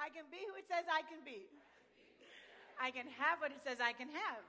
I 0.00 0.08
can 0.08 0.24
be 0.30 0.38
who 0.48 0.56
it 0.56 0.64
says 0.68 0.84
I 0.92 1.02
can 1.02 1.18
be. 1.24 1.46
I 2.80 2.90
can 2.90 3.06
have 3.18 3.40
what 3.40 3.50
it 3.50 3.60
says 3.64 3.78
I 3.80 3.92
can 3.92 4.08
have. 4.08 4.42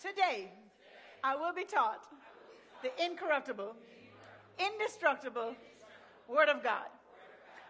Today, 0.00 0.50
I 1.22 1.36
will 1.36 1.52
be 1.52 1.64
taught 1.64 2.06
the 2.82 2.90
incorruptible, 3.04 3.74
indestructible 4.58 5.54
Word 6.28 6.48
of 6.48 6.62
God. 6.62 6.86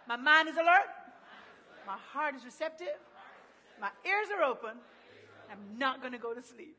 My 0.06 0.16
mind 0.16 0.48
is 0.48 0.56
alert. 0.56 0.88
My 1.86 1.96
heart 2.12 2.34
is 2.34 2.44
receptive. 2.44 2.98
My 3.80 3.90
ears 4.04 4.28
are 4.36 4.42
open. 4.42 4.76
I'm 5.50 5.78
not 5.78 6.00
going 6.00 6.12
to 6.12 6.18
go 6.18 6.34
to 6.34 6.42
sleep. 6.42 6.76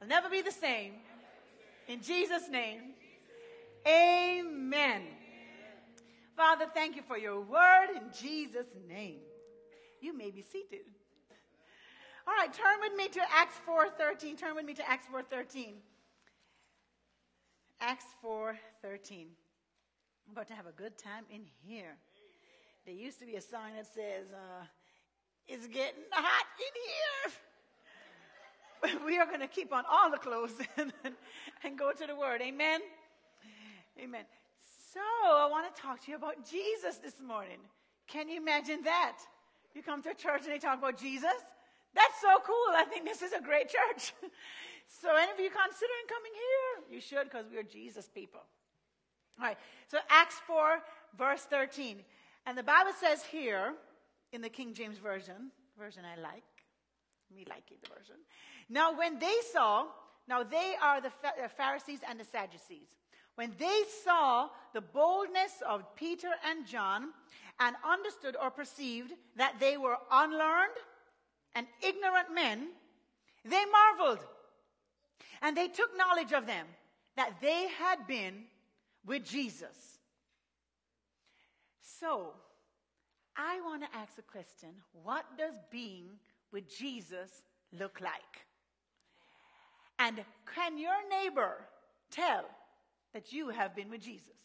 I'll 0.00 0.08
never 0.08 0.28
be 0.28 0.42
the 0.42 0.52
same. 0.52 0.94
In 1.86 2.00
Jesus' 2.02 2.48
name, 2.48 2.94
amen. 3.86 5.02
Father, 6.38 6.66
thank 6.72 6.94
you 6.94 7.02
for 7.02 7.18
your 7.18 7.40
word 7.40 7.88
in 7.96 8.12
Jesus' 8.16 8.68
name. 8.88 9.18
You 10.00 10.16
may 10.16 10.30
be 10.30 10.40
seated. 10.40 10.82
All 12.28 12.32
right, 12.32 12.52
turn 12.52 12.78
with 12.80 12.94
me 12.94 13.08
to 13.08 13.20
Acts 13.34 13.56
4:13. 13.66 14.36
Turn 14.36 14.54
with 14.54 14.64
me 14.64 14.72
to 14.74 14.88
Acts 14.88 15.08
4:13. 15.08 15.82
Acts 17.80 18.04
4:13. 18.22 19.34
I'm 20.26 20.32
about 20.32 20.46
to 20.46 20.54
have 20.54 20.66
a 20.66 20.72
good 20.72 20.96
time 20.96 21.24
in 21.28 21.44
here. 21.44 21.98
There 22.84 22.94
used 22.94 23.18
to 23.18 23.26
be 23.26 23.34
a 23.34 23.40
sign 23.40 23.74
that 23.74 23.86
says, 23.86 24.30
uh, 24.32 24.64
"It's 25.48 25.66
getting 25.66 26.04
hot 26.12 26.46
in 26.60 26.74
here." 28.84 29.00
we 29.04 29.18
are 29.18 29.26
going 29.26 29.40
to 29.40 29.48
keep 29.48 29.72
on 29.72 29.84
all 29.90 30.08
the 30.08 30.18
clothes 30.18 30.54
and, 30.76 30.92
and 31.64 31.76
go 31.76 31.90
to 31.90 32.06
the 32.06 32.14
Word. 32.14 32.42
Amen. 32.42 32.80
Amen. 33.98 34.24
So 34.94 35.00
I 35.00 35.46
want 35.50 35.74
to 35.74 35.82
talk 35.82 36.02
to 36.04 36.10
you 36.10 36.16
about 36.16 36.48
Jesus 36.48 36.96
this 36.96 37.20
morning. 37.20 37.58
Can 38.06 38.26
you 38.26 38.40
imagine 38.40 38.82
that? 38.84 39.18
You 39.74 39.82
come 39.82 40.02
to 40.02 40.10
a 40.10 40.14
church 40.14 40.42
and 40.44 40.52
they 40.52 40.58
talk 40.58 40.78
about 40.78 40.96
Jesus. 40.98 41.36
That's 41.94 42.18
so 42.22 42.38
cool. 42.42 42.72
I 42.72 42.84
think 42.88 43.04
this 43.04 43.20
is 43.20 43.32
a 43.32 43.40
great 43.42 43.68
church. 43.68 44.14
so, 45.02 45.14
any 45.14 45.30
of 45.30 45.38
you 45.38 45.50
considering 45.50 46.06
coming 46.08 46.32
here, 46.32 46.94
you 46.94 47.00
should 47.02 47.24
because 47.24 47.44
we 47.50 47.58
are 47.58 47.62
Jesus 47.62 48.08
people. 48.08 48.40
All 49.38 49.46
right. 49.46 49.58
So, 49.88 49.98
Acts 50.08 50.36
4, 50.46 50.78
verse 51.18 51.42
13. 51.42 51.98
And 52.46 52.56
the 52.56 52.62
Bible 52.62 52.92
says 52.98 53.22
here 53.24 53.74
in 54.32 54.40
the 54.40 54.48
King 54.48 54.72
James 54.72 54.96
Version, 54.96 55.50
version 55.78 56.02
I 56.06 56.18
like, 56.18 56.44
me 57.34 57.44
like 57.46 57.64
it, 57.70 57.82
the 57.82 57.88
version. 57.94 58.16
Now, 58.70 58.96
when 58.96 59.18
they 59.18 59.36
saw, 59.52 59.84
now 60.26 60.44
they 60.44 60.74
are 60.82 61.02
the 61.02 61.08
uh, 61.08 61.48
Pharisees 61.56 62.00
and 62.08 62.18
the 62.18 62.24
Sadducees. 62.24 62.88
When 63.38 63.54
they 63.56 63.82
saw 64.04 64.48
the 64.74 64.80
boldness 64.80 65.62
of 65.64 65.94
Peter 65.94 66.30
and 66.44 66.66
John 66.66 67.10
and 67.60 67.76
understood 67.88 68.34
or 68.42 68.50
perceived 68.50 69.12
that 69.36 69.60
they 69.60 69.76
were 69.76 69.96
unlearned 70.10 70.74
and 71.54 71.68
ignorant 71.80 72.34
men, 72.34 72.70
they 73.44 73.62
marveled. 73.70 74.26
And 75.40 75.56
they 75.56 75.68
took 75.68 75.96
knowledge 75.96 76.32
of 76.32 76.48
them 76.48 76.66
that 77.14 77.34
they 77.40 77.68
had 77.68 78.08
been 78.08 78.42
with 79.06 79.24
Jesus. 79.24 80.00
So, 82.00 82.32
I 83.36 83.60
want 83.60 83.84
to 83.84 83.96
ask 83.96 84.18
a 84.18 84.22
question 84.22 84.70
What 85.04 85.24
does 85.38 85.54
being 85.70 86.08
with 86.50 86.68
Jesus 86.76 87.44
look 87.72 88.00
like? 88.00 88.46
And 90.00 90.24
can 90.52 90.76
your 90.76 91.08
neighbor 91.08 91.58
tell 92.10 92.44
that 93.18 93.32
you 93.32 93.48
have 93.48 93.74
been 93.74 93.90
with 93.90 94.00
Jesus? 94.00 94.38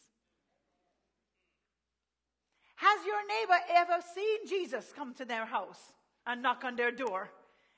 Has 2.76 3.06
your 3.06 3.22
neighbor 3.28 3.60
ever 3.70 4.02
seen 4.14 4.48
Jesus 4.48 4.92
come 4.96 5.14
to 5.14 5.24
their 5.24 5.46
house? 5.46 5.94
and 6.26 6.42
knock 6.42 6.64
on 6.64 6.76
their 6.76 6.90
door 6.90 7.30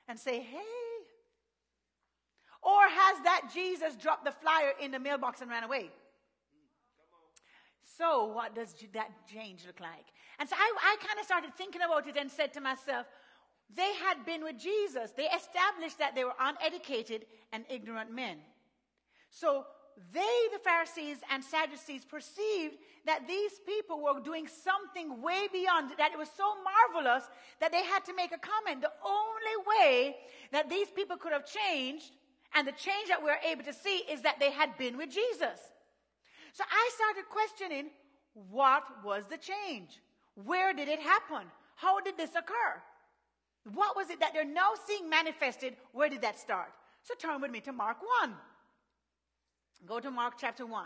and 0.07 0.17
say, 0.19 0.39
hey. 0.39 0.57
Or 2.63 2.81
has 2.89 3.23
that 3.23 3.49
Jesus 3.53 3.95
dropped 3.95 4.25
the 4.25 4.31
flyer 4.31 4.71
in 4.81 4.91
the 4.91 4.99
mailbox 4.99 5.41
and 5.41 5.49
ran 5.49 5.63
away? 5.63 5.89
So, 7.97 8.25
what 8.25 8.53
does 8.53 8.75
that 8.93 9.09
change 9.33 9.65
look 9.65 9.79
like? 9.79 10.05
And 10.39 10.47
so 10.47 10.55
I, 10.55 10.73
I 10.83 11.05
kind 11.05 11.19
of 11.19 11.25
started 11.25 11.55
thinking 11.55 11.81
about 11.81 12.07
it 12.07 12.15
and 12.17 12.29
said 12.29 12.53
to 12.53 12.61
myself, 12.61 13.07
they 13.75 13.93
had 13.95 14.25
been 14.25 14.43
with 14.43 14.59
Jesus. 14.59 15.11
They 15.11 15.25
established 15.25 15.97
that 15.99 16.13
they 16.13 16.23
were 16.23 16.35
uneducated 16.39 17.25
and 17.51 17.65
ignorant 17.69 18.13
men. 18.13 18.37
So 19.29 19.65
they, 20.13 20.35
the 20.53 20.59
Pharisees 20.63 21.17
and 21.31 21.43
Sadducees, 21.43 22.05
perceived 22.05 22.75
that 23.05 23.27
these 23.27 23.53
people 23.65 24.01
were 24.01 24.19
doing 24.19 24.47
something 24.47 25.21
way 25.21 25.47
beyond, 25.51 25.91
that 25.97 26.11
it 26.11 26.17
was 26.17 26.29
so 26.37 26.53
marvelous 26.63 27.23
that 27.59 27.71
they 27.71 27.83
had 27.83 28.05
to 28.05 28.13
make 28.13 28.31
a 28.31 28.37
comment. 28.37 28.81
The 28.81 28.91
only 29.03 29.57
way 29.65 30.15
that 30.51 30.69
these 30.69 30.89
people 30.89 31.17
could 31.17 31.33
have 31.33 31.45
changed, 31.45 32.11
and 32.53 32.67
the 32.67 32.73
change 32.73 33.09
that 33.09 33.23
we're 33.23 33.39
able 33.49 33.63
to 33.63 33.73
see, 33.73 34.03
is 34.09 34.21
that 34.21 34.39
they 34.39 34.51
had 34.51 34.77
been 34.77 34.97
with 34.97 35.09
Jesus. 35.09 35.59
So 36.53 36.63
I 36.69 36.89
started 36.95 37.29
questioning 37.29 37.89
what 38.51 38.83
was 39.03 39.25
the 39.25 39.37
change? 39.37 39.99
Where 40.35 40.73
did 40.73 40.87
it 40.87 40.99
happen? 40.99 41.47
How 41.75 41.99
did 42.01 42.17
this 42.17 42.35
occur? 42.35 42.81
What 43.73 43.95
was 43.95 44.09
it 44.09 44.19
that 44.19 44.33
they're 44.33 44.45
now 44.45 44.73
seeing 44.85 45.09
manifested? 45.09 45.75
Where 45.91 46.09
did 46.09 46.21
that 46.21 46.39
start? 46.39 46.71
So 47.01 47.15
turn 47.15 47.41
with 47.41 47.51
me 47.51 47.61
to 47.61 47.71
Mark 47.71 47.97
1. 48.21 48.33
Go 49.85 49.99
to 49.99 50.11
Mark 50.11 50.33
chapter 50.39 50.65
1. 50.65 50.85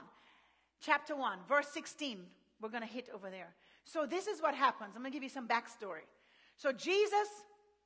Chapter 0.81 1.15
1, 1.15 1.39
verse 1.47 1.67
16. 1.73 2.19
We're 2.61 2.69
going 2.69 2.81
to 2.81 2.89
hit 2.89 3.09
over 3.13 3.29
there. 3.29 3.49
So, 3.85 4.05
this 4.05 4.27
is 4.27 4.41
what 4.41 4.53
happens. 4.53 4.91
I'm 4.95 5.01
going 5.01 5.11
to 5.11 5.15
give 5.15 5.23
you 5.23 5.29
some 5.29 5.47
backstory. 5.47 6.05
So, 6.57 6.71
Jesus 6.71 7.27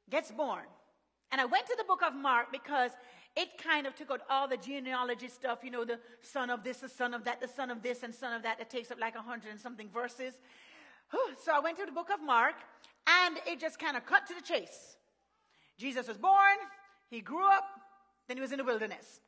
gets 0.09 0.31
born. 0.31 0.65
And 1.31 1.41
I 1.41 1.45
went 1.45 1.65
to 1.67 1.75
the 1.77 1.83
book 1.83 2.01
of 2.05 2.15
Mark 2.15 2.51
because 2.51 2.91
it 3.35 3.57
kind 3.57 3.85
of 3.87 3.95
took 3.95 4.11
out 4.11 4.21
all 4.29 4.47
the 4.47 4.57
genealogy 4.57 5.27
stuff, 5.27 5.59
you 5.63 5.71
know, 5.71 5.83
the 5.83 5.99
son 6.21 6.49
of 6.49 6.63
this, 6.63 6.77
the 6.77 6.89
son 6.89 7.13
of 7.13 7.23
that, 7.25 7.41
the 7.41 7.47
son 7.47 7.69
of 7.69 7.81
this, 7.81 8.03
and 8.03 8.13
son 8.13 8.33
of 8.33 8.43
that. 8.43 8.59
It 8.59 8.69
takes 8.69 8.91
up 8.91 8.99
like 8.99 9.15
a 9.15 9.21
hundred 9.21 9.51
and 9.51 9.59
something 9.59 9.89
verses. 9.89 10.35
So 11.43 11.53
I 11.53 11.59
went 11.59 11.77
to 11.77 11.85
the 11.85 11.91
book 11.91 12.09
of 12.13 12.21
Mark, 12.21 12.55
and 13.07 13.37
it 13.45 13.59
just 13.59 13.79
kind 13.79 13.97
of 13.97 14.05
cut 14.05 14.25
to 14.27 14.33
the 14.33 14.41
chase. 14.41 14.95
Jesus 15.77 16.07
was 16.07 16.17
born, 16.17 16.57
he 17.09 17.19
grew 17.21 17.45
up, 17.45 17.65
then 18.27 18.37
he 18.37 18.41
was 18.41 18.51
in 18.51 18.57
the 18.57 18.63
wilderness. 18.63 19.19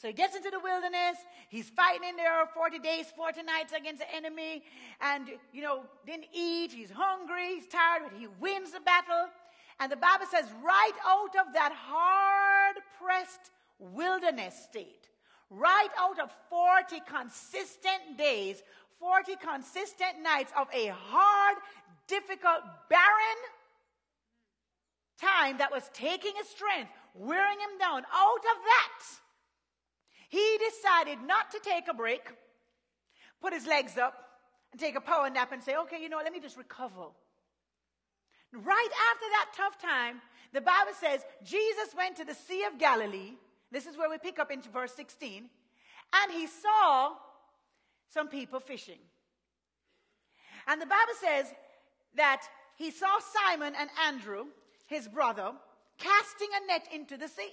So 0.00 0.08
he 0.08 0.14
gets 0.14 0.34
into 0.34 0.48
the 0.48 0.60
wilderness. 0.60 1.18
He's 1.50 1.68
fighting 1.68 2.08
in 2.08 2.16
there 2.16 2.46
40 2.54 2.78
days, 2.78 3.12
40 3.14 3.42
nights 3.42 3.74
against 3.76 4.00
the 4.00 4.14
enemy. 4.14 4.62
And, 4.98 5.28
you 5.52 5.60
know, 5.60 5.84
didn't 6.06 6.28
eat. 6.32 6.72
He's 6.72 6.90
hungry. 6.90 7.56
He's 7.56 7.66
tired, 7.66 8.04
but 8.04 8.18
he 8.18 8.26
wins 8.40 8.70
the 8.72 8.80
battle. 8.80 9.26
And 9.78 9.92
the 9.92 9.96
Bible 9.96 10.24
says, 10.30 10.46
right 10.64 10.92
out 11.06 11.36
of 11.36 11.52
that 11.52 11.72
hard 11.74 12.76
pressed 12.98 13.50
wilderness 13.78 14.54
state, 14.54 15.10
right 15.50 15.90
out 15.98 16.18
of 16.18 16.30
40 16.48 17.02
consistent 17.06 18.16
days, 18.16 18.62
40 19.00 19.36
consistent 19.36 20.22
nights 20.22 20.52
of 20.58 20.66
a 20.72 20.94
hard, 20.94 21.58
difficult, 22.06 22.62
barren 22.88 23.40
time 25.20 25.58
that 25.58 25.70
was 25.70 25.90
taking 25.92 26.32
his 26.36 26.48
strength, 26.48 26.90
wearing 27.14 27.58
him 27.60 27.78
down, 27.78 28.02
out 28.12 28.38
of 28.38 28.58
that, 28.64 29.04
he 30.30 30.58
decided 30.58 31.26
not 31.26 31.50
to 31.50 31.58
take 31.58 31.88
a 31.88 31.94
break, 31.94 32.22
put 33.42 33.52
his 33.52 33.66
legs 33.66 33.98
up, 33.98 34.14
and 34.70 34.80
take 34.80 34.94
a 34.94 35.00
power 35.00 35.28
nap 35.28 35.50
and 35.50 35.60
say, 35.60 35.74
okay, 35.76 36.00
you 36.00 36.08
know, 36.08 36.20
let 36.22 36.32
me 36.32 36.38
just 36.38 36.56
recover. 36.56 37.08
Right 38.52 38.88
after 39.12 39.26
that 39.32 39.46
tough 39.56 39.82
time, 39.82 40.20
the 40.52 40.60
Bible 40.60 40.92
says 41.00 41.24
Jesus 41.44 41.94
went 41.96 42.16
to 42.16 42.24
the 42.24 42.34
Sea 42.34 42.62
of 42.64 42.78
Galilee. 42.78 43.32
This 43.72 43.86
is 43.86 43.96
where 43.96 44.08
we 44.08 44.18
pick 44.18 44.38
up 44.38 44.52
in 44.52 44.62
verse 44.62 44.94
16. 44.94 45.50
And 46.12 46.32
he 46.32 46.46
saw 46.46 47.14
some 48.14 48.28
people 48.28 48.60
fishing. 48.60 48.98
And 50.68 50.80
the 50.80 50.86
Bible 50.86 51.14
says 51.20 51.46
that 52.14 52.42
he 52.76 52.92
saw 52.92 53.18
Simon 53.48 53.74
and 53.76 53.90
Andrew, 54.06 54.44
his 54.86 55.08
brother, 55.08 55.50
casting 55.98 56.48
a 56.54 56.66
net 56.68 56.86
into 56.94 57.16
the 57.16 57.26
sea. 57.26 57.50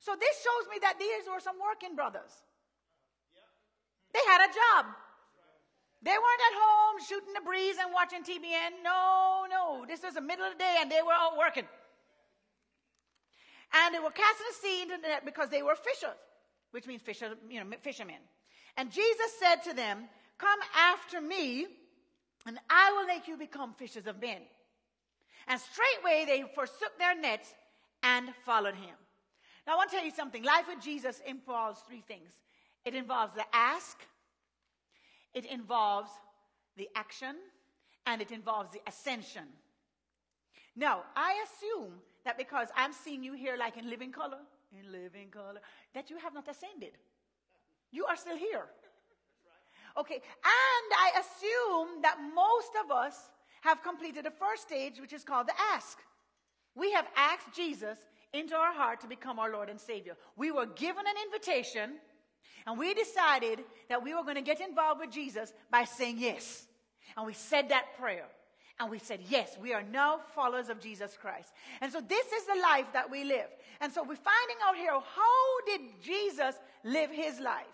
So 0.00 0.16
this 0.18 0.36
shows 0.40 0.64
me 0.72 0.78
that 0.80 0.98
these 0.98 1.28
were 1.28 1.40
some 1.40 1.56
working 1.60 1.94
brothers. 1.94 2.32
They 4.12 4.24
had 4.26 4.40
a 4.40 4.52
job. 4.52 4.86
They 6.02 6.16
weren't 6.16 6.44
at 6.48 6.56
home 6.56 6.96
shooting 7.06 7.34
the 7.34 7.44
breeze 7.44 7.76
and 7.78 7.92
watching 7.92 8.24
TBN. 8.24 8.82
No, 8.82 9.44
no. 9.48 9.84
This 9.86 10.02
was 10.02 10.14
the 10.14 10.24
middle 10.24 10.46
of 10.46 10.52
the 10.52 10.58
day 10.58 10.76
and 10.80 10.90
they 10.90 11.02
were 11.04 11.12
out 11.12 11.36
working. 11.36 11.68
And 13.72 13.94
they 13.94 14.00
were 14.00 14.10
casting 14.10 14.46
a 14.50 14.54
sea 14.54 14.82
into 14.82 14.96
the 14.96 15.08
net 15.08 15.24
because 15.24 15.50
they 15.50 15.62
were 15.62 15.76
fishers, 15.76 16.18
which 16.72 16.86
means 16.86 17.02
fisher, 17.02 17.36
you 17.48 17.62
know, 17.62 17.76
fishermen. 17.82 18.16
And 18.76 18.90
Jesus 18.90 19.30
said 19.38 19.56
to 19.64 19.74
them, 19.74 20.08
Come 20.38 20.58
after 20.74 21.20
me, 21.20 21.66
and 22.46 22.58
I 22.70 22.92
will 22.92 23.06
make 23.06 23.28
you 23.28 23.36
become 23.36 23.74
fishers 23.74 24.06
of 24.06 24.20
men. 24.20 24.40
And 25.46 25.60
straightway 25.60 26.24
they 26.26 26.42
forsook 26.54 26.98
their 26.98 27.14
nets 27.14 27.52
and 28.02 28.30
followed 28.46 28.74
him. 28.74 28.96
Now, 29.66 29.74
I 29.74 29.76
want 29.76 29.90
to 29.90 29.96
tell 29.96 30.04
you 30.04 30.10
something. 30.10 30.42
Life 30.42 30.66
with 30.68 30.82
Jesus 30.82 31.20
involves 31.26 31.80
three 31.86 32.02
things 32.06 32.32
it 32.84 32.94
involves 32.94 33.34
the 33.34 33.44
ask, 33.52 33.98
it 35.34 35.44
involves 35.44 36.10
the 36.76 36.88
action, 36.94 37.36
and 38.06 38.22
it 38.22 38.30
involves 38.30 38.70
the 38.70 38.80
ascension. 38.86 39.44
Now, 40.76 41.02
I 41.14 41.44
assume 41.44 41.92
that 42.24 42.38
because 42.38 42.68
I'm 42.76 42.92
seeing 42.92 43.22
you 43.22 43.34
here 43.34 43.56
like 43.56 43.76
in 43.76 43.90
living 43.90 44.12
color, 44.12 44.38
in 44.72 44.90
living 44.90 45.28
color, 45.28 45.60
that 45.94 46.10
you 46.10 46.16
have 46.18 46.32
not 46.32 46.48
ascended. 46.48 46.92
You 47.90 48.06
are 48.06 48.16
still 48.16 48.36
here. 48.36 48.66
Okay, 49.98 50.14
and 50.14 50.22
I 50.96 51.20
assume 51.20 52.02
that 52.02 52.16
most 52.34 52.70
of 52.84 52.90
us 52.90 53.30
have 53.62 53.82
completed 53.82 54.24
the 54.24 54.30
first 54.30 54.62
stage, 54.62 55.00
which 55.00 55.12
is 55.12 55.24
called 55.24 55.48
the 55.48 55.60
ask. 55.74 55.98
We 56.74 56.92
have 56.92 57.06
asked 57.16 57.54
Jesus 57.54 57.98
into 58.32 58.54
our 58.54 58.72
heart 58.72 59.00
to 59.00 59.06
become 59.06 59.38
our 59.38 59.50
Lord 59.50 59.68
and 59.68 59.80
Savior. 59.80 60.16
We 60.36 60.52
were 60.52 60.66
given 60.66 61.04
an 61.06 61.14
invitation, 61.26 61.92
and 62.66 62.78
we 62.78 62.94
decided 62.94 63.60
that 63.88 64.02
we 64.02 64.14
were 64.14 64.22
going 64.22 64.36
to 64.36 64.42
get 64.42 64.60
involved 64.60 65.00
with 65.00 65.10
Jesus 65.10 65.52
by 65.70 65.84
saying 65.84 66.18
yes. 66.18 66.66
And 67.16 67.26
we 67.26 67.32
said 67.32 67.70
that 67.70 67.98
prayer. 67.98 68.26
And 68.78 68.90
we 68.90 68.98
said, 68.98 69.20
yes, 69.28 69.58
we 69.60 69.74
are 69.74 69.82
now 69.82 70.20
followers 70.34 70.70
of 70.70 70.80
Jesus 70.80 71.16
Christ. 71.20 71.52
And 71.82 71.92
so 71.92 72.00
this 72.00 72.26
is 72.32 72.46
the 72.46 72.60
life 72.62 72.86
that 72.94 73.10
we 73.10 73.24
live. 73.24 73.48
And 73.82 73.92
so 73.92 74.02
we're 74.02 74.16
finding 74.16 74.56
out 74.66 74.74
here 74.74 74.92
how 74.92 75.60
did 75.66 75.82
Jesus 76.02 76.54
live 76.82 77.10
his 77.10 77.38
life? 77.40 77.66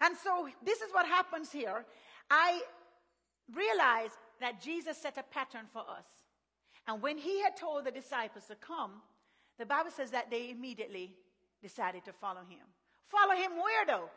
And 0.00 0.16
so 0.16 0.48
this 0.64 0.80
is 0.80 0.90
what 0.92 1.06
happens 1.06 1.52
here. 1.52 1.84
I 2.30 2.62
realize 3.54 4.10
that 4.40 4.62
Jesus 4.62 4.96
set 4.96 5.18
a 5.18 5.22
pattern 5.22 5.66
for 5.70 5.80
us. 5.80 6.06
And 6.86 7.02
when 7.02 7.18
he 7.18 7.42
had 7.42 7.56
told 7.56 7.84
the 7.84 7.90
disciples 7.90 8.46
to 8.46 8.54
come, 8.54 9.02
the 9.58 9.66
Bible 9.66 9.90
says 9.90 10.10
that 10.10 10.30
they 10.30 10.50
immediately 10.50 11.14
decided 11.62 12.04
to 12.04 12.12
follow 12.12 12.40
him. 12.40 12.66
Follow 13.08 13.34
him 13.34 13.52
where 13.52 13.86
though? 13.86 14.08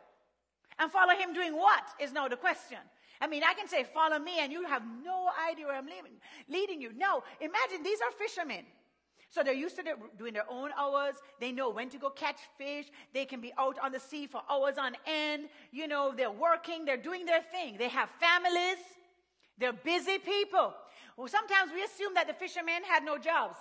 And 0.80 0.92
follow 0.92 1.16
him 1.16 1.34
doing 1.34 1.56
what 1.56 1.84
is 2.00 2.12
now 2.14 2.28
the 2.28 2.36
question. 2.36 2.78
I 3.20 3.28
mean, 3.28 3.44
I 3.44 3.54
can 3.54 3.68
say, 3.68 3.84
follow 3.84 4.20
me, 4.20 4.40
and 4.40 4.52
you 4.52 4.64
have 4.66 4.84
no 5.04 5.30
idea 5.50 5.66
where 5.66 5.76
I'm 5.76 5.88
leaving, 5.88 6.20
leading 6.48 6.80
you. 6.80 6.92
No, 6.96 7.24
imagine 7.42 7.82
these 7.84 8.00
are 8.02 8.12
fishermen. 8.12 8.64
So 9.30 9.44
they're 9.44 9.54
used 9.54 9.76
to 9.78 9.84
their, 9.84 9.96
doing 10.18 10.34
their 10.34 10.50
own 10.50 10.70
hours. 10.78 11.16
They 11.40 11.52
know 11.52 11.70
when 11.70 11.90
to 11.90 11.98
go 11.98 12.10
catch 12.10 12.38
fish. 12.58 12.86
They 13.14 13.26
can 13.26 13.42
be 13.42 13.52
out 13.58 13.78
on 13.84 13.92
the 13.92 14.00
sea 14.00 14.28
for 14.28 14.42
hours 14.50 14.78
on 14.78 14.96
end. 15.06 15.50
You 15.72 15.88
know, 15.88 16.14
they're 16.16 16.32
working, 16.32 16.86
they're 16.86 16.96
doing 16.96 17.26
their 17.26 17.42
thing. 17.42 17.78
They 17.78 17.90
have 17.90 18.10
families. 18.20 18.78
They're 19.58 19.74
busy 19.74 20.20
people. 20.20 20.74
Well, 21.18 21.28
sometimes 21.28 21.72
we 21.74 21.84
assume 21.84 22.14
that 22.14 22.28
the 22.28 22.34
fishermen 22.34 22.84
had 22.88 23.04
no 23.04 23.18
jobs, 23.18 23.58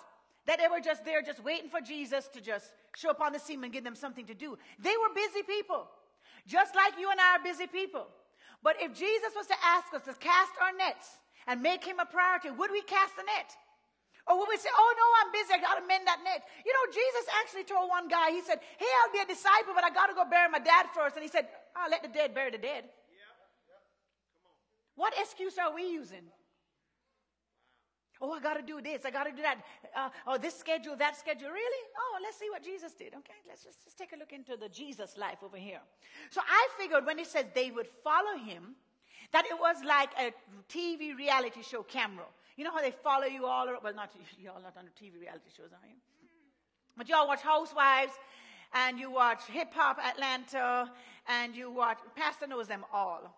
that 0.46 0.58
they 0.58 0.69
were 0.69 0.81
just 0.81 1.04
there 1.04 1.22
just 1.22 1.43
waiting 1.43 1.69
for 1.69 1.81
Jesus 1.81 2.28
to 2.32 2.40
just 2.40 2.72
show 2.96 3.10
up 3.10 3.20
on 3.20 3.32
the 3.32 3.38
scene 3.38 3.62
and 3.62 3.72
give 3.72 3.84
them 3.84 3.94
something 3.96 4.26
to 4.26 4.34
do. 4.34 4.56
They 4.78 4.94
were 4.96 5.12
busy 5.14 5.43
people, 5.43 5.87
just 6.46 6.75
like 6.75 6.94
you 6.98 7.10
and 7.10 7.20
I 7.20 7.37
are 7.37 7.43
busy 7.43 7.66
people. 7.66 8.06
But 8.62 8.76
if 8.81 8.94
Jesus 8.94 9.34
was 9.34 9.46
to 9.46 9.58
ask 9.62 9.93
us 9.94 10.02
to 10.06 10.14
cast 10.14 10.52
our 10.62 10.72
nets 10.76 11.19
and 11.46 11.62
make 11.62 11.84
him 11.84 11.98
a 11.98 12.06
priority, 12.06 12.50
would 12.50 12.70
we 12.70 12.82
cast 12.82 13.14
a 13.19 13.25
net? 13.26 13.50
Or 14.26 14.38
would 14.38 14.48
we 14.50 14.56
say, 14.56 14.70
oh 14.75 14.93
no, 14.98 15.06
I'm 15.22 15.31
busy, 15.31 15.54
I 15.54 15.62
gotta 15.62 15.87
mend 15.87 16.06
that 16.06 16.19
net? 16.25 16.43
You 16.64 16.72
know, 16.72 16.90
Jesus 16.90 17.25
actually 17.43 17.62
told 17.62 17.88
one 17.88 18.08
guy, 18.08 18.31
he 18.31 18.43
said, 18.43 18.58
hey, 18.78 18.90
I'll 19.02 19.12
be 19.12 19.22
a 19.22 19.26
disciple, 19.26 19.70
but 19.75 19.84
I 19.84 19.90
gotta 19.90 20.14
go 20.14 20.25
bury 20.26 20.50
my 20.50 20.58
dad 20.58 20.87
first. 20.94 21.14
And 21.14 21.22
he 21.22 21.31
said, 21.31 21.46
I'll 21.76 21.90
let 21.90 22.02
the 22.02 22.10
dead 22.10 22.34
bury 22.34 22.50
the 22.50 22.58
dead. 22.58 22.84
What 24.96 25.12
excuse 25.20 25.58
are 25.58 25.75
we 25.75 25.90
using? 25.93 26.26
Oh, 28.21 28.33
I 28.33 28.41
got 28.41 28.55
to 28.55 28.63
do 28.63 28.81
this. 28.81 29.05
I 29.05 29.11
got 29.11 29.25
to 29.25 29.33
do 29.33 29.43
that. 29.43 29.59
Uh, 29.95 30.09
oh, 30.27 30.39
this 30.39 30.59
schedule, 30.59 30.97
that 30.97 31.17
schedule. 31.17 31.51
Really? 31.51 31.85
Oh, 31.97 32.19
let's 32.23 32.39
see 32.39 32.49
what 32.51 32.63
Jesus 32.63 32.93
did. 32.93 33.09
Okay, 33.09 33.35
let's 33.47 33.63
just, 33.65 33.85
just 33.85 33.99
take 33.99 34.13
a 34.13 34.17
look 34.17 34.33
into 34.33 34.57
the 34.57 34.69
Jesus 34.69 35.17
life 35.19 35.39
over 35.43 35.57
here. 35.57 35.81
So 36.31 36.41
I 36.47 36.69
figured 36.79 37.05
when 37.05 37.19
it 37.19 37.27
says 37.27 37.45
they 37.55 37.71
would 37.71 37.89
follow 38.03 38.39
him, 38.39 38.77
that 39.33 39.45
it 39.47 39.59
was 39.59 39.77
like 39.85 40.11
a 40.19 40.33
TV 40.73 41.17
reality 41.17 41.63
show 41.63 41.83
camera. 41.83 42.25
You 42.57 42.65
know 42.65 42.73
how 42.73 42.81
they 42.81 42.91
follow 42.91 43.27
you 43.27 43.47
all? 43.47 43.67
Well, 43.83 43.95
not 43.95 44.11
you 44.39 44.51
all 44.51 44.61
not 44.63 44.77
on 44.77 44.85
the 44.87 45.05
TV 45.05 45.21
reality 45.21 45.51
shows, 45.55 45.73
are 45.73 45.87
you? 45.87 45.97
But 46.97 47.09
you 47.09 47.15
all 47.15 47.29
watch 47.29 47.43
Housewives, 47.43 48.13
and 48.73 48.99
you 48.99 49.11
watch 49.11 49.43
Hip 49.53 49.73
Hop 49.75 49.99
Atlanta, 49.99 50.91
and 51.29 51.55
you 51.55 51.71
watch. 51.71 51.99
Pastor 52.15 52.47
knows 52.47 52.69
them 52.69 52.85
all. 52.93 53.37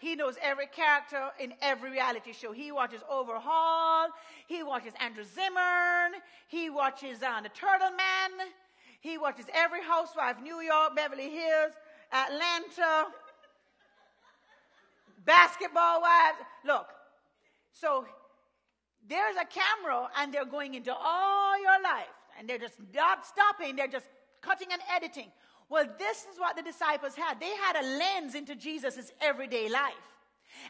He 0.00 0.16
knows 0.16 0.36
every 0.40 0.66
character 0.66 1.28
in 1.38 1.52
every 1.60 1.90
reality 1.90 2.32
show. 2.32 2.52
He 2.52 2.72
watches 2.72 3.02
Overhaul. 3.08 4.08
He 4.46 4.62
watches 4.62 4.94
Andrew 4.98 5.24
Zimmern. 5.24 6.12
He 6.48 6.70
watches 6.70 7.22
uh, 7.22 7.42
The 7.42 7.50
Turtle 7.50 7.90
Man. 7.90 8.48
He 9.02 9.18
watches 9.18 9.44
every 9.52 9.82
housewife, 9.82 10.36
New 10.42 10.60
York, 10.62 10.96
Beverly 10.96 11.28
Hills, 11.28 11.72
Atlanta, 12.12 13.08
basketball 15.26 16.00
wives. 16.00 16.38
Look, 16.64 16.86
so 17.72 18.06
there's 19.06 19.36
a 19.36 19.44
camera 19.44 20.08
and 20.18 20.32
they're 20.32 20.46
going 20.46 20.74
into 20.74 20.94
all 20.94 21.60
your 21.60 21.82
life 21.82 22.08
and 22.38 22.48
they're 22.48 22.58
just 22.58 22.76
not 22.94 23.26
stopping. 23.26 23.76
They're 23.76 23.86
just 23.86 24.06
cutting 24.40 24.68
and 24.72 24.80
editing. 24.96 25.30
Well, 25.70 25.86
this 25.98 26.26
is 26.30 26.38
what 26.38 26.56
the 26.56 26.62
disciples 26.62 27.14
had. 27.14 27.40
They 27.40 27.54
had 27.54 27.76
a 27.76 27.86
lens 27.96 28.34
into 28.34 28.54
Jesus' 28.56 29.12
everyday 29.20 29.70
life. 29.70 29.94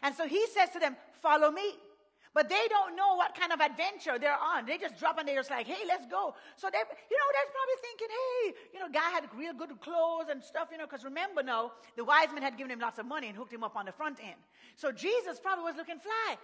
And 0.03 0.15
so 0.15 0.27
he 0.27 0.45
says 0.47 0.69
to 0.69 0.79
them, 0.79 0.95
Follow 1.21 1.51
me. 1.51 1.73
But 2.33 2.47
they 2.47 2.67
don't 2.69 2.95
know 2.95 3.15
what 3.19 3.35
kind 3.35 3.51
of 3.51 3.59
adventure 3.59 4.17
they're 4.17 4.39
on. 4.39 4.65
They 4.65 4.77
just 4.77 4.95
drop 4.97 5.19
and 5.19 5.27
they're 5.27 5.35
just 5.35 5.51
like, 5.51 5.67
hey, 5.67 5.83
let's 5.85 6.07
go. 6.07 6.33
So 6.55 6.69
they, 6.71 6.79
you 6.79 7.17
know, 7.19 7.29
they're 7.35 7.51
probably 7.51 7.79
thinking, 7.83 8.07
hey, 8.07 8.43
you 8.73 8.79
know, 8.79 8.87
guy 8.87 9.09
had 9.11 9.27
real 9.35 9.51
good 9.51 9.75
clothes 9.81 10.31
and 10.31 10.41
stuff, 10.41 10.69
you 10.71 10.77
know, 10.77 10.85
because 10.85 11.03
remember 11.03 11.43
now, 11.43 11.73
the 11.97 12.05
wise 12.05 12.31
men 12.31 12.41
had 12.41 12.55
given 12.55 12.71
him 12.71 12.79
lots 12.79 12.99
of 12.99 13.05
money 13.05 13.27
and 13.27 13.35
hooked 13.35 13.51
him 13.51 13.65
up 13.65 13.75
on 13.75 13.85
the 13.85 13.91
front 13.91 14.19
end. 14.23 14.39
So 14.77 14.93
Jesus 14.93 15.41
probably 15.43 15.65
was 15.65 15.75
looking 15.75 15.99
fly. 15.99 16.37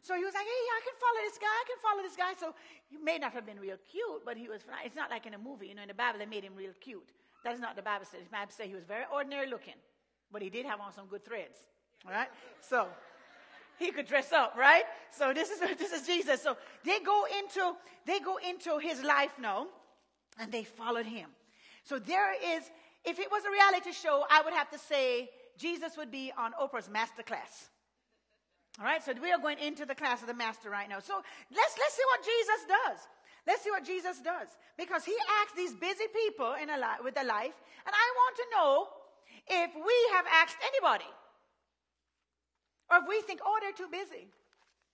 So 0.00 0.16
he 0.16 0.24
was 0.24 0.32
like, 0.32 0.48
hey, 0.48 0.64
I 0.72 0.80
can 0.80 0.96
follow 0.96 1.20
this 1.20 1.36
guy. 1.36 1.52
I 1.52 1.64
can 1.68 1.78
follow 1.84 2.02
this 2.02 2.16
guy. 2.16 2.32
So 2.40 2.54
he 2.88 2.96
may 2.96 3.18
not 3.18 3.34
have 3.34 3.44
been 3.44 3.60
real 3.60 3.76
cute, 3.90 4.24
but 4.24 4.38
he 4.38 4.48
was 4.48 4.62
fly. 4.62 4.82
It's 4.86 4.96
not 4.96 5.10
like 5.10 5.26
in 5.26 5.34
a 5.34 5.38
movie. 5.38 5.68
You 5.68 5.74
know, 5.74 5.82
in 5.82 5.88
the 5.88 5.94
Bible, 5.94 6.18
they 6.18 6.26
made 6.26 6.44
him 6.44 6.56
real 6.56 6.72
cute. 6.80 7.12
That's 7.44 7.60
not 7.60 7.76
the 7.76 7.82
Bible 7.82 8.06
says. 8.10 8.20
The 8.24 8.30
Bible 8.30 8.52
says 8.56 8.66
he 8.68 8.74
was 8.74 8.84
very 8.84 9.04
ordinary 9.12 9.48
looking, 9.48 9.74
but 10.30 10.42
he 10.42 10.50
did 10.50 10.66
have 10.66 10.80
on 10.80 10.92
some 10.92 11.06
good 11.06 11.24
threads. 11.24 11.58
All 12.06 12.12
right? 12.12 12.28
So 12.60 12.86
he 13.78 13.90
could 13.90 14.06
dress 14.06 14.32
up, 14.32 14.54
right? 14.56 14.84
So 15.10 15.32
this 15.32 15.50
is 15.50 15.60
this 15.78 15.92
is 15.92 16.06
Jesus. 16.06 16.40
So 16.42 16.56
they 16.84 17.00
go 17.00 17.24
into 17.38 17.74
they 18.06 18.20
go 18.20 18.38
into 18.48 18.78
his 18.78 19.02
life 19.02 19.32
now, 19.40 19.66
and 20.38 20.52
they 20.52 20.64
followed 20.64 21.06
him. 21.06 21.28
So 21.84 21.98
there 21.98 22.32
is, 22.32 22.70
if 23.04 23.18
it 23.18 23.30
was 23.30 23.44
a 23.44 23.50
reality 23.50 23.92
show, 23.92 24.24
I 24.30 24.42
would 24.42 24.54
have 24.54 24.70
to 24.70 24.78
say 24.78 25.30
Jesus 25.58 25.96
would 25.96 26.10
be 26.10 26.32
on 26.38 26.52
Oprah's 26.52 26.88
master 26.88 27.22
class. 27.22 27.68
All 28.78 28.86
right, 28.86 29.02
so 29.02 29.12
we 29.20 29.30
are 29.32 29.38
going 29.38 29.58
into 29.58 29.84
the 29.84 29.94
class 29.94 30.22
of 30.22 30.28
the 30.28 30.34
master 30.34 30.70
right 30.70 30.88
now. 30.88 31.00
So 31.00 31.14
let's 31.14 31.74
let's 31.78 31.94
see 31.94 32.02
what 32.06 32.20
Jesus 32.24 32.60
does. 32.68 32.98
Let's 33.46 33.62
see 33.62 33.70
what 33.70 33.84
Jesus 33.84 34.20
does. 34.20 34.48
Because 34.78 35.04
he 35.04 35.14
asked 35.42 35.56
these 35.56 35.74
busy 35.74 36.06
people 36.14 36.54
in 36.60 36.70
a 36.70 36.76
li- 36.76 37.02
with 37.02 37.18
a 37.18 37.24
life, 37.24 37.56
and 37.84 37.92
I 37.92 38.06
want 38.14 38.34
to 38.36 38.46
know 38.54 38.72
if 39.48 39.70
we 39.74 39.98
have 40.14 40.26
asked 40.30 40.58
anybody. 40.62 41.10
Or 42.90 42.98
if 42.98 43.08
we 43.08 43.20
think, 43.22 43.40
oh, 43.44 43.58
they're 43.60 43.72
too 43.72 43.90
busy. 43.90 44.28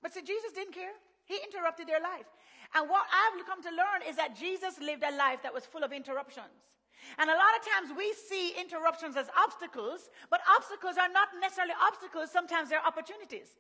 But 0.03 0.15
see, 0.15 0.23
Jesus 0.23 0.53
didn't 0.55 0.75
care. 0.75 0.95
He 1.27 1.37
interrupted 1.45 1.89
their 1.89 2.01
life. 2.01 2.31
And 2.75 2.89
what 2.89 3.05
I've 3.11 3.45
come 3.45 3.63
to 3.63 3.71
learn 3.71 4.07
is 4.09 4.17
that 4.17 4.37
Jesus 4.37 4.79
lived 4.81 5.03
a 5.03 5.13
life 5.17 5.43
that 5.43 5.53
was 5.53 5.67
full 5.67 5.85
of 5.85 5.93
interruptions. 5.93 6.73
And 7.17 7.31
a 7.31 7.33
lot 7.33 7.53
of 7.57 7.63
times 7.65 7.97
we 7.97 8.13
see 8.13 8.53
interruptions 8.59 9.17
as 9.17 9.29
obstacles, 9.37 10.11
but 10.31 10.41
obstacles 10.57 10.97
are 10.97 11.09
not 11.09 11.29
necessarily 11.41 11.75
obstacles, 11.81 12.31
sometimes 12.31 12.69
they're 12.69 12.85
opportunities. 12.85 13.57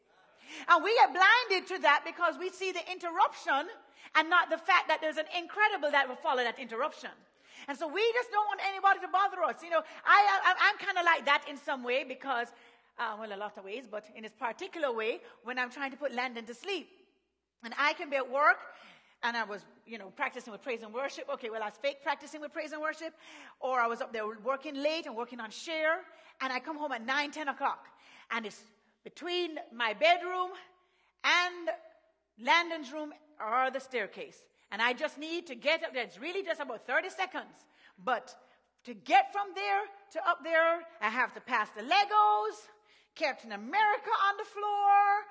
And 0.69 0.85
we 0.85 0.93
are 1.01 1.09
blinded 1.09 1.69
to 1.69 1.79
that 1.83 2.03
because 2.05 2.37
we 2.39 2.51
see 2.51 2.73
the 2.73 2.85
interruption 2.91 3.69
and 4.15 4.31
not 4.31 4.51
the 4.51 4.59
fact 4.59 4.89
that 4.89 4.99
there's 5.01 5.17
an 5.17 5.27
incredible 5.37 5.91
that 5.91 6.09
will 6.09 6.17
follow 6.17 6.43
that 6.43 6.59
interruption. 6.59 7.11
And 7.67 7.77
so 7.77 7.89
we 7.89 8.03
just 8.13 8.31
don't 8.31 8.47
want 8.47 8.61
anybody 8.69 9.01
to 9.01 9.09
bother 9.09 9.43
us. 9.43 9.63
You 9.63 9.71
know, 9.71 9.83
I, 10.05 10.55
I, 10.61 10.71
am 10.71 10.79
kind 10.79 10.97
of 10.97 11.05
like 11.05 11.25
that 11.27 11.45
in 11.49 11.57
some 11.57 11.83
way 11.83 12.05
because, 12.05 12.49
uh, 12.99 13.17
well, 13.19 13.33
a 13.33 13.37
lot 13.37 13.59
of 13.59 13.65
ways, 13.65 13.85
but 13.91 14.05
in 14.15 14.23
this 14.23 14.33
particular 14.39 14.93
way, 14.93 15.21
when 15.45 15.59
I'm 15.59 15.71
trying 15.71 15.91
to 15.91 15.97
put 15.97 16.15
Landon 16.15 16.47
to 16.47 16.55
sleep. 16.55 16.89
And 17.65 17.75
I 17.77 17.93
can 17.95 18.09
be 18.09 18.17
at 18.17 18.31
work 18.31 18.59
and 19.23 19.37
I 19.37 19.45
was, 19.45 19.63
you 19.85 19.99
know, 19.99 20.13
practicing 20.15 20.53
with 20.53 20.63
praise 20.63 20.83
and 20.83 20.95
worship. 20.95 21.29
Okay, 21.35 21.51
well, 21.51 21.63
I 21.63 21.67
was 21.67 21.75
fake 21.83 22.03
practicing 22.03 22.41
with 22.41 22.53
praise 22.53 22.73
and 22.73 22.81
worship. 22.81 23.13
Or 23.61 23.81
I 23.81 23.87
was 23.87 24.01
up 24.01 24.13
there 24.13 24.25
working 24.45 24.77
late 24.77 25.07
and 25.07 25.17
working 25.17 25.41
on 25.41 25.51
share. 25.51 26.01
And 26.41 26.53
I 26.53 26.61
come 26.61 26.79
home 26.79 26.93
at 26.93 27.05
9, 27.05 27.33
10 27.33 27.49
o'clock. 27.49 27.87
And 28.31 28.47
it's 28.47 28.63
between 29.03 29.59
my 29.75 29.93
bedroom 29.93 30.51
and 31.25 31.69
Landon's 32.41 32.93
room 32.93 33.13
or 33.41 33.71
the 33.71 33.81
staircase. 33.81 34.45
And 34.71 34.83
I 34.83 34.93
just 34.93 35.19
need 35.19 35.47
to 35.47 35.55
get 35.55 35.83
up 35.83 35.95
there. 35.95 36.05
It's 36.05 36.21
really 36.21 36.43
just 36.43 36.61
about 36.61 36.87
30 36.87 37.11
seconds. 37.11 37.67
But 38.05 38.35
to 38.85 38.95
get 38.95 39.33
from 39.33 39.49
there 39.55 39.83
to 40.13 40.29
up 40.29 40.45
there, 40.45 40.81
I 41.01 41.09
have 41.09 41.35
to 41.35 41.41
pass 41.41 41.69
the 41.77 41.83
Legos, 41.83 42.57
Captain 43.15 43.53
America 43.53 44.11
on 44.29 44.37
the 44.37 44.45
floor, 44.45 45.25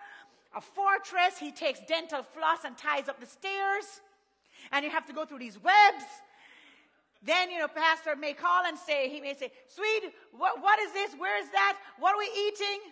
a 0.55 0.61
fortress. 0.61 1.37
He 1.39 1.51
takes 1.51 1.79
dental 1.87 2.23
floss 2.23 2.59
and 2.65 2.77
ties 2.77 3.07
up 3.07 3.19
the 3.19 3.27
stairs. 3.27 4.01
And 4.71 4.83
you 4.83 4.91
have 4.91 5.05
to 5.05 5.13
go 5.13 5.25
through 5.25 5.39
these 5.39 5.61
webs. 5.61 6.05
Then, 7.23 7.49
you 7.49 7.59
know, 7.59 7.67
pastor 7.67 8.15
may 8.15 8.33
call 8.33 8.65
and 8.65 8.77
say, 8.77 9.09
he 9.09 9.21
may 9.21 9.33
say, 9.33 9.51
sweet, 9.67 10.13
what, 10.31 10.61
what 10.61 10.79
is 10.79 10.93
this? 10.93 11.13
Where 11.17 11.41
is 11.41 11.49
that? 11.51 11.77
What 11.99 12.15
are 12.15 12.17
we 12.17 12.29
eating? 12.47 12.91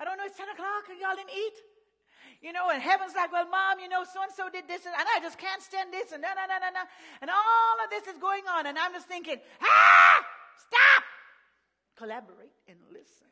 I 0.00 0.04
don't 0.04 0.16
know, 0.16 0.24
it's 0.24 0.36
10 0.36 0.48
o'clock 0.48 0.88
and 0.90 0.98
y'all 1.00 1.14
didn't 1.14 1.30
eat. 1.36 1.56
You 2.40 2.56
know, 2.56 2.72
and 2.72 2.80
heaven's 2.80 3.12
like, 3.12 3.28
well, 3.28 3.44
mom, 3.52 3.84
you 3.84 3.88
know, 3.88 4.00
so 4.08 4.24
and 4.24 4.32
so 4.32 4.48
did 4.48 4.64
this, 4.64 4.88
and, 4.88 4.96
I 4.96 5.20
just 5.20 5.36
can't 5.36 5.60
stand 5.60 5.92
this, 5.92 6.12
and 6.12 6.24
no, 6.24 6.32
no, 6.32 6.48
no, 6.48 6.56
no. 6.56 6.84
And 7.20 7.28
all 7.28 7.76
of 7.84 7.92
this 7.92 8.08
is 8.08 8.16
going 8.16 8.48
on, 8.48 8.64
and 8.64 8.80
I'm 8.80 8.96
just 8.96 9.04
thinking, 9.04 9.36
ah, 9.60 10.24
stop! 10.56 11.04
Collaborate 12.00 12.56
and 12.64 12.80
listen. 12.88 13.28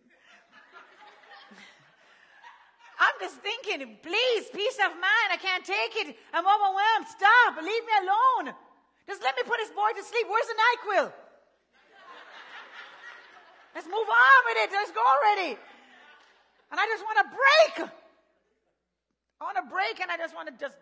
I'm 3.01 3.17
just 3.17 3.41
thinking, 3.41 3.97
please, 4.05 4.53
peace 4.53 4.77
of 4.85 4.93
mind. 4.93 5.29
I 5.33 5.41
can't 5.41 5.65
take 5.65 5.97
it. 6.05 6.13
I'm 6.37 6.45
overwhelmed. 6.45 7.09
Stop. 7.09 7.65
Leave 7.65 7.85
me 7.89 7.95
alone. 8.05 8.53
Just 9.09 9.25
let 9.25 9.33
me 9.41 9.43
put 9.49 9.57
this 9.57 9.73
boy 9.73 9.89
to 9.97 10.05
sleep. 10.05 10.29
Where's 10.29 10.53
the 10.53 10.59
NyQuil? 10.61 11.09
Let's 13.75 13.89
move 13.89 14.05
on 14.05 14.41
with 14.53 14.59
it. 14.61 14.69
Let's 14.69 14.93
go 14.93 15.01
already. 15.01 15.57
And 16.69 16.77
I 16.77 16.85
just 16.93 17.09
want 17.09 17.25
to 17.25 17.27
break. 17.33 17.89
I 19.41 19.45
want 19.45 19.57
to 19.57 19.67
break 19.71 20.01
and 20.01 20.11
I 20.11 20.17
just 20.17 20.35
want 20.35 20.49
to 20.49 20.55
just. 20.59 20.77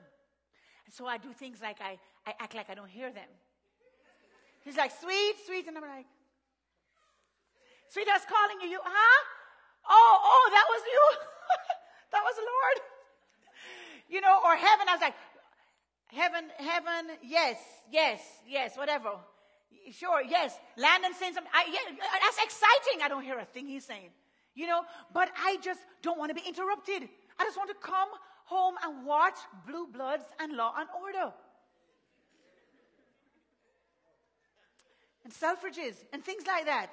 And 0.86 0.94
so 0.94 1.06
I 1.06 1.18
do 1.18 1.32
things 1.32 1.58
like 1.60 1.78
I, 1.80 1.98
I 2.26 2.34
act 2.40 2.54
like 2.54 2.70
I 2.70 2.74
don't 2.74 2.88
hear 2.88 3.12
them. 3.12 3.28
He's 4.64 4.76
like, 4.76 4.92
sweet, 5.00 5.34
sweet. 5.46 5.66
And 5.68 5.76
I'm 5.76 5.82
like, 5.82 6.06
sweet, 7.88 8.08
I 8.08 8.14
was 8.14 8.26
calling 8.26 8.58
you. 8.62 8.68
You, 8.68 8.80
huh? 8.82 9.22
Oh, 9.88 10.18
oh, 10.22 10.50
that 10.52 10.66
was 10.68 10.82
you. 10.86 11.04
that 12.12 12.22
was 12.24 12.34
the 12.34 12.42
Lord. 12.42 12.78
You 14.08 14.20
know, 14.20 14.40
or 14.44 14.56
heaven. 14.56 14.86
I 14.88 14.92
was 14.94 15.02
like, 15.02 15.14
heaven, 16.08 16.44
heaven, 16.58 17.16
yes, 17.22 17.58
yes, 17.90 18.20
yes, 18.46 18.76
whatever. 18.76 19.10
Sure, 19.92 20.22
yes. 20.22 20.58
Landon 20.76 21.14
saying 21.14 21.34
something. 21.34 21.52
I, 21.54 21.66
yeah, 21.70 21.94
that's 22.22 22.38
exciting. 22.42 23.02
I 23.02 23.08
don't 23.08 23.22
hear 23.22 23.38
a 23.38 23.44
thing 23.44 23.68
he's 23.68 23.84
saying. 23.84 24.10
You 24.54 24.66
know, 24.66 24.82
but 25.12 25.28
I 25.36 25.58
just 25.62 25.80
don't 26.02 26.18
want 26.18 26.30
to 26.30 26.34
be 26.34 26.42
interrupted. 26.46 27.08
I 27.38 27.44
just 27.44 27.56
want 27.56 27.68
to 27.68 27.76
come 27.80 28.08
home 28.46 28.74
and 28.84 29.04
watch 29.04 29.36
Blue 29.66 29.86
Bloods 29.86 30.24
and 30.40 30.56
Law 30.56 30.72
and 30.78 30.88
Order. 31.02 31.32
And 35.24 35.32
Selfridges 35.32 35.96
and 36.12 36.24
things 36.24 36.46
like 36.46 36.66
that. 36.66 36.92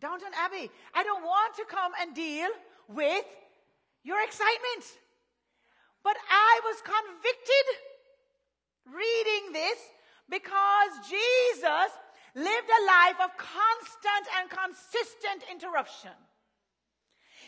Downton 0.00 0.30
Abbey. 0.38 0.70
I 0.94 1.02
don't 1.02 1.22
want 1.22 1.56
to 1.56 1.64
come 1.68 1.92
and 2.00 2.14
deal 2.14 2.48
with 2.88 3.24
your 4.04 4.22
excitement. 4.22 4.84
But 6.04 6.16
I 6.30 6.60
was 6.64 6.80
convicted 6.80 7.66
reading 8.86 9.52
this 9.52 9.78
because 10.30 10.92
Jesus 11.10 11.90
lived 12.34 12.70
a 12.70 12.82
life 12.86 13.18
of 13.24 13.36
constant 13.36 14.24
and 14.38 14.46
consistent 14.48 15.42
interruption. 15.50 16.14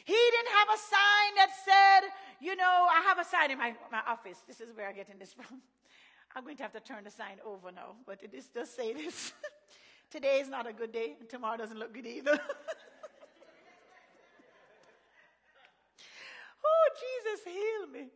He 0.04 0.16
didn't 0.16 0.54
have 0.58 0.68
a 0.74 0.80
sign 0.80 1.30
that 1.36 1.52
said, 1.64 2.10
you 2.40 2.56
know, 2.56 2.88
I 2.90 3.02
have 3.06 3.18
a 3.18 3.24
sign 3.24 3.50
in 3.50 3.58
my, 3.58 3.74
my 3.92 4.00
office. 4.06 4.38
This 4.46 4.60
is 4.60 4.74
where 4.74 4.88
I 4.88 4.92
get 4.92 5.08
in 5.10 5.18
this 5.18 5.32
from. 5.32 5.60
I'm 6.34 6.44
going 6.44 6.56
to 6.56 6.62
have 6.62 6.72
to 6.72 6.80
turn 6.80 7.04
the 7.04 7.10
sign 7.10 7.38
over 7.44 7.72
now, 7.72 7.96
but 8.06 8.22
it 8.22 8.32
is 8.34 8.48
just 8.48 8.76
say 8.76 8.92
this. 8.92 9.32
Today 10.10 10.40
is 10.40 10.48
not 10.48 10.66
a 10.66 10.72
good 10.72 10.92
day, 10.92 11.16
and 11.20 11.28
tomorrow 11.28 11.56
doesn't 11.56 11.78
look 11.78 11.92
good 11.92 12.06
either. 12.06 12.32
oh, 16.64 16.88
Jesus, 17.00 17.44
heal 17.44 17.86
me. 17.92 18.08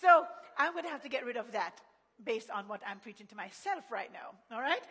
So 0.00 0.24
I'm 0.56 0.72
going 0.72 0.84
to 0.84 0.90
have 0.90 1.02
to 1.02 1.08
get 1.08 1.24
rid 1.24 1.36
of 1.36 1.52
that 1.52 1.80
based 2.24 2.50
on 2.50 2.66
what 2.66 2.80
I'm 2.86 2.98
preaching 2.98 3.26
to 3.28 3.36
myself 3.36 3.84
right 3.90 4.10
now. 4.12 4.34
All 4.54 4.60
right? 4.60 4.82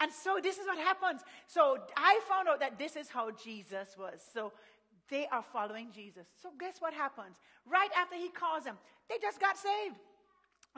And 0.00 0.12
so 0.12 0.38
this 0.42 0.58
is 0.58 0.66
what 0.66 0.78
happens. 0.78 1.22
So 1.46 1.78
I 1.96 2.20
found 2.28 2.48
out 2.48 2.60
that 2.60 2.78
this 2.78 2.96
is 2.96 3.08
how 3.08 3.30
Jesus 3.30 3.96
was. 3.98 4.20
So 4.32 4.52
they 5.10 5.26
are 5.30 5.44
following 5.52 5.88
Jesus. 5.94 6.26
So 6.42 6.50
guess 6.58 6.76
what 6.80 6.94
happens? 6.94 7.36
Right 7.66 7.90
after 7.96 8.16
he 8.16 8.28
calls 8.28 8.64
them, 8.64 8.78
they 9.08 9.16
just 9.20 9.40
got 9.40 9.58
saved. 9.58 9.96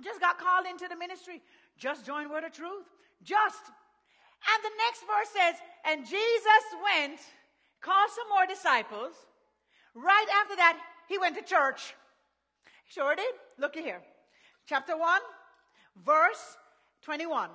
Just 0.03 0.21
got 0.21 0.39
called 0.39 0.67
into 0.67 0.89
the 0.89 0.97
ministry. 0.97 1.43
Just 1.79 2.05
joined 2.05 2.31
Word 2.31 2.45
of 2.45 2.53
Truth. 2.53 2.85
Just. 3.23 3.65
And 4.53 4.65
the 4.65 4.71
next 4.85 5.01
verse 5.01 5.31
says, 5.33 5.55
and 5.89 6.07
Jesus 6.07 6.63
went, 6.85 7.21
called 7.81 8.11
some 8.11 8.29
more 8.29 8.47
disciples. 8.47 9.15
Right 9.95 10.27
after 10.43 10.57
that, 10.57 10.79
he 11.09 11.19
went 11.19 11.37
to 11.37 11.43
church. 11.43 11.95
Sure 12.85 13.17
did. 13.17 13.35
Look 13.59 13.75
here. 13.75 14.03
Chapter 14.67 14.97
1, 14.97 15.21
verse 16.05 16.57
21. 17.03 17.49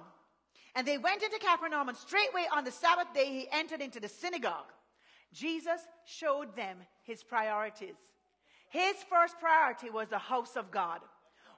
And 0.76 0.88
they 0.88 0.98
went 0.98 1.22
into 1.22 1.38
Capernaum, 1.38 1.90
and 1.90 1.98
straightway 1.98 2.46
on 2.52 2.64
the 2.64 2.72
Sabbath 2.72 3.14
day 3.14 3.26
he 3.26 3.48
entered 3.52 3.82
into 3.82 4.00
the 4.00 4.08
synagogue 4.08 4.72
Jesus 5.34 5.88
showed 6.06 6.56
them 6.56 6.78
his 7.04 7.24
priorities. 7.24 7.96
His 8.70 8.96
first 9.10 9.40
priority 9.40 9.90
was 9.90 10.08
the 10.08 10.18
house 10.18 10.56
of 10.56 10.72
God, 10.72 11.02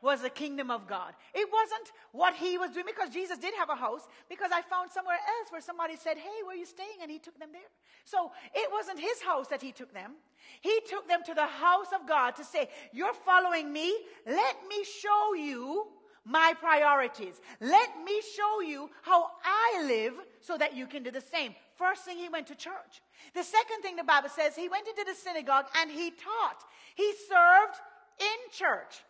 was 0.02 0.22
the 0.22 0.30
kingdom 0.30 0.72
of 0.72 0.88
God. 0.88 1.14
It 1.34 1.48
wasn't 1.52 1.92
what 2.12 2.34
he 2.36 2.58
was 2.58 2.72
doing 2.72 2.86
because 2.88 3.14
Jesus 3.14 3.38
did 3.38 3.54
have 3.56 3.70
a 3.70 3.76
house, 3.76 4.08
because 4.30 4.52
I 4.52 4.62
found 4.64 4.92
somewhere 4.92 5.18
else 5.18 5.52
where 5.52 5.62
somebody 5.62 5.96
said, 5.96 6.18
Hey, 6.18 6.44
where 6.44 6.56
are 6.56 6.60
you 6.60 6.66
staying? 6.66 7.00
And 7.02 7.12
he 7.12 7.20
took 7.20 7.40
them 7.40 7.50
there. 7.52 7.62
So 8.04 8.32
it 8.54 8.70
wasn't 8.72 9.00
his 9.00 9.22
house 9.22 9.48
that 9.50 9.62
he 9.62 9.72
took 9.72 9.94
them. 9.94 10.14
He 10.62 10.80
took 10.90 11.08
them 11.08 11.22
to 11.26 11.34
the 11.34 11.46
house 11.46 11.88
of 11.94 12.08
God 12.08 12.36
to 12.38 12.44
say, 12.44 12.70
You're 12.92 13.14
following 13.14 13.72
me. 13.72 13.96
Let 14.26 14.58
me 14.68 14.84
show 14.84 15.36
you 15.36 15.88
my 16.26 16.54
priorities. 16.60 17.42
Let 17.60 17.90
me 18.04 18.22
show 18.36 18.62
you 18.62 18.90
how 19.02 19.28
I 19.44 19.84
live 19.86 20.14
so 20.40 20.58
that 20.58 20.76
you 20.76 20.88
can 20.88 21.04
do 21.04 21.12
the 21.12 21.22
same. 21.22 21.54
First 21.84 22.06
thing, 22.06 22.18
he 22.18 22.30
went 22.30 22.48
to 22.48 22.56
church. 22.56 23.04
The 23.36 23.44
second 23.44 23.82
thing 23.82 23.98
the 23.98 24.06
Bible 24.06 24.30
says, 24.30 24.56
he 24.56 24.70
went 24.70 24.88
into 24.88 25.04
the 25.06 25.16
synagogue 25.16 25.66
and 25.82 25.92
he 25.92 26.12
taught. 26.12 26.64
He 26.96 27.12
served 27.28 27.76
in 28.22 28.40
church. 28.54 29.04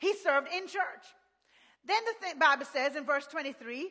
He 0.00 0.16
served 0.16 0.48
in 0.52 0.66
church. 0.66 1.06
Then 1.86 2.02
the 2.06 2.26
th- 2.26 2.38
Bible 2.40 2.64
says 2.66 2.96
in 2.96 3.04
verse 3.04 3.28
23 3.28 3.78
in 3.78 3.86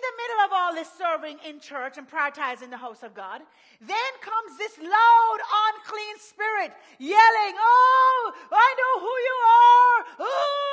the 0.00 0.14
middle 0.16 0.40
of 0.46 0.50
all 0.54 0.74
this 0.74 0.88
serving 0.96 1.36
in 1.46 1.60
church 1.60 1.98
and 1.98 2.08
prioritizing 2.08 2.70
the 2.70 2.78
house 2.78 3.02
of 3.02 3.12
God, 3.12 3.42
then 3.82 4.12
comes 4.22 4.56
this 4.56 4.78
loud, 4.78 5.38
unclean 5.68 6.16
spirit 6.18 6.72
yelling, 6.98 7.54
Oh, 7.60 8.32
I 8.52 8.74
know 8.78 9.00
who 9.04 9.14
you 9.28 9.36
are. 9.52 10.04
Oh. 10.20 10.64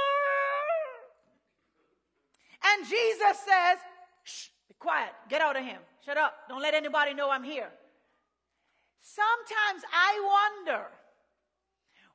And 2.64 2.88
Jesus 2.88 3.38
says, 3.44 3.80
Shh, 4.24 4.48
be 4.68 4.75
quiet. 4.80 5.12
Get 5.30 5.42
out 5.42 5.56
of 5.56 5.63
him. 5.63 5.80
Shut 6.06 6.18
up. 6.18 6.34
Don't 6.50 6.62
let 6.62 6.74
anybody 6.74 7.13
know 7.13 7.30
I'm 7.30 7.44
here. 7.44 7.70
Sometimes 9.01 9.84
I 9.92 10.56
wonder 10.66 10.86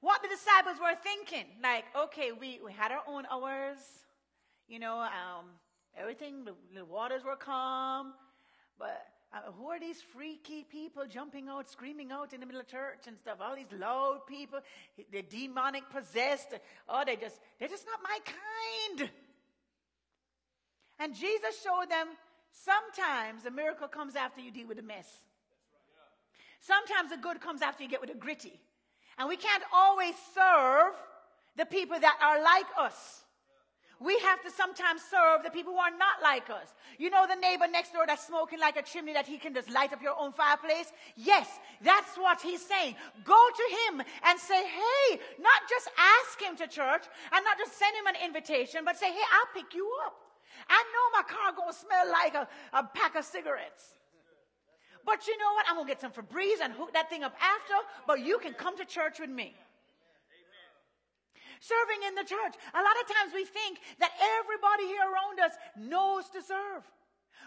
what 0.01 0.23
the 0.23 0.29
disciples 0.29 0.77
were 0.81 0.97
thinking. 1.03 1.47
Like, 1.63 1.85
okay, 1.97 2.33
we, 2.33 2.61
we 2.65 2.73
had 2.73 2.93
our 2.93 3.03
own 3.09 3.25
hours, 3.31 3.79
you 4.69 4.79
know, 4.79 4.99
um, 4.99 5.47
Everything, 5.99 6.45
the, 6.45 6.55
the 6.75 6.85
waters 6.85 7.25
were 7.25 7.37
calm. 7.37 8.13
But 8.79 9.07
uh, 9.33 9.51
who 9.53 9.69
are 9.69 9.81
these 9.81 10.03
freaky 10.15 10.65
people 10.71 11.05
jumping 11.09 11.49
out, 11.49 11.71
screaming 11.71 12.13
out 12.13 12.35
in 12.35 12.41
the 12.41 12.47
middle 12.47 12.61
of 12.61 12.69
church 12.69 13.07
and 13.07 13.17
stuff? 13.19 13.39
All 13.41 13.57
these 13.57 13.73
loud 13.79 14.27
people, 14.29 14.61
they're 15.11 15.23
demonic 15.23 15.85
possessed. 15.91 16.49
Oh, 16.89 17.03
they 17.07 17.17
just, 17.17 17.41
they're 17.59 17.69
just 17.69 17.87
not 17.87 18.01
my 18.03 18.19
kind. 18.99 19.11
And 20.99 21.15
Jesus 21.15 21.63
showed 21.63 21.91
them 21.91 22.09
sometimes 22.51 23.45
a 23.45 23.51
miracle 23.51 23.89
comes 23.89 24.17
after 24.17 24.41
you 24.41 24.51
deal 24.51 24.69
with 24.69 24.79
a 24.79 24.83
mess. 24.83 25.07
Sometimes 26.61 27.11
the 27.11 27.17
good 27.17 27.41
comes 27.41 27.63
after 27.63 27.83
you 27.83 27.89
get 27.89 28.01
with 28.01 28.11
the 28.11 28.17
gritty. 28.17 28.59
And 29.19 29.29
we 29.29 29.37
can't 29.37 29.63
always 29.73 30.15
serve 30.35 30.95
the 31.57 31.67
people 31.67 31.99
that 31.99 32.19
are 32.23 32.43
like 32.43 32.67
us 32.79 33.25
we 34.01 34.19
have 34.19 34.43
to 34.43 34.51
sometimes 34.51 35.01
serve 35.11 35.43
the 35.43 35.51
people 35.51 35.73
who 35.73 35.79
are 35.79 35.97
not 35.97 36.21
like 36.23 36.51
us. 36.51 36.75
You 36.99 37.09
know 37.09 37.27
the 37.27 37.41
neighbor 37.41 37.67
next 37.71 37.93
door 37.93 38.05
that's 38.07 38.27
smoking 38.27 38.61
like 38.61 38.77
a 38.77 38.83
chimney 38.83 39.15
that 39.15 39.27
he 39.27 39.39
can 39.39 39.55
just 39.55 39.71
light 39.71 39.93
up 39.93 40.03
your 40.03 40.19
own 40.19 40.33
fireplace? 40.33 40.93
Yes, 41.17 41.49
that's 41.83 42.17
what 42.17 42.43
he's 42.43 42.61
saying. 42.61 42.95
Go 43.25 43.35
to 43.57 43.77
him 43.77 44.03
and 44.25 44.39
say, 44.39 44.63
hey, 44.65 45.21
not 45.41 45.63
just 45.69 45.89
ask 45.97 46.41
him 46.41 46.57
to 46.57 46.67
church 46.69 47.05
and 47.33 47.45
not 47.45 47.57
just 47.59 47.79
send 47.79 47.97
him 47.97 48.07
an 48.07 48.17
invitation, 48.23 48.83
but 48.85 48.99
say, 48.99 49.11
hey, 49.11 49.27
I'll 49.33 49.63
pick 49.63 49.73
you 49.75 49.91
up. 50.05 50.26
I 50.69 50.83
know 50.93 51.21
my 51.21 51.25
car 51.25 51.53
gonna 51.57 51.73
smell 51.73 52.11
like 52.11 52.35
a, 52.35 52.49
a 52.73 52.85
pack 52.85 53.17
of 53.17 53.25
cigarettes. 53.25 53.95
But 55.05 55.27
you 55.27 55.39
know 55.39 55.53
what? 55.55 55.67
I'm 55.69 55.77
gonna 55.77 55.89
get 55.89 56.01
some 56.01 56.11
Febreze 56.13 56.61
and 56.63 56.73
hook 56.73 56.93
that 56.95 57.09
thing 57.09 57.23
up 57.23 57.35
after, 57.41 57.75
but 58.07 58.21
you 58.21 58.39
can 58.39 58.55
come 58.55 58.77
to 58.77 58.85
church 58.85 59.21
with 59.21 59.31
me 59.31 59.55
serving 61.61 62.01
in 62.07 62.15
the 62.15 62.27
church. 62.27 62.55
A 62.75 62.83
lot 62.83 62.97
of 63.01 63.05
times 63.09 63.33
we 63.33 63.45
think 63.45 63.81
that 63.99 64.13
everybody 64.39 64.87
here 64.87 65.07
around 65.07 65.41
us 65.41 65.55
knows 65.77 66.29
to 66.31 66.41
serve. 66.43 66.85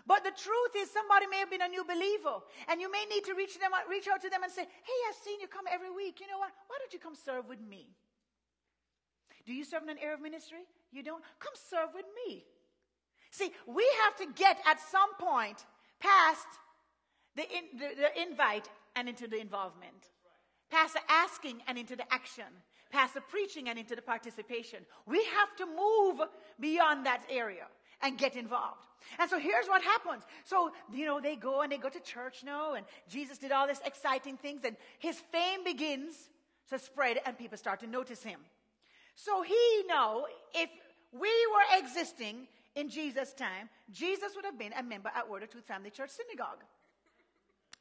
But 0.08 0.24
the 0.24 0.34
truth 0.34 0.74
is 0.78 0.90
somebody 0.90 1.28
may 1.28 1.38
have 1.38 1.52
been 1.52 1.62
a 1.62 1.68
new 1.68 1.84
believer 1.84 2.42
and 2.68 2.80
you 2.80 2.90
may 2.92 3.06
need 3.10 3.26
to 3.26 3.34
reach 3.34 3.60
them 3.60 3.72
reach 3.90 4.08
out 4.08 4.22
to 4.22 4.30
them 4.30 4.44
and 4.44 4.52
say, 4.52 4.64
"Hey, 4.64 5.00
I've 5.10 5.20
seen 5.22 5.40
you 5.40 5.48
come 5.48 5.68
every 5.70 5.92
week. 5.92 6.20
You 6.20 6.28
know 6.28 6.40
what? 6.40 6.52
Why 6.68 6.78
don't 6.80 6.94
you 6.94 7.00
come 7.00 7.16
serve 7.16 7.48
with 7.48 7.60
me?" 7.60 7.96
Do 9.46 9.54
you 9.54 9.64
serve 9.64 9.84
in 9.84 9.90
an 9.90 9.98
area 9.98 10.16
of 10.16 10.22
ministry? 10.22 10.64
You 10.92 11.04
don't? 11.04 11.24
Come 11.40 11.54
serve 11.56 11.94
with 11.94 12.06
me. 12.26 12.46
See, 13.32 13.52
we 13.68 13.88
have 14.04 14.16
to 14.18 14.34
get 14.36 14.58
at 14.66 14.80
some 14.80 15.14
point 15.20 15.66
past 16.00 16.48
the, 17.36 17.44
in, 17.44 17.80
the, 17.80 17.90
the 17.96 18.22
invite 18.22 18.70
and 18.96 19.08
into 19.08 19.28
the 19.28 19.40
involvement. 19.40 20.10
Past 20.70 20.94
the 20.94 21.02
asking 21.10 21.62
and 21.68 21.78
into 21.78 21.96
the 21.96 22.12
action. 22.12 22.46
Past 22.92 23.14
the 23.14 23.22
preaching 23.22 23.70
and 23.70 23.78
into 23.78 23.96
the 23.96 24.02
participation. 24.02 24.80
We 25.06 25.24
have 25.24 25.56
to 25.58 25.66
move 25.66 26.28
beyond 26.60 27.06
that 27.06 27.22
area 27.30 27.68
and 28.02 28.18
get 28.18 28.36
involved. 28.36 28.88
And 29.20 29.30
so 29.30 29.40
here's 29.40 29.68
what 29.68 29.82
happens. 29.82 30.24
So, 30.44 30.72
you 30.94 31.06
know, 31.06 31.20
they 31.20 31.36
go 31.36 31.62
and 31.62 31.72
they 31.72 31.78
go 31.78 31.90
to 31.90 32.00
church 32.00 32.44
now, 32.44 32.74
and 32.74 32.86
Jesus 33.10 33.38
did 33.38 33.52
all 33.52 33.68
these 33.68 33.82
exciting 33.86 34.38
things, 34.38 34.62
and 34.66 34.76
his 35.00 35.18
fame 35.32 35.64
begins 35.64 36.30
to 36.70 36.80
spread, 36.80 37.20
and 37.26 37.38
people 37.38 37.58
start 37.58 37.80
to 37.82 37.88
notice 37.88 38.24
him. 38.24 38.40
So 39.16 39.42
he 39.42 39.84
know 39.88 40.28
if 40.54 40.70
we 41.12 41.20
were 41.30 41.80
existing 41.80 42.48
in 42.76 42.90
Jesus' 42.90 43.34
time, 43.34 43.70
Jesus 43.92 44.36
would 44.36 44.46
have 44.46 44.58
been 44.58 44.74
a 44.74 44.84
member 44.84 45.12
at 45.16 45.30
Word 45.30 45.44
of 45.44 45.50
Truth 45.50 45.66
Family 45.66 45.90
Church 45.90 46.12
Synagogue. 46.12 46.64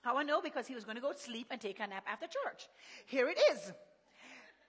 How 0.03 0.17
I 0.17 0.23
know? 0.23 0.41
Because 0.41 0.67
he 0.67 0.75
was 0.75 0.85
going 0.85 0.97
to 0.97 1.03
go 1.03 1.13
sleep 1.17 1.49
and 1.51 1.61
take 1.61 1.81
a 1.81 1.87
nap 1.87 2.05
after 2.07 2.27
church. 2.27 2.69
Here 3.07 3.29
it 3.29 3.39
is. 3.53 3.73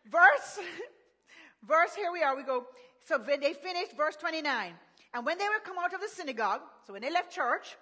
Verse, 0.05 0.59
verse, 1.67 1.95
here 1.95 2.11
we 2.11 2.23
are. 2.23 2.35
We 2.35 2.43
go, 2.43 2.65
so 3.05 3.19
when 3.19 3.39
they 3.39 3.53
finished, 3.53 3.95
verse 3.95 4.15
29. 4.15 4.73
And 5.13 5.25
when 5.25 5.37
they 5.37 5.45
were 5.45 5.59
come 5.63 5.77
out 5.77 5.93
of 5.93 6.01
the 6.01 6.07
synagogue, 6.07 6.61
so 6.85 6.93
when 6.93 7.01
they 7.01 7.11
left 7.11 7.33
church, 7.33 7.77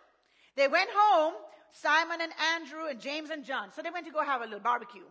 they 0.56 0.68
went 0.68 0.90
home, 0.94 1.34
Simon 1.72 2.20
and 2.22 2.32
Andrew 2.56 2.88
and 2.90 3.00
James 3.00 3.30
and 3.30 3.44
John. 3.44 3.70
So 3.76 3.82
they 3.82 3.90
went 3.90 4.06
to 4.06 4.12
go 4.12 4.24
have 4.24 4.42
a 4.42 4.46
little 4.46 4.60
barbecue. 4.60 5.04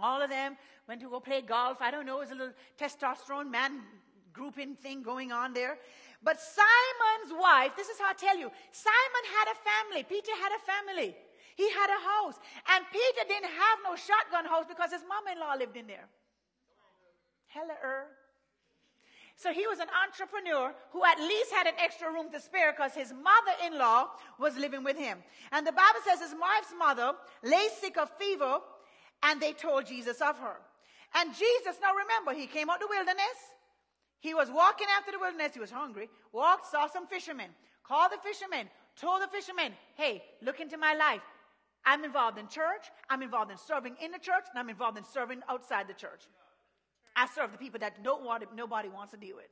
All 0.00 0.22
of 0.22 0.30
them 0.30 0.56
went 0.86 1.00
to 1.00 1.08
go 1.08 1.20
play 1.20 1.40
golf. 1.40 1.78
I 1.80 1.90
don't 1.90 2.06
know, 2.06 2.16
it 2.16 2.20
was 2.20 2.30
a 2.30 2.34
little 2.34 2.54
testosterone 2.78 3.50
man 3.50 3.80
grouping 4.32 4.76
thing 4.76 5.02
going 5.02 5.32
on 5.32 5.52
there. 5.52 5.78
But 6.22 6.40
Simon's 6.40 7.40
wife, 7.40 7.72
this 7.76 7.88
is 7.88 7.98
how 7.98 8.10
I 8.10 8.14
tell 8.14 8.36
you, 8.36 8.50
Simon 8.72 9.24
had 9.38 9.48
a 9.52 9.56
family. 9.56 10.02
Peter 10.02 10.32
had 10.42 10.52
a 10.52 10.62
family. 10.66 11.16
He 11.54 11.70
had 11.70 11.90
a 11.90 12.00
house. 12.00 12.38
And 12.74 12.84
Peter 12.92 13.26
didn't 13.28 13.50
have 13.50 13.78
no 13.84 13.96
shotgun 13.96 14.44
house 14.44 14.64
because 14.68 14.92
his 14.92 15.02
mother-in-law 15.08 15.54
lived 15.58 15.76
in 15.76 15.86
there. 15.86 16.08
Hello. 17.48 18.04
So 19.36 19.52
he 19.52 19.68
was 19.68 19.78
an 19.78 19.86
entrepreneur 20.04 20.74
who 20.90 21.04
at 21.04 21.20
least 21.20 21.52
had 21.52 21.68
an 21.68 21.74
extra 21.78 22.12
room 22.12 22.30
to 22.32 22.40
spare 22.40 22.72
because 22.72 22.92
his 22.92 23.12
mother-in-law 23.12 24.08
was 24.40 24.56
living 24.56 24.82
with 24.82 24.98
him. 24.98 25.18
And 25.52 25.64
the 25.64 25.72
Bible 25.72 26.00
says 26.04 26.20
his 26.20 26.34
wife's 26.34 26.74
mother 26.76 27.12
lay 27.44 27.68
sick 27.80 27.96
of 27.96 28.10
fever 28.18 28.58
and 29.22 29.40
they 29.40 29.52
told 29.52 29.86
Jesus 29.86 30.20
of 30.20 30.38
her. 30.38 30.56
And 31.14 31.32
Jesus, 31.32 31.78
now 31.80 31.94
remember, 31.94 32.34
he 32.34 32.46
came 32.46 32.68
out 32.68 32.80
the 32.80 32.88
wilderness. 32.90 33.38
He 34.20 34.34
was 34.34 34.50
walking 34.50 34.86
after 34.96 35.12
the 35.12 35.18
wilderness. 35.18 35.54
He 35.54 35.60
was 35.60 35.70
hungry. 35.70 36.08
Walked, 36.32 36.66
saw 36.66 36.86
some 36.88 37.06
fishermen. 37.06 37.50
Called 37.84 38.12
the 38.12 38.18
fishermen. 38.28 38.68
Told 39.00 39.22
the 39.22 39.28
fishermen, 39.28 39.72
hey, 39.94 40.22
look 40.42 40.60
into 40.60 40.76
my 40.76 40.94
life. 40.94 41.22
I'm 41.86 42.04
involved 42.04 42.38
in 42.38 42.48
church. 42.48 42.90
I'm 43.08 43.22
involved 43.22 43.50
in 43.50 43.56
serving 43.56 43.96
in 44.02 44.10
the 44.10 44.18
church. 44.18 44.44
And 44.50 44.58
I'm 44.58 44.68
involved 44.68 44.98
in 44.98 45.04
serving 45.04 45.42
outside 45.48 45.86
the 45.88 45.94
church. 45.94 46.26
I 47.14 47.26
serve 47.34 47.52
the 47.52 47.58
people 47.58 47.80
that 47.80 48.02
nobody 48.02 48.88
wants 48.88 49.12
to 49.12 49.18
deal 49.18 49.36
with. 49.36 49.46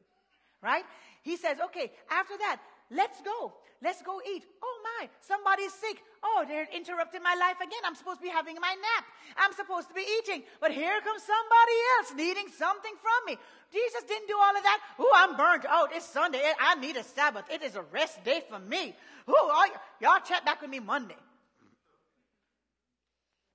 Right? 0.62 0.84
He 1.22 1.36
says, 1.36 1.58
okay, 1.66 1.92
after 2.10 2.36
that, 2.38 2.60
let's 2.90 3.20
go. 3.22 3.52
Let's 3.82 4.00
go 4.00 4.20
eat. 4.24 4.42
Oh 4.62 4.80
my, 4.82 5.08
somebody's 5.20 5.72
sick. 5.74 6.02
Oh, 6.22 6.44
they're 6.48 6.66
interrupting 6.74 7.22
my 7.22 7.36
life 7.38 7.60
again. 7.60 7.80
I'm 7.84 7.94
supposed 7.94 8.20
to 8.20 8.22
be 8.22 8.30
having 8.30 8.56
my 8.56 8.74
nap. 8.74 9.04
I'm 9.36 9.52
supposed 9.52 9.88
to 9.88 9.94
be 9.94 10.04
eating. 10.18 10.44
But 10.60 10.72
here 10.72 10.98
comes 11.02 11.22
somebody 11.22 11.76
else 11.98 12.14
needing 12.16 12.48
something 12.56 12.92
from 12.96 13.20
me. 13.26 13.38
Jesus 13.70 14.02
didn't 14.08 14.28
do 14.28 14.36
all 14.40 14.56
of 14.56 14.62
that. 14.62 14.80
Oh, 14.98 15.12
I'm 15.14 15.36
burnt 15.36 15.66
out. 15.66 15.90
It's 15.92 16.06
Sunday. 16.06 16.40
I 16.58 16.76
need 16.76 16.96
a 16.96 17.04
Sabbath. 17.04 17.44
It 17.50 17.62
is 17.62 17.76
a 17.76 17.82
rest 17.92 18.24
day 18.24 18.42
for 18.48 18.58
me. 18.58 18.96
Oh, 19.28 19.68
y'all 20.00 20.20
check 20.26 20.44
back 20.44 20.62
with 20.62 20.70
me 20.70 20.80
Monday. 20.80 21.16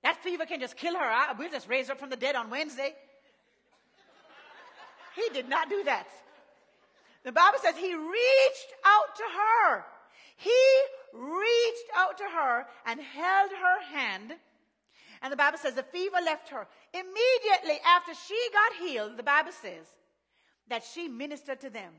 That 0.04 0.22
fever 0.22 0.46
can 0.46 0.60
just 0.60 0.76
kill 0.76 0.94
her. 0.94 1.34
We'll 1.36 1.50
just 1.50 1.68
raise 1.68 1.88
her 1.88 1.94
from 1.96 2.10
the 2.10 2.16
dead 2.16 2.36
on 2.36 2.48
Wednesday. 2.48 2.94
He 5.16 5.28
did 5.34 5.48
not 5.48 5.68
do 5.68 5.82
that. 5.84 6.06
The 7.24 7.32
Bible 7.32 7.58
says 7.62 7.76
he 7.76 7.94
reached 7.94 8.72
out 8.84 9.16
to 9.16 9.22
her. 9.22 9.84
He 10.36 10.64
reached 11.12 11.90
out 11.96 12.18
to 12.18 12.24
her 12.24 12.66
and 12.86 13.00
held 13.00 13.50
her 13.50 13.96
hand. 13.96 14.32
And 15.22 15.32
the 15.32 15.36
Bible 15.36 15.58
says 15.58 15.74
the 15.74 15.84
fever 15.84 16.16
left 16.24 16.48
her. 16.48 16.66
Immediately 16.92 17.78
after 17.86 18.12
she 18.26 18.38
got 18.52 18.88
healed, 18.88 19.16
the 19.16 19.22
Bible 19.22 19.52
says 19.52 19.86
that 20.68 20.82
she 20.82 21.06
ministered 21.06 21.60
to 21.60 21.70
them. 21.70 21.92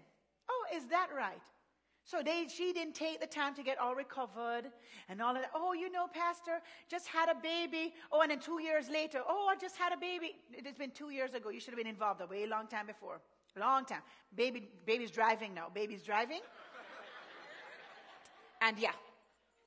Oh, 0.50 0.66
is 0.76 0.88
that 0.88 1.08
right? 1.16 1.42
So 2.06 2.22
they, 2.22 2.48
she 2.54 2.74
didn't 2.74 2.96
take 2.96 3.22
the 3.22 3.28
time 3.28 3.56
to 3.56 3.64
get 3.64 3.80
all 3.80 3.96
recovered 3.96 4.64
and 5.08 5.22
all 5.22 5.34
of 5.34 5.42
that. 5.42 5.52
Oh, 5.56 5.72
you 5.72 5.90
know, 5.90 6.08
Pastor, 6.08 6.60
just 6.90 7.08
had 7.08 7.30
a 7.30 7.36
baby. 7.36 7.94
Oh, 8.12 8.22
and 8.22 8.30
then 8.30 8.40
two 8.40 8.62
years 8.62 8.90
later, 8.90 9.22
oh, 9.26 9.48
I 9.50 9.56
just 9.56 9.78
had 9.78 9.94
a 9.94 9.98
baby. 9.98 10.36
It's 10.52 10.78
been 10.78 10.92
two 10.92 11.12
years 11.12 11.34
ago. 11.34 11.50
You 11.50 11.62
should 11.62 11.72
have 11.72 11.78
been 11.78 11.88
involved 11.88 12.20
a 12.20 12.26
way 12.26 12.46
long 12.46 12.68
time 12.68 12.88
before. 12.88 13.22
Long 13.60 13.86
time. 13.86 14.02
Baby, 14.36 14.68
baby's 14.86 15.12
driving 15.12 15.54
now. 15.54 15.68
Baby's 15.74 16.02
driving. 16.02 16.42
and 18.62 18.80
yeah, 18.80 18.92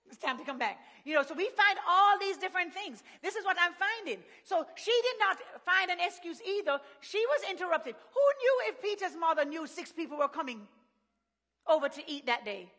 it's 0.09 0.19
time 0.19 0.39
to 0.39 0.45
come 0.45 0.59
back. 0.59 0.79
You 1.05 1.15
know, 1.15 1.23
so 1.23 1.35
we 1.35 1.45
find 1.45 1.79
all 1.89 2.19
these 2.19 2.37
different 2.37 2.75
things. 2.75 3.05
This 3.23 3.37
is 3.37 3.45
what 3.45 3.57
I'm 3.61 3.73
finding. 3.75 4.23
So 4.43 4.67
she 4.75 4.91
did 4.91 5.15
not 5.21 5.39
find 5.65 5.91
an 5.91 5.99
excuse 6.05 6.41
either. 6.43 6.81
She 7.01 7.25
was 7.27 7.49
interrupted. 7.49 7.95
Who 8.13 8.21
knew 8.41 8.73
if 8.73 8.83
Peter's 8.83 9.17
mother 9.17 9.45
knew 9.45 9.67
six 9.69 9.93
people 9.93 10.19
were 10.19 10.29
coming 10.29 10.67
over 11.69 11.89
to 11.89 12.03
eat 12.11 12.27
that 12.27 12.45
day. 12.45 12.71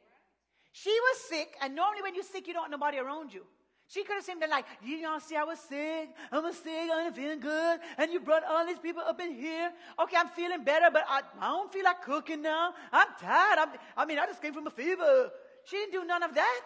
She 0.73 0.89
was 0.89 1.21
sick, 1.21 1.55
and 1.61 1.75
normally 1.75 2.01
when 2.01 2.15
you're 2.15 2.23
sick, 2.23 2.47
you 2.47 2.53
don't 2.53 2.63
want 2.63 2.71
nobody 2.71 2.99
around 2.99 3.33
you. 3.33 3.43
She 3.87 4.03
could 4.03 4.15
have 4.19 4.25
seemed 4.25 4.41
to 4.41 4.49
like, 4.51 4.65
you 4.83 4.99
know, 5.01 5.17
see, 5.19 5.37
I 5.37 5.43
was 5.47 5.59
sick. 5.59 6.11
I 6.31 6.39
was 6.39 6.57
sick. 6.59 6.91
I'm 6.91 7.13
feeling 7.13 7.39
good. 7.39 7.79
And 7.97 8.11
you 8.11 8.19
brought 8.19 8.43
all 8.43 8.65
these 8.67 8.79
people 8.79 9.01
up 9.01 9.19
in 9.21 9.31
here. 9.31 9.71
Okay, 9.97 10.17
I'm 10.19 10.27
feeling 10.35 10.63
better, 10.65 10.91
but 10.91 11.05
I, 11.07 11.21
I 11.39 11.47
don't 11.55 11.71
feel 11.71 11.85
like 11.85 12.03
cooking 12.03 12.41
now. 12.41 12.73
I'm 12.91 13.07
tired. 13.19 13.59
I'm, 13.59 13.69
I 13.95 14.03
mean, 14.03 14.19
I 14.19 14.25
just 14.25 14.41
came 14.41 14.53
from 14.53 14.67
a 14.67 14.75
fever. 14.75 15.31
She 15.63 15.77
didn't 15.77 15.93
do 15.93 16.03
none 16.03 16.21
of 16.21 16.35
that. 16.35 16.65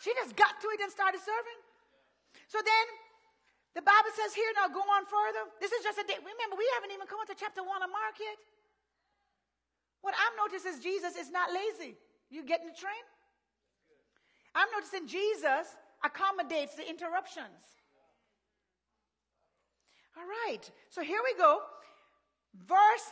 She 0.00 0.10
just 0.24 0.34
got 0.34 0.56
to 0.56 0.68
it 0.72 0.80
and 0.80 0.90
started 0.90 1.20
serving. 1.20 1.60
So 2.48 2.58
then, 2.64 2.86
the 3.76 3.84
Bible 3.84 4.12
says 4.16 4.32
here, 4.32 4.48
now 4.56 4.72
go 4.72 4.80
on 4.80 5.04
further. 5.04 5.52
This 5.60 5.72
is 5.72 5.84
just 5.84 6.00
a 6.00 6.04
day. 6.08 6.16
Remember, 6.16 6.56
we 6.56 6.64
haven't 6.80 6.96
even 6.96 7.04
come 7.08 7.20
to 7.28 7.36
chapter 7.36 7.60
1 7.60 7.68
of 7.68 7.92
Mark 7.92 8.16
yet. 8.16 8.40
What 10.00 10.16
I'm 10.16 10.34
noticing 10.40 10.76
is 10.76 10.80
Jesus 10.80 11.12
is 11.16 11.28
not 11.28 11.52
lazy. 11.52 11.96
You 12.32 12.40
getting 12.40 12.72
the 12.72 12.76
train? 12.76 13.04
I'm 14.56 14.68
noticing 14.72 15.04
Jesus 15.06 15.76
accommodates 16.04 16.74
the 16.74 16.88
interruptions. 16.88 17.80
All 20.16 20.24
right. 20.24 20.60
So 20.90 21.02
here 21.02 21.20
we 21.24 21.36
go. 21.38 21.60
Verse 22.66 23.06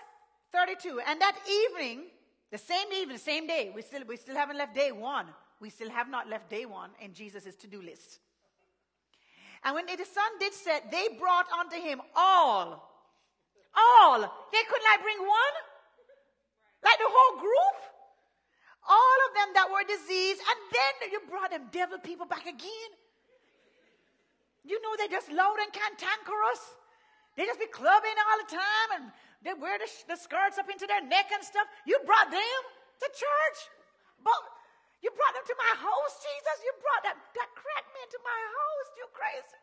32. 0.53 1.01
And 1.07 1.21
that 1.21 1.37
evening, 1.49 2.03
the 2.51 2.59
same 2.59 2.93
evening, 2.95 3.19
same 3.19 3.47
day, 3.47 3.73
we 3.75 3.83
still, 3.83 4.03
we 4.07 4.17
still 4.17 4.37
haven't 4.37 4.59
left 4.59 4.75
day 4.75 4.93
one. 4.93 5.27
We 5.61 5.71
still 5.71 5.91
have 5.91 6.09
not 6.09 6.29
left 6.29 6.51
day 6.51 6.67
one 6.67 6.91
in 7.01 7.13
Jesus' 7.13 7.55
to-do 7.57 7.83
list. 7.83 8.19
And 9.65 9.75
when 9.75 9.87
the 9.87 9.97
sun 9.97 10.39
did 10.39 10.55
set, 10.55 10.91
they 10.91 11.09
brought 11.19 11.47
unto 11.53 11.77
him 11.77 12.01
all. 12.17 12.89
All. 13.77 14.21
They 14.21 14.63
couldn't 14.69 14.89
like 14.93 15.03
bring 15.03 15.19
one? 15.19 15.55
Like 16.83 16.99
the 16.99 17.09
whole 17.09 17.41
group? 17.41 17.90
All 18.91 19.19
of 19.31 19.35
them 19.39 19.51
that 19.55 19.71
were 19.71 19.87
diseased, 19.87 20.43
and 20.43 20.59
then 20.75 21.15
you 21.15 21.23
brought 21.31 21.55
them 21.55 21.71
devil 21.71 22.03
people 22.03 22.27
back 22.27 22.43
again. 22.43 22.91
You 24.67 24.83
know 24.83 24.99
they 24.99 25.07
just 25.07 25.31
loud 25.31 25.63
and 25.63 25.71
cantankerous. 25.71 26.63
They 27.39 27.47
just 27.47 27.63
be 27.63 27.71
clubbing 27.71 28.19
all 28.19 28.39
the 28.43 28.51
time 28.51 28.89
and 28.99 29.05
they 29.41 29.55
wear 29.55 29.79
the, 29.79 29.89
the 30.11 30.19
skirts 30.19 30.59
up 30.59 30.69
into 30.69 30.85
their 30.85 31.01
neck 31.01 31.33
and 31.33 31.41
stuff. 31.41 31.65
You 31.87 31.97
brought 32.05 32.29
them 32.29 32.61
to 33.01 33.07
church. 33.15 33.59
But 34.21 34.43
you 35.01 35.09
brought 35.17 35.33
them 35.33 35.47
to 35.49 35.57
my 35.57 35.73
house, 35.81 36.15
Jesus. 36.21 36.57
You 36.61 36.73
brought 36.77 37.03
that, 37.09 37.17
that 37.17 37.51
crack 37.57 37.87
man 37.97 38.09
to 38.11 38.21
my 38.21 38.41
house. 38.53 38.89
You 39.01 39.05
crazy. 39.17 39.61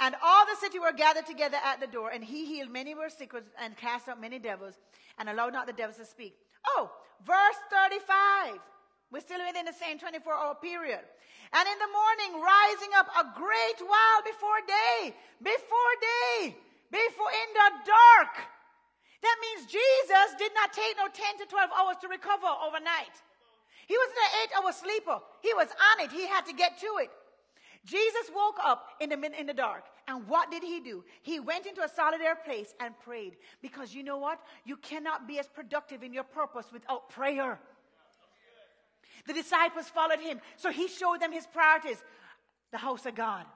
And 0.00 0.16
all 0.18 0.44
the 0.46 0.58
city 0.58 0.80
were 0.80 0.92
gathered 0.92 1.26
together 1.26 1.58
at 1.62 1.78
the 1.78 1.86
door, 1.86 2.10
and 2.10 2.24
he 2.24 2.44
healed 2.44 2.70
many 2.70 2.94
were 2.94 3.08
sick 3.08 3.30
and 3.62 3.76
cast 3.76 4.08
out 4.08 4.20
many 4.20 4.40
devils, 4.40 4.74
and 5.18 5.28
allowed 5.28 5.52
not 5.52 5.68
the 5.68 5.72
devils 5.72 5.98
to 5.98 6.04
speak. 6.04 6.34
Oh, 6.72 6.90
verse 7.26 7.60
35. 7.68 8.60
We're 9.12 9.20
still 9.20 9.40
within 9.46 9.66
the 9.66 9.76
same 9.76 9.98
24 9.98 10.32
hour 10.32 10.54
period. 10.56 11.04
And 11.54 11.64
in 11.68 11.78
the 11.78 11.92
morning, 11.92 12.42
rising 12.42 12.92
up 12.98 13.06
a 13.14 13.24
great 13.38 13.78
while 13.78 14.20
before 14.26 14.58
day, 14.66 15.14
before 15.38 15.94
day, 16.00 16.56
before 16.90 17.30
in 17.30 17.48
the 17.54 17.68
dark. 17.86 18.34
That 19.22 19.36
means 19.40 19.70
Jesus 19.70 20.28
did 20.36 20.52
not 20.52 20.72
take 20.72 20.96
no 20.98 21.06
10 21.08 21.38
to 21.40 21.46
12 21.46 21.70
hours 21.72 21.96
to 22.02 22.08
recover 22.08 22.50
overnight. 22.60 23.14
He 23.86 23.96
wasn't 23.96 24.18
an 24.18 24.32
eight 24.42 24.52
hour 24.56 24.72
sleeper. 24.72 25.18
He 25.40 25.52
was 25.54 25.68
on 25.70 26.04
it. 26.04 26.10
He 26.10 26.26
had 26.26 26.44
to 26.46 26.52
get 26.52 26.80
to 26.80 26.90
it. 27.00 27.10
Jesus 27.84 28.32
woke 28.34 28.58
up 28.64 28.88
in 29.00 29.10
the, 29.10 29.18
in 29.38 29.46
the 29.46 29.54
dark. 29.54 29.84
And 30.06 30.28
what 30.28 30.50
did 30.50 30.62
he 30.62 30.80
do? 30.80 31.04
He 31.22 31.40
went 31.40 31.66
into 31.66 31.82
a 31.82 31.88
solitary 31.88 32.36
place 32.44 32.74
and 32.80 32.98
prayed. 33.00 33.36
Because 33.62 33.94
you 33.94 34.02
know 34.02 34.18
what? 34.18 34.38
You 34.64 34.76
cannot 34.76 35.26
be 35.26 35.38
as 35.38 35.46
productive 35.46 36.02
in 36.02 36.12
your 36.12 36.24
purpose 36.24 36.66
without 36.72 37.08
prayer. 37.08 37.58
The 39.26 39.32
disciples 39.32 39.88
followed 39.88 40.20
him. 40.20 40.40
So 40.56 40.70
he 40.70 40.88
showed 40.88 41.20
them 41.20 41.32
his 41.32 41.46
priorities. 41.46 42.02
The 42.70 42.78
house 42.78 43.06
of 43.06 43.14
God. 43.14 43.46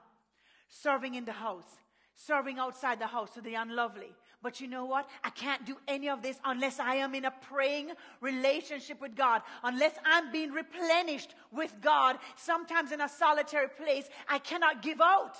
Serving 0.67 1.15
in 1.15 1.25
the 1.25 1.31
house. 1.31 1.77
Serving 2.15 2.57
outside 2.57 2.99
the 2.99 3.07
house 3.07 3.31
to 3.35 3.41
the 3.41 3.53
unlovely. 3.53 4.11
But 4.41 4.59
you 4.59 4.67
know 4.67 4.85
what? 4.85 5.07
I 5.23 5.29
can't 5.29 5.65
do 5.65 5.77
any 5.87 6.09
of 6.09 6.21
this 6.21 6.39
unless 6.45 6.79
I 6.79 6.95
am 6.95 7.13
in 7.13 7.25
a 7.25 7.31
praying 7.31 7.91
relationship 8.21 9.01
with 9.01 9.15
God. 9.15 9.41
Unless 9.63 9.93
I'm 10.05 10.31
being 10.31 10.51
replenished 10.51 11.35
with 11.51 11.73
God. 11.81 12.17
Sometimes 12.35 12.91
in 12.91 13.01
a 13.01 13.09
solitary 13.09 13.67
place, 13.67 14.09
I 14.27 14.39
cannot 14.39 14.81
give 14.81 15.01
out. 15.01 15.37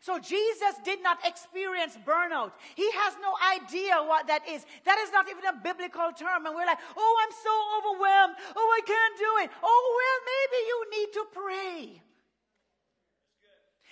So 0.00 0.18
Jesus 0.18 0.74
did 0.84 1.02
not 1.02 1.18
experience 1.24 1.98
burnout. 2.06 2.52
He 2.76 2.88
has 2.92 3.16
no 3.20 3.34
idea 3.56 3.98
what 4.02 4.26
that 4.28 4.46
is. 4.48 4.64
That 4.84 4.98
is 4.98 5.10
not 5.12 5.28
even 5.28 5.44
a 5.46 5.56
biblical 5.56 6.12
term. 6.12 6.46
And 6.46 6.54
we're 6.54 6.66
like, 6.66 6.82
oh, 6.96 7.14
I'm 7.22 7.34
so 7.34 7.54
overwhelmed. 7.80 8.36
Oh, 8.54 8.68
I 8.72 8.82
can't 8.84 9.16
do 9.18 9.32
it. 9.44 9.48
Oh, 9.62 9.84
well, 9.98 10.18
maybe 10.32 10.58
you 10.66 10.78
need 10.94 11.10
to 11.12 11.24
pray. 11.34 11.78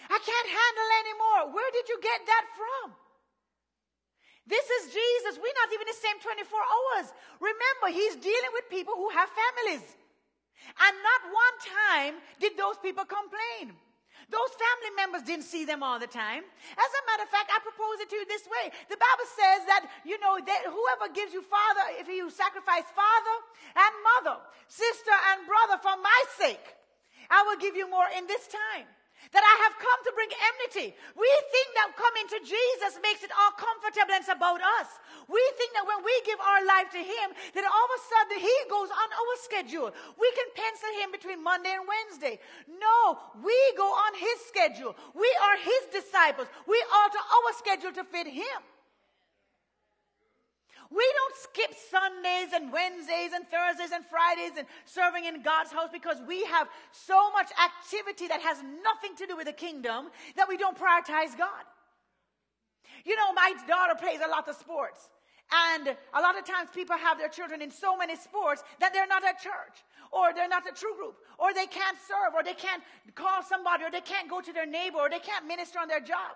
I 0.06 0.18
can't 0.22 0.48
handle 0.48 0.88
anymore. 1.02 1.42
Where 1.54 1.70
did 1.72 1.88
you 1.88 1.98
get 2.00 2.20
that 2.26 2.44
from? 2.54 2.94
This 4.46 4.62
is 4.78 4.94
Jesus. 4.94 5.42
We're 5.42 5.58
not 5.58 5.74
even 5.74 5.90
the 5.90 5.98
same 5.98 6.22
24 6.22 6.46
hours. 6.46 7.10
Remember, 7.42 7.90
he's 7.90 8.14
dealing 8.14 8.52
with 8.54 8.70
people 8.70 8.94
who 8.94 9.10
have 9.10 9.26
families. 9.34 9.82
And 10.78 10.94
not 11.02 11.20
one 11.34 11.56
time 11.66 12.14
did 12.38 12.54
those 12.56 12.78
people 12.78 13.04
complain. 13.04 13.74
Those 14.26 14.50
family 14.58 14.92
members 14.98 15.22
didn't 15.22 15.46
see 15.46 15.64
them 15.64 15.86
all 15.86 16.02
the 16.02 16.10
time. 16.10 16.42
As 16.74 16.90
a 16.90 17.02
matter 17.06 17.22
of 17.22 17.30
fact, 17.30 17.46
I 17.54 17.62
propose 17.62 18.02
it 18.02 18.10
to 18.10 18.16
you 18.18 18.26
this 18.26 18.42
way. 18.50 18.74
The 18.90 18.98
Bible 18.98 19.28
says 19.38 19.60
that, 19.70 19.86
you 20.02 20.18
know, 20.18 20.34
that 20.42 20.66
whoever 20.66 21.14
gives 21.14 21.30
you 21.30 21.46
father, 21.46 21.94
if 22.02 22.10
you 22.10 22.26
sacrifice 22.30 22.90
father 22.90 23.36
and 23.78 23.92
mother, 24.02 24.42
sister 24.66 25.14
and 25.30 25.46
brother 25.46 25.78
for 25.78 25.94
my 26.02 26.20
sake, 26.42 26.74
I 27.30 27.46
will 27.46 27.58
give 27.62 27.76
you 27.78 27.86
more 27.86 28.06
in 28.18 28.26
this 28.26 28.50
time 28.50 28.90
that 29.32 29.44
I 29.44 29.54
have 29.66 29.74
come 29.78 30.00
to 30.06 30.12
bring 30.14 30.30
enmity. 30.30 30.94
We 31.14 31.30
think 31.50 31.68
that 31.74 31.96
coming 31.96 32.26
to 32.36 32.38
Jesus 32.44 33.00
makes 33.02 33.22
it 33.26 33.32
all 33.34 33.54
comfortable 33.56 34.14
and 34.14 34.22
it's 34.22 34.30
about 34.30 34.62
us. 34.82 34.88
We 35.26 35.42
think 35.58 35.74
that 35.74 35.86
when 35.86 36.04
we 36.06 36.14
give 36.22 36.38
our 36.38 36.62
life 36.66 36.90
to 36.94 37.02
Him, 37.02 37.28
that 37.54 37.66
all 37.66 37.86
of 37.90 37.94
a 37.96 38.02
sudden 38.06 38.38
He 38.38 38.56
goes 38.70 38.90
on 38.92 39.08
our 39.10 39.34
schedule. 39.42 39.88
We 40.14 40.28
can 40.36 40.48
pencil 40.54 40.90
Him 41.02 41.08
between 41.10 41.42
Monday 41.42 41.74
and 41.74 41.86
Wednesday. 41.86 42.38
No, 42.68 43.18
we 43.42 43.56
go 43.74 43.86
on 43.86 44.12
His 44.14 44.38
schedule. 44.46 44.94
We 45.14 45.28
are 45.42 45.56
His 45.58 45.82
disciples. 45.90 46.46
We 46.66 46.78
alter 46.94 47.22
our 47.22 47.50
schedule 47.58 47.92
to 47.98 48.04
fit 48.04 48.30
Him. 48.30 48.60
We 50.90 51.04
don't 51.18 51.36
skip 51.36 51.74
Sundays 51.90 52.52
and 52.54 52.72
Wednesdays 52.72 53.32
and 53.34 53.44
Thursdays 53.48 53.90
and 53.92 54.04
Fridays 54.06 54.52
and 54.56 54.66
serving 54.84 55.24
in 55.24 55.42
God's 55.42 55.72
house 55.72 55.88
because 55.92 56.18
we 56.26 56.44
have 56.44 56.68
so 56.92 57.30
much 57.32 57.50
activity 57.58 58.28
that 58.28 58.40
has 58.40 58.62
nothing 58.62 59.16
to 59.18 59.26
do 59.26 59.36
with 59.36 59.46
the 59.46 59.52
kingdom 59.52 60.10
that 60.36 60.48
we 60.48 60.56
don't 60.56 60.78
prioritize 60.78 61.36
God. 61.36 61.66
You 63.04 63.16
know, 63.16 63.32
my 63.34 63.52
daughter 63.66 63.94
plays 63.98 64.20
a 64.24 64.30
lot 64.30 64.48
of 64.48 64.56
sports. 64.56 65.10
And 65.52 65.88
a 65.88 66.20
lot 66.20 66.36
of 66.38 66.44
times 66.44 66.70
people 66.74 66.96
have 66.96 67.18
their 67.18 67.28
children 67.28 67.62
in 67.62 67.70
so 67.70 67.96
many 67.96 68.16
sports 68.16 68.64
that 68.80 68.92
they're 68.92 69.06
not 69.06 69.24
at 69.24 69.38
church 69.38 69.86
or 70.10 70.34
they're 70.34 70.48
not 70.48 70.66
a 70.68 70.74
true 70.74 70.94
group 70.96 71.16
or 71.38 71.54
they 71.54 71.66
can't 71.66 71.96
serve 72.02 72.34
or 72.34 72.42
they 72.42 72.54
can't 72.54 72.82
call 73.14 73.42
somebody 73.42 73.84
or 73.84 73.90
they 73.90 74.00
can't 74.00 74.28
go 74.28 74.40
to 74.40 74.52
their 74.52 74.66
neighbor 74.66 74.98
or 74.98 75.08
they 75.08 75.20
can't 75.20 75.46
minister 75.46 75.78
on 75.78 75.86
their 75.86 76.00
job. 76.00 76.34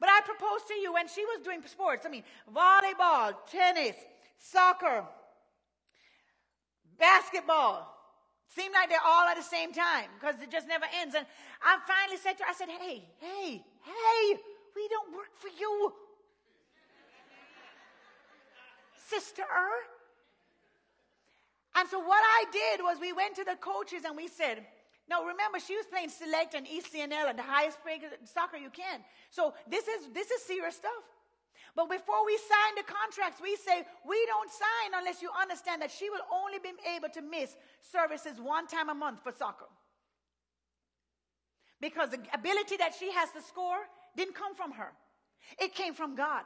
But 0.00 0.08
I 0.08 0.20
proposed 0.24 0.68
to 0.68 0.74
you 0.74 0.92
when 0.92 1.08
she 1.08 1.24
was 1.24 1.40
doing 1.42 1.62
sports, 1.66 2.04
I 2.06 2.10
mean, 2.10 2.24
volleyball, 2.54 3.34
tennis, 3.50 3.96
soccer, 4.38 5.04
basketball. 6.98 7.92
Seemed 8.48 8.74
like 8.74 8.88
they're 8.88 8.98
all 9.04 9.26
at 9.26 9.36
the 9.36 9.42
same 9.42 9.72
time 9.72 10.06
because 10.18 10.40
it 10.40 10.50
just 10.50 10.68
never 10.68 10.86
ends. 11.00 11.14
And 11.14 11.26
I 11.62 11.78
finally 11.86 12.18
said 12.18 12.38
to 12.38 12.44
her, 12.44 12.50
I 12.50 12.54
said, 12.54 12.68
hey, 12.68 13.04
hey, 13.18 13.64
hey, 13.82 14.36
we 14.74 14.88
don't 14.88 15.14
work 15.14 15.34
for 15.36 15.48
you. 15.48 15.92
Sister. 19.08 19.44
And 21.74 21.88
so 21.88 21.98
what 21.98 22.22
I 22.22 22.44
did 22.50 22.80
was 22.82 22.98
we 23.00 23.12
went 23.12 23.36
to 23.36 23.44
the 23.44 23.56
coaches 23.56 24.04
and 24.06 24.16
we 24.16 24.28
said, 24.28 24.64
now 25.08 25.22
remember, 25.22 25.60
she 25.60 25.76
was 25.76 25.86
playing 25.86 26.10
select 26.10 26.54
and 26.54 26.66
ECNL 26.66 27.30
at 27.30 27.36
the 27.36 27.42
highest 27.42 27.82
grade 27.82 28.02
soccer 28.24 28.56
you 28.56 28.70
can. 28.70 29.00
So 29.30 29.54
this 29.68 29.86
is 29.86 30.08
this 30.12 30.30
is 30.30 30.42
serious 30.42 30.76
stuff. 30.76 31.04
But 31.76 31.90
before 31.90 32.24
we 32.24 32.36
sign 32.38 32.74
the 32.76 32.90
contracts, 32.90 33.40
we 33.40 33.54
say 33.56 33.84
we 34.08 34.18
don't 34.26 34.50
sign 34.50 34.98
unless 34.98 35.20
you 35.22 35.30
understand 35.40 35.82
that 35.82 35.90
she 35.90 36.10
will 36.10 36.24
only 36.32 36.58
be 36.58 36.72
able 36.96 37.10
to 37.10 37.22
miss 37.22 37.54
services 37.82 38.40
one 38.40 38.66
time 38.66 38.88
a 38.88 38.94
month 38.94 39.22
for 39.22 39.30
soccer. 39.30 39.66
Because 41.80 42.10
the 42.10 42.18
ability 42.32 42.78
that 42.78 42.94
she 42.98 43.12
has 43.12 43.30
to 43.32 43.42
score 43.42 43.78
didn't 44.16 44.34
come 44.34 44.54
from 44.54 44.72
her. 44.72 44.92
It 45.60 45.74
came 45.74 45.92
from 45.92 46.16
God. 46.16 46.44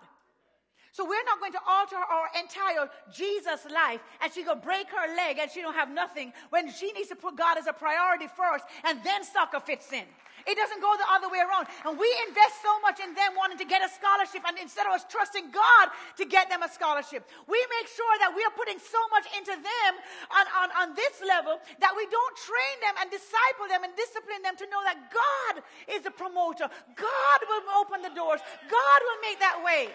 So 0.92 1.04
we're 1.04 1.24
not 1.24 1.38
going 1.38 1.52
to 1.52 1.62
alter 1.68 1.96
our 1.96 2.26
entire 2.38 2.90
Jesus 3.12 3.66
life 3.70 4.00
and 4.22 4.32
she 4.32 4.42
go 4.42 4.54
break 4.54 4.88
her 4.90 5.14
leg 5.14 5.38
and 5.38 5.50
she 5.50 5.62
don't 5.62 5.74
have 5.74 5.90
nothing 5.90 6.32
when 6.50 6.70
she 6.70 6.90
needs 6.92 7.08
to 7.08 7.16
put 7.16 7.36
God 7.36 7.58
as 7.58 7.66
a 7.66 7.72
priority 7.72 8.26
first 8.26 8.64
and 8.84 8.98
then 9.04 9.22
soccer 9.22 9.60
fits 9.60 9.92
in. 9.92 10.04
It 10.46 10.56
doesn't 10.56 10.80
go 10.80 10.88
the 10.96 11.08
other 11.12 11.28
way 11.28 11.40
around. 11.44 11.68
And 11.84 11.98
we 12.00 12.08
invest 12.28 12.64
so 12.64 12.72
much 12.80 13.00
in 13.00 13.12
them 13.14 13.36
wanting 13.36 13.60
to 13.60 13.68
get 13.68 13.84
a 13.84 13.90
scholarship 13.92 14.40
and 14.46 14.56
instead 14.58 14.88
of 14.88 14.96
us 14.96 15.04
trusting 15.08 15.52
God 15.52 15.86
to 16.16 16.24
get 16.24 16.48
them 16.48 16.64
a 16.64 16.70
scholarship, 16.70 17.28
we 17.44 17.60
make 17.80 17.88
sure 17.92 18.14
that 18.24 18.32
we 18.32 18.42
are 18.44 18.54
putting 18.56 18.80
so 18.80 19.00
much 19.12 19.28
into 19.36 19.52
them 19.52 19.92
on, 20.32 20.44
on, 20.64 20.68
on 20.74 20.88
this 20.96 21.20
level 21.22 21.60
that 21.78 21.92
we 21.92 22.08
don't 22.08 22.34
train 22.40 22.76
them 22.82 22.94
and 23.04 23.06
disciple 23.12 23.68
them 23.68 23.84
and 23.84 23.92
discipline 23.94 24.42
them 24.42 24.56
to 24.56 24.66
know 24.72 24.80
that 24.82 25.12
God 25.12 25.62
is 25.92 26.02
the 26.02 26.14
promoter. 26.14 26.66
God 26.96 27.40
will 27.46 27.64
open 27.78 28.02
the 28.02 28.14
doors. 28.16 28.40
God 28.66 28.98
will 29.04 29.20
make 29.22 29.38
that 29.38 29.60
way. 29.60 29.92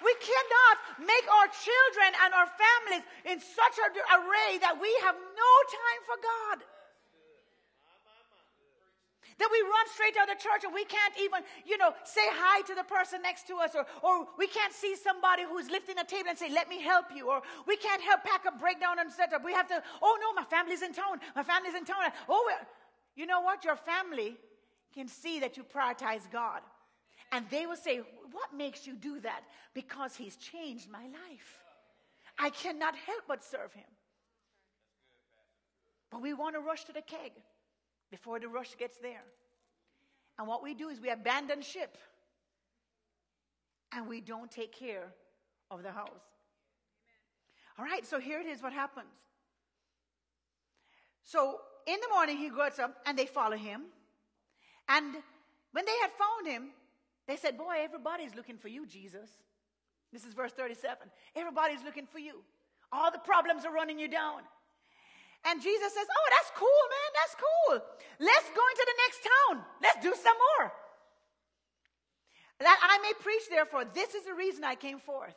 We 0.00 0.14
cannot 0.20 0.76
make 1.04 1.26
our 1.28 1.48
children 1.52 2.10
and 2.24 2.30
our 2.32 2.48
families 2.48 3.04
in 3.28 3.38
such 3.40 3.76
an 3.84 3.92
array 3.92 4.58
that 4.64 4.80
we 4.80 4.90
have 5.04 5.16
no 5.16 5.52
time 5.68 6.02
for 6.08 6.16
God. 6.20 6.58
That 9.40 9.48
we 9.48 9.60
run 9.64 9.86
straight 9.88 10.16
out 10.20 10.28
of 10.28 10.36
the 10.36 10.42
church 10.42 10.68
and 10.68 10.74
we 10.76 10.84
can't 10.84 11.16
even, 11.16 11.40
you 11.64 11.80
know, 11.80 11.96
say 12.04 12.28
hi 12.28 12.60
to 12.68 12.74
the 12.74 12.84
person 12.84 13.22
next 13.24 13.48
to 13.48 13.56
us, 13.56 13.72
or, 13.72 13.88
or 14.04 14.28
we 14.36 14.46
can't 14.46 14.72
see 14.72 14.94
somebody 14.96 15.44
who's 15.48 15.70
lifting 15.70 15.96
a 15.96 16.04
table 16.04 16.28
and 16.28 16.36
say, 16.36 16.52
Let 16.52 16.68
me 16.68 16.80
help 16.80 17.06
you, 17.16 17.32
or 17.32 17.40
we 17.66 17.76
can't 17.76 18.02
help 18.02 18.22
pack 18.22 18.44
up, 18.44 18.60
break 18.60 18.80
down, 18.80 18.98
and 18.98 19.10
set 19.10 19.32
up. 19.32 19.42
We 19.42 19.54
have 19.54 19.66
to, 19.68 19.82
oh 20.02 20.18
no, 20.20 20.34
my 20.36 20.44
family's 20.44 20.82
in 20.82 20.92
town. 20.92 21.24
My 21.34 21.42
family's 21.42 21.72
in 21.72 21.86
town. 21.86 22.12
Oh, 22.28 22.52
you 23.16 23.24
know 23.24 23.40
what? 23.40 23.64
Your 23.64 23.76
family 23.76 24.36
can 24.94 25.08
see 25.08 25.40
that 25.40 25.56
you 25.56 25.64
prioritize 25.64 26.30
God. 26.30 26.60
And 27.32 27.44
they 27.50 27.66
will 27.66 27.76
say, 27.76 28.00
What 28.32 28.54
makes 28.56 28.86
you 28.86 28.94
do 28.94 29.20
that? 29.20 29.42
Because 29.74 30.16
He's 30.16 30.36
changed 30.36 30.90
my 30.90 31.02
life. 31.02 31.58
I 32.38 32.50
cannot 32.50 32.94
help 32.96 33.24
but 33.28 33.44
serve 33.44 33.72
Him. 33.72 33.84
But 36.10 36.22
we 36.22 36.34
want 36.34 36.54
to 36.56 36.60
rush 36.60 36.84
to 36.84 36.92
the 36.92 37.02
keg 37.02 37.32
before 38.10 38.40
the 38.40 38.48
rush 38.48 38.76
gets 38.76 38.98
there. 38.98 39.22
And 40.38 40.48
what 40.48 40.62
we 40.62 40.74
do 40.74 40.88
is 40.88 41.00
we 41.00 41.10
abandon 41.10 41.62
ship 41.62 41.96
and 43.92 44.08
we 44.08 44.20
don't 44.20 44.50
take 44.50 44.72
care 44.72 45.12
of 45.70 45.82
the 45.82 45.92
house. 45.92 46.08
All 47.78 47.84
right, 47.84 48.06
so 48.06 48.18
here 48.18 48.40
it 48.40 48.46
is 48.46 48.62
what 48.62 48.72
happens. 48.72 49.06
So 51.22 51.60
in 51.86 51.98
the 52.00 52.08
morning, 52.12 52.36
he 52.36 52.50
gets 52.50 52.78
up 52.78 52.96
and 53.06 53.18
they 53.18 53.26
follow 53.26 53.56
him. 53.56 53.82
And 54.88 55.14
when 55.72 55.84
they 55.84 55.96
had 56.02 56.10
found 56.10 56.46
him, 56.46 56.70
they 57.30 57.36
said, 57.36 57.56
Boy, 57.56 57.76
everybody's 57.80 58.34
looking 58.34 58.58
for 58.58 58.68
you, 58.68 58.86
Jesus. 58.86 59.30
This 60.12 60.24
is 60.24 60.34
verse 60.34 60.52
37. 60.52 61.08
Everybody's 61.36 61.84
looking 61.84 62.06
for 62.06 62.18
you. 62.18 62.42
All 62.90 63.12
the 63.12 63.18
problems 63.18 63.64
are 63.64 63.72
running 63.72 63.98
you 63.98 64.08
down. 64.08 64.40
And 65.44 65.62
Jesus 65.62 65.94
says, 65.94 66.06
Oh, 66.10 66.28
that's 66.36 66.50
cool, 66.56 66.82
man. 66.90 67.10
That's 67.14 67.36
cool. 67.38 68.26
Let's 68.26 68.48
go 68.48 68.62
into 68.70 68.86
the 68.86 68.98
next 69.06 69.20
town. 69.22 69.64
Let's 69.82 70.02
do 70.02 70.14
some 70.22 70.36
more. 70.58 70.72
That 72.58 72.78
I 72.82 72.98
may 72.98 73.12
preach, 73.22 73.48
therefore, 73.48 73.84
this 73.94 74.14
is 74.14 74.24
the 74.24 74.34
reason 74.34 74.64
I 74.64 74.74
came 74.74 74.98
forth. 74.98 75.36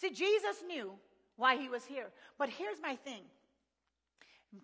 See, 0.00 0.10
Jesus 0.10 0.64
knew 0.66 0.92
why 1.36 1.56
he 1.56 1.68
was 1.68 1.84
here. 1.84 2.08
But 2.38 2.48
here's 2.48 2.80
my 2.80 2.96
thing 2.96 3.22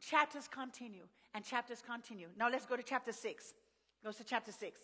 chapters 0.00 0.48
continue 0.48 1.04
and 1.34 1.44
chapters 1.44 1.82
continue. 1.86 2.28
Now 2.38 2.48
let's 2.48 2.66
go 2.66 2.76
to 2.76 2.82
chapter 2.82 3.12
6. 3.12 3.54
Goes 4.02 4.16
to 4.16 4.24
chapter 4.24 4.50
6. 4.50 4.80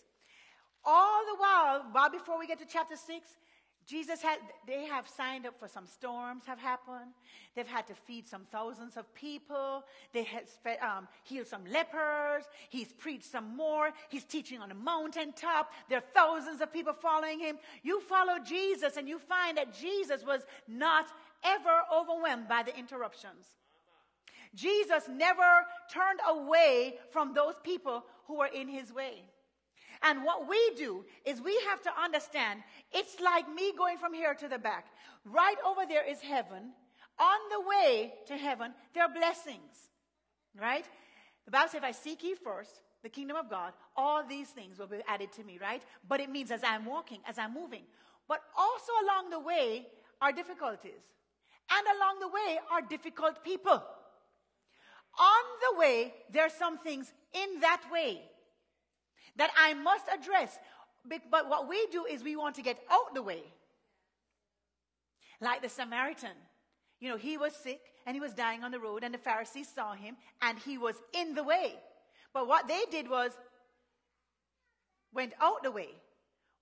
All 0.87 1.25
the 1.27 1.37
while, 1.38 1.85
while 1.90 2.11
before 2.11 2.38
we 2.38 2.46
get 2.46 2.61
to 2.61 2.64
chapter 2.64 2.96
6, 2.96 3.29
Jesus 3.87 4.20
had, 4.20 4.38
they 4.66 4.85
have 4.85 5.09
signed 5.09 5.46
up 5.46 5.59
for 5.61 5.68
some 5.68 5.87
storms 5.87 6.42
have 6.46 6.59
happened. 6.59 7.12
They've 7.55 7.66
had 7.66 7.87
to 7.87 7.94
feed 7.94 8.29
some 8.29 8.42
thousands 8.51 8.96
of 8.96 9.12
people. 9.14 9.85
They 10.12 10.25
have 10.25 10.44
um, 10.83 11.09
healed 11.22 11.46
some 11.46 11.64
lepers. 11.66 12.44
He's 12.68 12.92
preached 12.92 13.27
some 13.31 13.57
more. 13.57 13.90
He's 14.09 14.25
teaching 14.25 14.61
on 14.61 14.72
a 14.72 14.75
mountaintop. 14.75 15.70
There 15.88 15.99
are 15.99 16.05
thousands 16.14 16.61
of 16.61 16.72
people 16.72 16.94
following 16.94 17.38
him. 17.38 17.59
You 17.85 18.01
follow 18.01 18.38
Jesus 18.44 18.96
and 18.96 19.09
you 19.09 19.20
find 19.20 19.57
that 19.57 19.79
Jesus 19.79 20.25
was 20.27 20.42
not 20.66 21.07
ever 21.44 21.83
overwhelmed 21.94 22.49
by 22.49 22.64
the 22.64 22.77
interruptions. 22.77 23.46
Jesus 24.53 25.05
never 25.09 25.64
turned 25.92 26.20
away 26.29 26.94
from 27.12 27.35
those 27.35 27.55
people 27.62 28.05
who 28.27 28.38
were 28.38 28.46
in 28.46 28.66
his 28.66 28.92
way. 28.92 29.22
And 30.07 30.23
what 30.23 30.49
we 30.49 30.71
do 30.77 31.05
is 31.25 31.40
we 31.40 31.59
have 31.69 31.83
to 31.83 31.90
understand 32.01 32.61
it's 32.92 33.21
like 33.21 33.53
me 33.53 33.73
going 33.77 33.99
from 33.99 34.14
here 34.14 34.35
to 34.35 34.47
the 34.47 34.59
back. 34.59 34.87
Right 35.25 35.57
over 35.66 35.81
there 35.88 36.09
is 36.09 36.21
heaven. 36.21 36.73
On 37.19 37.38
the 37.51 37.69
way 37.69 38.12
to 38.27 38.37
heaven, 38.37 38.73
there 38.95 39.03
are 39.03 39.12
blessings. 39.12 39.90
Right? 40.61 40.85
The 41.45 41.51
Bible 41.51 41.69
says, 41.69 41.79
if 41.79 41.85
I 41.85 41.90
seek 41.90 42.23
ye 42.23 42.35
first 42.35 42.83
the 43.03 43.09
kingdom 43.09 43.37
of 43.37 43.51
God, 43.51 43.73
all 43.97 44.25
these 44.25 44.49
things 44.49 44.79
will 44.79 44.87
be 44.87 44.99
added 45.09 45.33
to 45.33 45.45
me, 45.45 45.59
right? 45.61 45.83
But 46.09 46.21
it 46.21 46.31
means 46.31 46.51
as 46.51 46.62
I'm 46.62 46.85
walking, 46.85 47.19
as 47.27 47.38
I'm 47.38 47.53
moving. 47.53 47.83
But 48.29 48.42
also 48.57 48.92
along 49.05 49.31
the 49.31 49.40
way 49.40 49.87
are 50.21 50.33
difficulties. 50.33 51.03
And 51.71 51.87
along 51.97 52.21
the 52.21 52.29
way 52.29 52.59
are 52.71 52.83
difficult 52.83 53.42
people. 53.42 53.83
On 55.19 55.45
the 55.73 55.79
way, 55.81 56.14
there 56.31 56.47
are 56.47 56.51
some 56.51 56.79
things 56.79 57.12
in 57.33 57.61
that 57.61 57.83
way 57.90 58.23
that 59.37 59.51
I 59.57 59.75
must 59.75 60.07
address. 60.12 60.59
But 61.31 61.49
what 61.49 61.68
we 61.68 61.87
do 61.92 62.05
is 62.05 62.22
we 62.22 62.37
want 62.37 62.57
to 62.57 62.62
get 62.62 62.79
out 62.90 63.14
the 63.14 63.22
way. 63.22 63.42
Like 65.40 65.62
the 65.62 65.68
Samaritan. 65.68 66.37
You 67.01 67.11
know, 67.11 67.16
he 67.16 67.37
was 67.37 67.55
sick 67.55 67.81
and 68.07 68.14
he 68.14 68.20
was 68.20 68.33
dying 68.33 68.64
on 68.64 68.70
the 68.70 68.79
road, 68.79 69.03
and 69.03 69.12
the 69.12 69.18
Pharisees 69.18 69.68
saw 69.75 69.92
him 69.92 70.16
and 70.40 70.59
he 70.59 70.79
was 70.79 70.96
in 71.12 71.35
the 71.35 71.42
way. 71.42 71.75
But 72.33 72.49
what 72.49 72.68
they 72.68 72.83
did 72.90 73.11
was 73.11 73.33
went 75.12 75.33
out 75.40 75.62
the 75.62 75.70
way. 75.70 75.88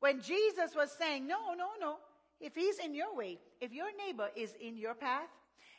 When 0.00 0.20
Jesus 0.20 0.74
was 0.74 0.90
saying, 0.92 1.26
No, 1.26 1.54
no, 1.56 1.68
no, 1.80 1.96
if 2.40 2.54
he's 2.54 2.78
in 2.78 2.94
your 2.94 3.14
way, 3.16 3.38
if 3.60 3.72
your 3.72 3.88
neighbor 4.06 4.28
is 4.36 4.54
in 4.60 4.76
your 4.76 4.94
path, 4.94 5.28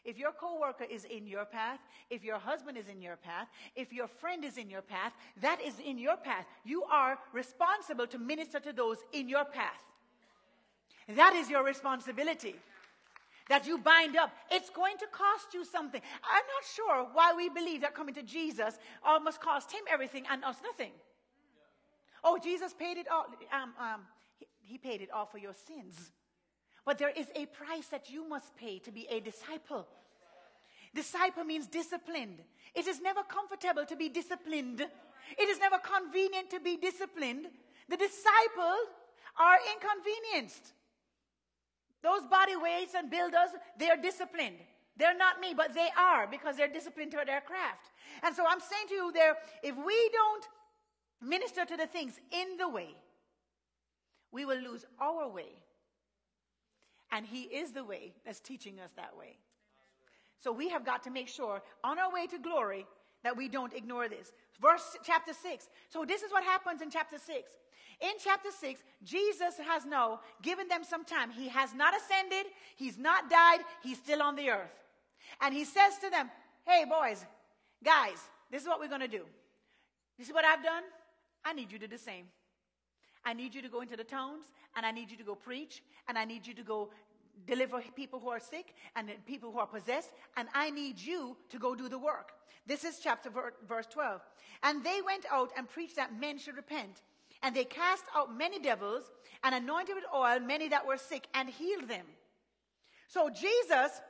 if 0.05 0.17
your 0.17 0.31
coworker 0.31 0.83
is 0.83 1.03
in 1.05 1.25
your 1.25 1.45
path, 1.45 1.79
if 2.09 2.23
your 2.23 2.37
husband 2.37 2.77
is 2.77 2.87
in 2.87 3.01
your 3.01 3.15
path, 3.15 3.47
if 3.75 3.91
your 3.91 4.07
friend 4.07 4.45
is 4.45 4.57
in 4.57 4.69
your 4.69 4.83
path, 4.83 5.13
that 5.41 5.59
is 5.61 5.79
in 5.79 5.97
your 5.97 6.15
path. 6.15 6.45
You 6.63 6.83
are 6.83 7.17
responsible 7.33 8.07
to 8.07 8.19
minister 8.19 8.59
to 8.59 8.71
those 8.71 8.97
in 9.11 9.27
your 9.27 9.45
path. 9.45 9.81
That 11.09 11.33
is 11.33 11.49
your 11.49 11.63
responsibility. 11.63 12.55
That 13.49 13.67
you 13.67 13.77
bind 13.77 14.15
up. 14.15 14.31
It's 14.49 14.69
going 14.69 14.97
to 14.97 15.05
cost 15.11 15.53
you 15.53 15.65
something. 15.65 16.01
I'm 16.23 16.43
not 16.55 16.65
sure 16.75 17.07
why 17.13 17.33
we 17.35 17.49
believe 17.49 17.81
that 17.81 17.93
coming 17.93 18.15
to 18.15 18.23
Jesus 18.23 18.79
must 19.23 19.39
cost 19.39 19.71
him 19.71 19.81
everything 19.91 20.25
and 20.31 20.43
us 20.43 20.57
nothing. 20.63 20.91
Oh, 22.23 22.39
Jesus 22.43 22.73
paid 22.73 22.97
it 22.97 23.07
all. 23.07 23.25
Um, 23.53 23.73
um, 23.79 24.01
he, 24.39 24.47
he 24.61 24.77
paid 24.79 25.01
it 25.01 25.11
all 25.11 25.27
for 25.27 25.37
your 25.37 25.53
sins. 25.53 26.11
But 26.85 26.99
there 26.99 27.09
is 27.09 27.27
a 27.35 27.47
price 27.47 27.87
that 27.87 28.09
you 28.09 28.27
must 28.29 28.55
pay 28.55 28.79
to 28.79 28.91
be 28.91 29.07
a 29.09 29.19
disciple. 29.19 29.87
Disciple 30.93 31.43
means 31.43 31.67
disciplined. 31.67 32.39
It 32.73 32.87
is 32.87 33.01
never 33.01 33.23
comfortable 33.23 33.85
to 33.85 33.95
be 33.95 34.07
disciplined. 34.07 34.81
It 35.37 35.49
is 35.49 35.59
never 35.59 35.77
convenient 35.79 36.51
to 36.51 36.59
be 36.59 36.77
disciplined. 36.77 37.47
The 37.89 37.97
disciples 37.97 38.87
are 39.37 39.57
inconvenienced. 39.73 40.73
Those 42.03 42.21
body 42.29 42.55
weights 42.55 42.93
and 42.93 43.09
builders, 43.09 43.49
they 43.79 43.89
are 43.89 43.97
disciplined. 43.97 44.57
They're 44.95 45.17
not 45.17 45.39
me, 45.39 45.53
but 45.57 45.73
they 45.73 45.89
are 45.97 46.27
because 46.27 46.55
they're 46.55 46.71
disciplined 46.71 47.11
to 47.11 47.23
their 47.25 47.41
craft. 47.41 47.91
And 48.23 48.35
so 48.35 48.45
I'm 48.47 48.59
saying 48.59 48.87
to 48.89 48.93
you 48.93 49.11
there, 49.11 49.35
if 49.63 49.75
we 49.75 50.09
don't 50.13 50.45
minister 51.21 51.65
to 51.65 51.75
the 51.75 51.87
things 51.87 52.19
in 52.31 52.57
the 52.57 52.69
way, 52.69 52.95
we 54.31 54.45
will 54.45 54.59
lose 54.59 54.85
our 54.99 55.27
way. 55.27 55.64
And 57.15 57.25
He 57.25 57.43
is 57.43 57.71
the 57.71 57.85
way 57.85 58.11
that's 58.25 58.41
teaching 58.41 58.77
us 58.83 58.91
that 58.97 59.15
way. 59.17 59.37
So 60.37 60.51
we 60.51 60.67
have 60.67 60.85
got 60.85 61.01
to 61.03 61.09
make 61.09 61.29
sure 61.29 61.61
on 61.81 61.97
our 61.97 62.11
way 62.11 62.27
to 62.27 62.37
glory 62.37 62.85
that 63.23 63.37
we 63.37 63.47
don't 63.47 63.73
ignore 63.73 64.09
this. 64.09 64.33
Verse 64.61 64.97
chapter 65.01 65.31
6. 65.31 65.69
So 65.87 66.03
this 66.03 66.23
is 66.23 66.31
what 66.33 66.43
happens 66.43 66.81
in 66.81 66.89
chapter 66.89 67.17
6. 67.17 67.51
In 68.01 68.11
chapter 68.21 68.49
6, 68.51 68.81
Jesus 69.05 69.55
has 69.65 69.85
now 69.85 70.19
given 70.41 70.67
them 70.67 70.83
some 70.83 71.05
time. 71.05 71.31
He 71.31 71.47
has 71.47 71.73
not 71.73 71.93
ascended, 71.95 72.51
he's 72.75 72.97
not 72.97 73.29
died, 73.29 73.59
he's 73.81 73.97
still 73.97 74.21
on 74.21 74.35
the 74.35 74.49
earth. 74.49 74.75
And 75.39 75.55
he 75.55 75.63
says 75.63 75.97
to 76.03 76.09
them, 76.09 76.29
Hey, 76.67 76.83
boys, 76.83 77.25
guys, 77.81 78.17
this 78.51 78.61
is 78.61 78.67
what 78.67 78.81
we're 78.81 78.89
going 78.89 78.99
to 78.99 79.07
do. 79.07 79.23
You 80.17 80.25
see 80.25 80.33
what 80.33 80.43
I've 80.43 80.63
done? 80.63 80.83
I 81.45 81.53
need 81.53 81.71
you 81.71 81.79
to 81.79 81.87
do 81.87 81.95
the 81.95 82.03
same. 82.03 82.25
I 83.25 83.33
need 83.33 83.55
you 83.55 83.61
to 83.61 83.69
go 83.69 83.81
into 83.81 83.97
the 83.97 84.03
towns 84.03 84.45
and 84.75 84.85
I 84.85 84.91
need 84.91 85.09
you 85.09 85.17
to 85.17 85.23
go 85.23 85.33
preach 85.33 85.81
and 86.07 86.17
I 86.17 86.25
need 86.25 86.45
you 86.45 86.53
to 86.53 86.63
go 86.63 86.89
deliver 87.47 87.81
people 87.95 88.19
who 88.19 88.29
are 88.29 88.39
sick 88.39 88.73
and 88.95 89.09
people 89.25 89.51
who 89.51 89.59
are 89.59 89.67
possessed 89.67 90.11
and 90.37 90.47
I 90.53 90.69
need 90.69 90.99
you 90.99 91.37
to 91.49 91.59
go 91.59 91.75
do 91.75 91.89
the 91.89 91.99
work. 91.99 92.31
This 92.67 92.83
is 92.83 92.99
chapter 92.99 93.29
verse 93.67 93.85
12. 93.91 94.21
And 94.63 94.83
they 94.83 95.01
went 95.05 95.25
out 95.31 95.51
and 95.57 95.69
preached 95.69 95.97
that 95.97 96.19
men 96.19 96.37
should 96.37 96.55
repent. 96.55 97.01
And 97.43 97.55
they 97.55 97.65
cast 97.65 98.05
out 98.15 98.35
many 98.35 98.59
devils 98.59 99.03
and 99.43 99.53
anointed 99.53 99.95
with 99.95 100.05
oil 100.13 100.39
many 100.39 100.67
that 100.69 100.87
were 100.87 100.97
sick 100.97 101.27
and 101.33 101.49
healed 101.49 101.87
them. 101.87 102.05
So 103.07 103.29
Jesus 103.29 104.01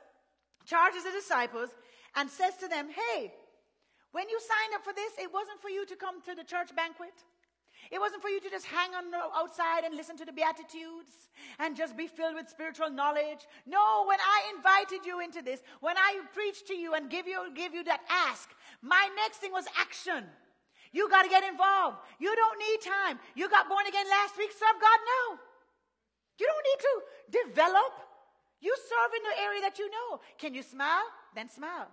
charges 0.64 1.04
the 1.04 1.10
disciples 1.10 1.70
and 2.14 2.30
says 2.30 2.56
to 2.58 2.68
them, 2.68 2.88
Hey, 2.88 3.32
when 4.12 4.28
you 4.30 4.40
signed 4.40 4.74
up 4.74 4.84
for 4.84 4.94
this, 4.94 5.12
it 5.18 5.32
wasn't 5.32 5.60
for 5.60 5.68
you 5.68 5.84
to 5.86 5.96
come 5.96 6.22
to 6.22 6.34
the 6.34 6.44
church 6.44 6.74
banquet. 6.74 7.12
It 7.90 8.00
wasn't 8.00 8.22
for 8.22 8.28
you 8.28 8.40
to 8.40 8.50
just 8.50 8.66
hang 8.66 8.94
on 8.94 9.04
outside 9.34 9.84
and 9.84 9.94
listen 9.94 10.16
to 10.16 10.24
the 10.24 10.32
Beatitudes 10.32 11.30
and 11.58 11.76
just 11.76 11.96
be 11.96 12.06
filled 12.06 12.34
with 12.34 12.48
spiritual 12.48 12.90
knowledge. 12.90 13.46
No, 13.66 14.04
when 14.06 14.18
I 14.20 14.52
invited 14.56 15.06
you 15.06 15.20
into 15.20 15.42
this, 15.42 15.60
when 15.80 15.96
I 15.96 16.20
preached 16.34 16.66
to 16.68 16.74
you 16.74 16.94
and 16.94 17.10
give 17.10 17.26
you, 17.26 17.52
give 17.54 17.74
you 17.74 17.84
that 17.84 18.00
ask, 18.08 18.50
my 18.82 19.08
next 19.16 19.38
thing 19.38 19.52
was 19.52 19.66
action. 19.78 20.24
You 20.92 21.08
got 21.10 21.22
to 21.22 21.28
get 21.28 21.44
involved. 21.44 21.98
You 22.18 22.34
don't 22.34 22.58
need 22.58 22.80
time. 22.80 23.18
You 23.34 23.48
got 23.48 23.68
born 23.68 23.86
again 23.86 24.06
last 24.08 24.38
week. 24.38 24.50
Serve 24.50 24.80
God 24.80 25.00
now. 25.04 25.38
You 26.38 26.46
don't 26.46 26.66
need 26.70 26.80
to 26.80 27.52
develop. 27.52 27.92
You 28.60 28.74
serve 28.76 29.12
in 29.16 29.22
the 29.22 29.42
area 29.44 29.60
that 29.60 29.78
you 29.78 29.90
know. 29.90 30.20
Can 30.38 30.54
you 30.54 30.62
smile? 30.62 31.04
Then 31.34 31.48
smile. 31.48 31.88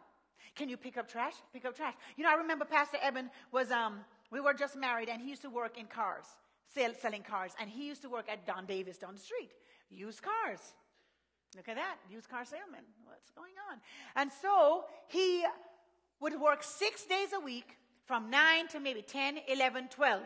Can 0.56 0.70
you 0.70 0.78
pick 0.78 0.98
up 0.98 1.08
trash? 1.08 1.34
Pick 1.52 1.66
up 1.66 1.76
trash. 1.76 1.96
You 2.16 2.24
know, 2.24 2.32
I 2.32 2.36
remember 2.36 2.66
Pastor 2.66 2.98
Eben 3.02 3.30
was 3.52 3.72
um, 3.72 4.00
we 4.34 4.42
were 4.42 4.56
just 4.56 4.76
married, 4.76 5.10
and 5.10 5.22
he 5.22 5.30
used 5.30 5.44
to 5.44 5.50
work 5.52 5.78
in 5.78 5.86
cars, 5.86 6.26
sell, 6.74 6.92
selling 7.00 7.22
cars. 7.22 7.52
And 7.62 7.70
he 7.70 7.86
used 7.86 8.02
to 8.02 8.10
work 8.10 8.26
at 8.28 8.48
Don 8.48 8.66
Davis 8.66 8.98
down 8.98 9.14
the 9.14 9.20
street, 9.20 9.52
used 9.92 10.24
cars. 10.24 10.60
Look 11.56 11.70
at 11.70 11.76
that, 11.76 11.98
used 12.10 12.28
car 12.30 12.44
salesman. 12.44 12.82
What's 13.06 13.30
going 13.30 13.54
on? 13.72 13.78
And 14.16 14.32
so 14.42 14.86
he 15.08 15.46
would 16.20 16.42
work 16.42 16.64
six 16.64 17.06
days 17.06 17.30
a 17.36 17.40
week 17.40 17.78
from 18.06 18.32
9 18.32 18.70
to 18.70 18.80
maybe 18.80 19.04
10, 19.04 19.38
11, 19.48 19.90
12. 19.90 20.24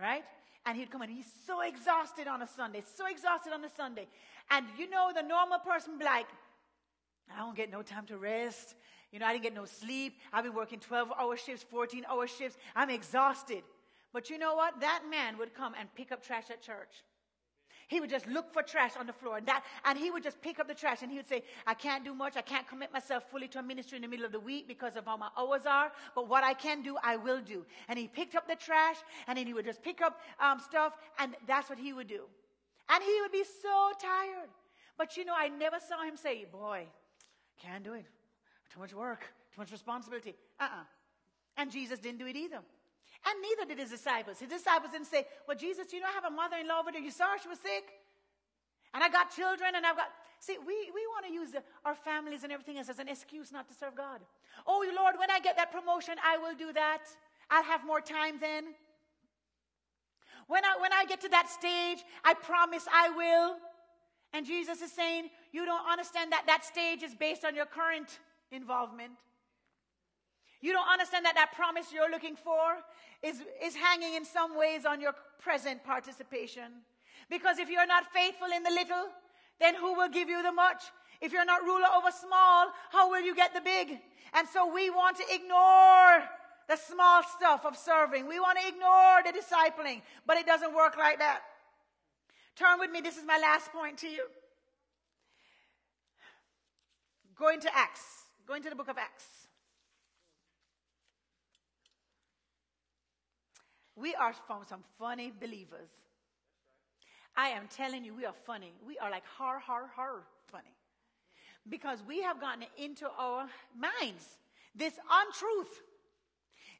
Right? 0.00 0.22
And 0.64 0.78
he'd 0.78 0.92
come 0.92 1.02
in. 1.02 1.10
He's 1.10 1.32
so 1.46 1.62
exhausted 1.62 2.28
on 2.28 2.42
a 2.42 2.46
Sunday, 2.46 2.84
so 2.96 3.06
exhausted 3.06 3.52
on 3.52 3.64
a 3.64 3.70
Sunday. 3.76 4.06
And 4.52 4.66
you 4.78 4.88
know, 4.88 5.10
the 5.12 5.22
normal 5.22 5.58
person 5.58 5.98
be 5.98 6.04
like, 6.04 6.26
I 7.34 7.40
don't 7.40 7.56
get 7.56 7.72
no 7.72 7.82
time 7.82 8.06
to 8.06 8.16
rest. 8.16 8.76
You 9.12 9.18
know, 9.18 9.26
I 9.26 9.32
didn't 9.32 9.44
get 9.44 9.54
no 9.54 9.64
sleep. 9.64 10.18
I've 10.32 10.44
been 10.44 10.54
working 10.54 10.78
12 10.78 11.12
hour 11.18 11.36
shifts, 11.36 11.64
14 11.68 12.04
hour 12.08 12.26
shifts. 12.26 12.56
I'm 12.76 12.90
exhausted. 12.90 13.62
But 14.12 14.30
you 14.30 14.38
know 14.38 14.54
what? 14.54 14.80
That 14.80 15.02
man 15.10 15.38
would 15.38 15.54
come 15.54 15.74
and 15.78 15.92
pick 15.94 16.12
up 16.12 16.24
trash 16.24 16.50
at 16.50 16.62
church. 16.62 17.02
He 17.88 17.98
would 17.98 18.08
just 18.08 18.28
look 18.28 18.52
for 18.52 18.62
trash 18.62 18.92
on 18.96 19.08
the 19.08 19.12
floor 19.12 19.38
and 19.38 19.46
that, 19.46 19.64
and 19.84 19.98
he 19.98 20.12
would 20.12 20.22
just 20.22 20.40
pick 20.40 20.60
up 20.60 20.68
the 20.68 20.74
trash 20.74 21.02
and 21.02 21.10
he 21.10 21.16
would 21.16 21.28
say, 21.28 21.42
I 21.66 21.74
can't 21.74 22.04
do 22.04 22.14
much. 22.14 22.36
I 22.36 22.40
can't 22.40 22.66
commit 22.68 22.92
myself 22.92 23.24
fully 23.28 23.48
to 23.48 23.58
a 23.58 23.62
ministry 23.64 23.96
in 23.96 24.02
the 24.02 24.08
middle 24.08 24.24
of 24.24 24.30
the 24.30 24.38
week 24.38 24.68
because 24.68 24.94
of 24.94 25.06
how 25.06 25.16
my 25.16 25.28
hours 25.36 25.66
are. 25.66 25.90
But 26.14 26.28
what 26.28 26.44
I 26.44 26.54
can 26.54 26.82
do, 26.82 26.96
I 27.02 27.16
will 27.16 27.40
do. 27.40 27.66
And 27.88 27.98
he 27.98 28.06
picked 28.06 28.36
up 28.36 28.46
the 28.46 28.54
trash 28.54 28.98
and 29.26 29.36
then 29.36 29.44
he 29.44 29.54
would 29.54 29.64
just 29.64 29.82
pick 29.82 30.00
up 30.00 30.20
um, 30.38 30.60
stuff 30.60 30.92
and 31.18 31.34
that's 31.48 31.68
what 31.68 31.80
he 31.80 31.92
would 31.92 32.06
do. 32.06 32.22
And 32.88 33.02
he 33.02 33.20
would 33.22 33.32
be 33.32 33.42
so 33.60 33.90
tired. 34.00 34.50
But 34.96 35.16
you 35.16 35.24
know, 35.24 35.34
I 35.36 35.48
never 35.48 35.78
saw 35.80 36.04
him 36.04 36.16
say, 36.16 36.44
boy, 36.44 36.86
can't 37.60 37.82
do 37.82 37.94
it. 37.94 38.04
Too 38.72 38.80
much 38.80 38.94
work, 38.94 39.20
too 39.54 39.60
much 39.60 39.72
responsibility. 39.72 40.34
Uh 40.58 40.64
uh-uh. 40.64 40.80
uh 40.80 40.84
And 41.56 41.70
Jesus 41.70 41.98
didn't 41.98 42.18
do 42.18 42.26
it 42.26 42.36
either. 42.36 42.60
And 43.26 43.36
neither 43.42 43.68
did 43.68 43.78
his 43.78 43.90
disciples. 43.90 44.38
His 44.38 44.48
disciples 44.48 44.92
didn't 44.92 45.08
say, 45.08 45.26
Well, 45.46 45.56
Jesus, 45.56 45.92
you 45.92 46.00
know, 46.00 46.06
I 46.06 46.12
have 46.12 46.24
a 46.24 46.34
mother 46.34 46.56
in 46.56 46.68
law 46.68 46.80
over 46.80 46.92
there. 46.92 47.02
You 47.02 47.10
saw 47.10 47.32
her, 47.32 47.38
she 47.42 47.48
was 47.48 47.58
sick. 47.58 47.84
And 48.94 49.04
I 49.04 49.08
got 49.08 49.30
children, 49.30 49.74
and 49.74 49.84
I've 49.84 49.96
got. 49.96 50.08
See, 50.40 50.56
we, 50.58 50.90
we 50.94 51.06
want 51.12 51.26
to 51.26 51.32
use 51.32 51.50
our 51.84 51.94
families 51.94 52.44
and 52.44 52.52
everything 52.52 52.78
else 52.78 52.88
as 52.88 52.98
an 52.98 53.08
excuse 53.08 53.52
not 53.52 53.68
to 53.68 53.74
serve 53.74 53.94
God. 53.94 54.20
Oh, 54.66 54.82
Lord, 54.96 55.16
when 55.18 55.30
I 55.30 55.38
get 55.38 55.56
that 55.56 55.70
promotion, 55.70 56.14
I 56.24 56.38
will 56.38 56.54
do 56.54 56.72
that. 56.72 57.02
I'll 57.50 57.64
have 57.64 57.84
more 57.84 58.00
time 58.00 58.38
then. 58.40 58.64
When 60.46 60.64
I, 60.64 60.80
when 60.80 60.92
I 60.92 61.04
get 61.04 61.20
to 61.20 61.28
that 61.28 61.50
stage, 61.50 62.02
I 62.24 62.32
promise 62.34 62.86
I 62.90 63.10
will. 63.10 63.56
And 64.32 64.46
Jesus 64.46 64.80
is 64.80 64.92
saying, 64.92 65.28
You 65.52 65.66
don't 65.66 65.86
understand 65.86 66.32
that 66.32 66.44
that 66.46 66.64
stage 66.64 67.02
is 67.02 67.14
based 67.14 67.44
on 67.44 67.54
your 67.54 67.66
current 67.66 68.18
involvement. 68.52 69.12
You 70.60 70.72
don't 70.72 70.88
understand 70.88 71.24
that 71.24 71.34
that 71.36 71.52
promise 71.52 71.86
you're 71.92 72.10
looking 72.10 72.36
for 72.36 72.76
is, 73.22 73.42
is 73.62 73.74
hanging 73.74 74.14
in 74.14 74.24
some 74.24 74.56
ways 74.58 74.84
on 74.84 75.00
your 75.00 75.14
present 75.38 75.82
participation. 75.84 76.84
Because 77.30 77.58
if 77.58 77.70
you're 77.70 77.86
not 77.86 78.04
faithful 78.12 78.48
in 78.54 78.62
the 78.62 78.70
little, 78.70 79.08
then 79.58 79.74
who 79.74 79.94
will 79.94 80.08
give 80.08 80.28
you 80.28 80.42
the 80.42 80.52
much? 80.52 80.82
If 81.20 81.32
you're 81.32 81.44
not 81.44 81.62
ruler 81.62 81.86
over 81.96 82.10
small, 82.10 82.68
how 82.90 83.10
will 83.10 83.22
you 83.22 83.34
get 83.34 83.54
the 83.54 83.60
big? 83.60 83.98
And 84.34 84.48
so 84.48 84.72
we 84.72 84.90
want 84.90 85.16
to 85.18 85.24
ignore 85.30 86.28
the 86.68 86.76
small 86.76 87.22
stuff 87.22 87.64
of 87.64 87.76
serving. 87.76 88.26
We 88.26 88.38
want 88.38 88.58
to 88.58 88.68
ignore 88.68 89.22
the 89.24 89.32
discipling, 89.38 90.02
but 90.26 90.36
it 90.36 90.46
doesn't 90.46 90.74
work 90.74 90.96
like 90.96 91.18
that. 91.18 91.40
Turn 92.56 92.78
with 92.78 92.90
me. 92.90 93.00
This 93.00 93.16
is 93.16 93.24
my 93.26 93.38
last 93.38 93.72
point 93.72 93.98
to 93.98 94.08
you. 94.08 94.24
Going 97.38 97.60
to 97.60 97.76
Acts. 97.76 98.26
Going 98.46 98.62
to 98.62 98.70
the 98.70 98.76
book 98.76 98.88
of 98.88 98.98
Acts. 98.98 99.24
We 103.96 104.14
are 104.14 104.32
from 104.46 104.62
some 104.66 104.82
funny 104.98 105.32
believers. 105.38 105.90
I 107.36 107.48
am 107.50 107.68
telling 107.68 108.04
you, 108.04 108.14
we 108.14 108.24
are 108.24 108.34
funny. 108.46 108.72
We 108.86 108.98
are 108.98 109.10
like 109.10 109.24
har, 109.26 109.58
har, 109.58 109.90
har 109.94 110.22
funny. 110.46 110.74
Because 111.68 112.02
we 112.08 112.22
have 112.22 112.40
gotten 112.40 112.64
into 112.78 113.06
our 113.18 113.48
minds 113.78 114.38
this 114.74 114.94
untruth 115.10 115.82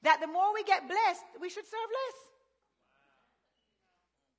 that 0.03 0.21
the 0.21 0.27
more 0.27 0.55
we 0.55 0.65
get 0.65 0.89
blessed, 0.89 1.25
we 1.41 1.51
should 1.51 1.65
serve 1.65 1.91
less. 2.01 2.40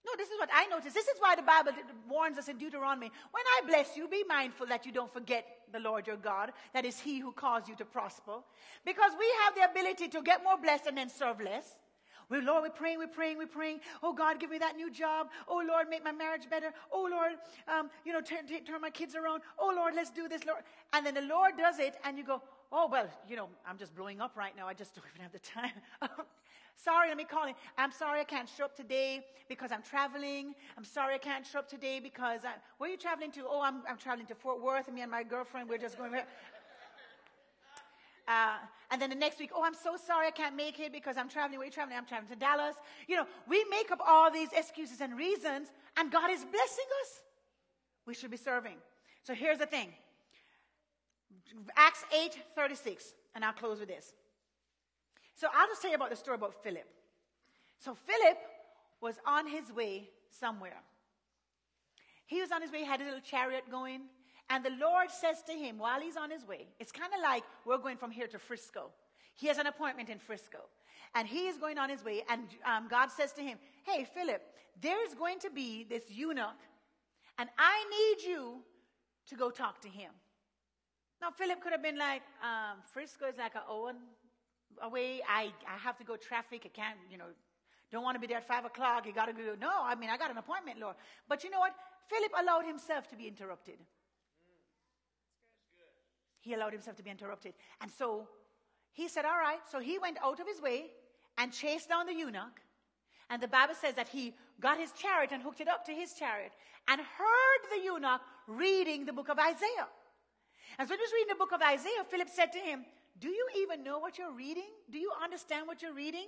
No, 0.05 0.11
this 0.17 0.29
is 0.29 0.39
what 0.39 0.49
I 0.51 0.65
notice. 0.67 0.93
This 0.93 1.07
is 1.07 1.19
why 1.19 1.35
the 1.35 1.43
Bible 1.43 1.71
warns 2.09 2.37
us 2.37 2.47
in 2.47 2.57
Deuteronomy 2.57 3.11
when 3.31 3.43
I 3.57 3.67
bless 3.67 3.95
you, 3.95 4.07
be 4.07 4.23
mindful 4.27 4.65
that 4.67 4.85
you 4.85 4.91
don't 4.91 5.13
forget 5.13 5.45
the 5.71 5.79
Lord 5.79 6.07
your 6.07 6.17
God, 6.17 6.51
that 6.73 6.85
is 6.85 6.99
He 6.99 7.19
who 7.19 7.31
caused 7.31 7.69
you 7.69 7.75
to 7.75 7.85
prosper. 7.85 8.37
Because 8.83 9.11
we 9.19 9.25
have 9.45 9.55
the 9.55 9.79
ability 9.79 10.07
to 10.09 10.21
get 10.21 10.43
more 10.43 10.57
blessed 10.57 10.87
and 10.87 10.97
then 10.97 11.09
serve 11.09 11.39
less. 11.39 11.75
We, 12.29 12.39
Lord, 12.39 12.63
we're 12.63 12.69
praying, 12.69 12.97
we're 12.97 13.07
praying, 13.07 13.37
we're 13.37 13.45
praying. 13.45 13.81
Oh, 14.01 14.13
God, 14.13 14.39
give 14.39 14.49
me 14.49 14.57
that 14.59 14.77
new 14.77 14.89
job. 14.89 15.27
Oh, 15.49 15.63
Lord, 15.67 15.89
make 15.89 16.03
my 16.03 16.13
marriage 16.13 16.49
better. 16.49 16.71
Oh, 16.91 17.07
Lord, 17.11 17.33
um, 17.67 17.89
you 18.05 18.13
know, 18.13 18.21
turn, 18.21 18.47
turn 18.47 18.81
my 18.81 18.89
kids 18.89 19.15
around. 19.15 19.41
Oh, 19.59 19.73
Lord, 19.75 19.95
let's 19.95 20.11
do 20.11 20.29
this, 20.29 20.45
Lord. 20.45 20.61
And 20.93 21.05
then 21.05 21.13
the 21.13 21.23
Lord 21.23 21.57
does 21.57 21.79
it, 21.79 21.95
and 22.05 22.17
you 22.17 22.23
go, 22.23 22.41
oh, 22.71 22.87
well, 22.89 23.07
you 23.27 23.35
know, 23.35 23.49
I'm 23.67 23.77
just 23.77 23.95
blowing 23.95 24.21
up 24.21 24.35
right 24.35 24.55
now. 24.55 24.67
I 24.67 24.73
just 24.73 24.95
don't 24.95 25.05
even 25.13 25.21
have 25.21 25.31
the 25.31 25.39
time. 25.39 25.71
sorry, 26.75 27.09
let 27.09 27.17
me 27.17 27.25
call 27.25 27.47
in. 27.47 27.53
I'm 27.77 27.91
sorry 27.91 28.19
I 28.19 28.23
can't 28.23 28.49
show 28.49 28.65
up 28.65 28.75
today 28.75 29.21
because 29.49 29.71
I'm 29.71 29.81
traveling. 29.81 30.55
I'm 30.77 30.85
sorry 30.85 31.15
I 31.15 31.17
can't 31.17 31.45
show 31.45 31.59
up 31.59 31.69
today 31.69 31.99
because 31.99 32.41
I, 32.45 32.53
where 32.77 32.89
are 32.89 32.91
you 32.91 32.97
traveling 32.97 33.31
to? 33.33 33.43
Oh, 33.47 33.61
I'm, 33.61 33.81
I'm 33.89 33.97
traveling 33.97 34.27
to 34.27 34.35
Fort 34.35 34.61
Worth. 34.61 34.91
Me 34.91 35.01
and 35.01 35.11
my 35.11 35.23
girlfriend, 35.23 35.69
we're 35.69 35.77
just 35.77 35.97
going. 35.97 36.13
Uh, 38.27 38.53
and 38.91 39.01
then 39.01 39.09
the 39.09 39.15
next 39.15 39.39
week, 39.39 39.49
oh, 39.53 39.63
I'm 39.63 39.73
so 39.73 39.97
sorry 39.97 40.27
I 40.27 40.31
can't 40.31 40.55
make 40.55 40.79
it 40.79 40.93
because 40.93 41.17
I'm 41.17 41.27
traveling. 41.27 41.57
Where 41.57 41.63
are 41.63 41.65
you 41.65 41.71
traveling? 41.71 41.97
I'm 41.97 42.05
traveling 42.05 42.29
to 42.29 42.39
Dallas. 42.39 42.75
You 43.07 43.17
know, 43.17 43.25
we 43.49 43.65
make 43.69 43.91
up 43.91 43.99
all 44.07 44.31
these 44.31 44.49
excuses 44.55 45.01
and 45.01 45.17
reasons, 45.17 45.69
and 45.97 46.09
God 46.11 46.29
is 46.29 46.45
blessing 46.45 46.85
us. 47.01 47.21
We 48.05 48.13
should 48.13 48.31
be 48.31 48.37
serving. 48.37 48.77
So 49.23 49.33
here's 49.33 49.57
the 49.57 49.65
thing 49.65 49.89
Acts 51.75 52.05
8 52.13 52.37
36, 52.55 53.13
and 53.35 53.43
I'll 53.43 53.53
close 53.53 53.79
with 53.79 53.89
this. 53.89 54.13
So 55.35 55.47
I'll 55.53 55.67
just 55.67 55.81
tell 55.81 55.91
you 55.91 55.95
about 55.95 56.09
the 56.09 56.15
story 56.15 56.35
about 56.35 56.63
Philip. 56.63 56.87
So 57.79 57.95
Philip 57.95 58.37
was 59.01 59.15
on 59.25 59.47
his 59.47 59.71
way 59.71 60.09
somewhere. 60.29 60.81
He 62.25 62.39
was 62.39 62.51
on 62.51 62.61
his 62.61 62.71
way, 62.71 62.83
had 62.83 63.01
a 63.01 63.03
little 63.03 63.19
chariot 63.19 63.63
going. 63.69 64.01
And 64.49 64.63
the 64.63 64.71
Lord 64.79 65.09
says 65.09 65.41
to 65.43 65.53
him 65.53 65.77
while 65.77 66.01
he's 66.01 66.17
on 66.17 66.29
his 66.29 66.45
way, 66.45 66.67
it's 66.79 66.91
kind 66.91 67.11
of 67.13 67.21
like 67.21 67.43
we're 67.65 67.77
going 67.77 67.97
from 67.97 68.11
here 68.11 68.27
to 68.27 68.37
Frisco. 68.37 68.91
He 69.35 69.47
has 69.47 69.57
an 69.57 69.67
appointment 69.67 70.09
in 70.09 70.19
Frisco. 70.19 70.59
And 71.15 71.27
he 71.27 71.47
is 71.47 71.57
going 71.57 71.77
on 71.77 71.89
his 71.89 72.05
way, 72.05 72.23
and 72.29 72.43
um, 72.65 72.87
God 72.89 73.09
says 73.11 73.33
to 73.33 73.41
him, 73.41 73.57
Hey, 73.85 74.05
Philip, 74.13 74.41
there's 74.81 75.13
going 75.17 75.39
to 75.39 75.49
be 75.49 75.85
this 75.89 76.03
eunuch, 76.09 76.55
and 77.37 77.49
I 77.57 77.85
need 77.89 78.29
you 78.29 78.59
to 79.27 79.35
go 79.35 79.49
talk 79.49 79.81
to 79.81 79.89
him. 79.89 80.11
Now, 81.21 81.29
Philip 81.29 81.61
could 81.61 81.71
have 81.71 81.83
been 81.83 81.99
like, 81.99 82.23
um, 82.41 82.77
Frisco 82.91 83.27
is 83.27 83.37
like 83.37 83.53
an 83.53 83.61
Owen 83.69 83.97
away. 84.81 85.21
I, 85.29 85.53
I 85.69 85.77
have 85.77 85.95
to 85.99 86.03
go 86.03 86.15
traffic. 86.15 86.63
I 86.65 86.69
can't, 86.69 86.97
you 87.11 87.17
know, 87.19 87.29
don't 87.91 88.03
want 88.03 88.15
to 88.15 88.19
be 88.19 88.25
there 88.25 88.37
at 88.37 88.47
5 88.47 88.65
o'clock. 88.65 89.05
You 89.05 89.13
got 89.13 89.27
to 89.27 89.33
go. 89.33 89.55
No, 89.59 89.71
I 89.83 89.93
mean, 89.93 90.09
I 90.09 90.17
got 90.17 90.31
an 90.31 90.37
appointment, 90.37 90.79
Lord. 90.79 90.95
But 91.29 91.43
you 91.43 91.51
know 91.51 91.59
what? 91.59 91.75
Philip 92.09 92.31
allowed 92.41 92.65
himself 92.65 93.07
to 93.09 93.15
be 93.15 93.27
interrupted. 93.27 93.75
He 96.39 96.55
allowed 96.55 96.73
himself 96.73 96.97
to 96.97 97.03
be 97.03 97.11
interrupted. 97.11 97.53
And 97.81 97.91
so 97.91 98.27
he 98.91 99.07
said, 99.07 99.25
All 99.25 99.37
right. 99.37 99.59
So 99.71 99.79
he 99.79 99.99
went 99.99 100.17
out 100.23 100.39
of 100.39 100.47
his 100.47 100.59
way 100.59 100.85
and 101.37 101.53
chased 101.53 101.89
down 101.89 102.07
the 102.07 102.13
eunuch. 102.13 102.59
And 103.29 103.41
the 103.41 103.47
Bible 103.47 103.75
says 103.79 103.93
that 103.93 104.09
he 104.09 104.33
got 104.59 104.79
his 104.79 104.91
chariot 104.93 105.31
and 105.31 105.43
hooked 105.43 105.61
it 105.61 105.67
up 105.67 105.85
to 105.85 105.91
his 105.91 106.13
chariot 106.13 106.51
and 106.87 106.99
heard 106.99 107.61
the 107.69 107.83
eunuch 107.83 108.21
reading 108.47 109.05
the 109.05 109.13
book 109.13 109.29
of 109.29 109.37
Isaiah. 109.37 109.87
And 110.77 110.87
so 110.87 110.95
he 110.95 111.01
was 111.01 111.11
reading 111.13 111.29
the 111.29 111.35
book 111.35 111.51
of 111.51 111.61
Isaiah. 111.61 112.03
Philip 112.09 112.29
said 112.29 112.51
to 112.53 112.59
him, 112.59 112.85
Do 113.19 113.29
you 113.29 113.47
even 113.61 113.83
know 113.83 113.99
what 113.99 114.17
you're 114.17 114.31
reading? 114.31 114.69
Do 114.89 114.97
you 114.97 115.11
understand 115.23 115.67
what 115.67 115.81
you're 115.81 115.93
reading? 115.93 116.27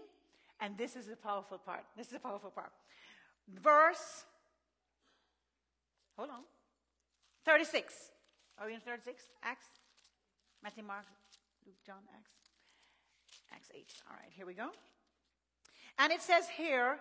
And 0.60 0.78
this 0.78 0.96
is 0.96 1.08
the 1.08 1.16
powerful 1.16 1.58
part. 1.58 1.86
This 1.98 2.08
is 2.08 2.14
the 2.14 2.20
powerful 2.20 2.52
part. 2.52 2.72
Verse, 3.62 4.24
hold 6.16 6.30
on, 6.30 6.44
36. 7.46 7.94
Are 8.60 8.68
we 8.68 8.74
in 8.74 8.80
36? 8.80 9.24
Acts? 9.44 9.68
Matthew, 10.64 10.84
Mark, 10.84 11.06
Luke, 11.66 11.76
John, 11.86 11.98
Acts. 12.16 12.32
Acts 13.54 13.70
8. 13.76 13.86
All 14.10 14.16
right, 14.16 14.32
here 14.32 14.46
we 14.46 14.54
go. 14.54 14.70
And 16.00 16.12
it 16.12 16.22
says 16.22 16.48
here, 16.56 17.00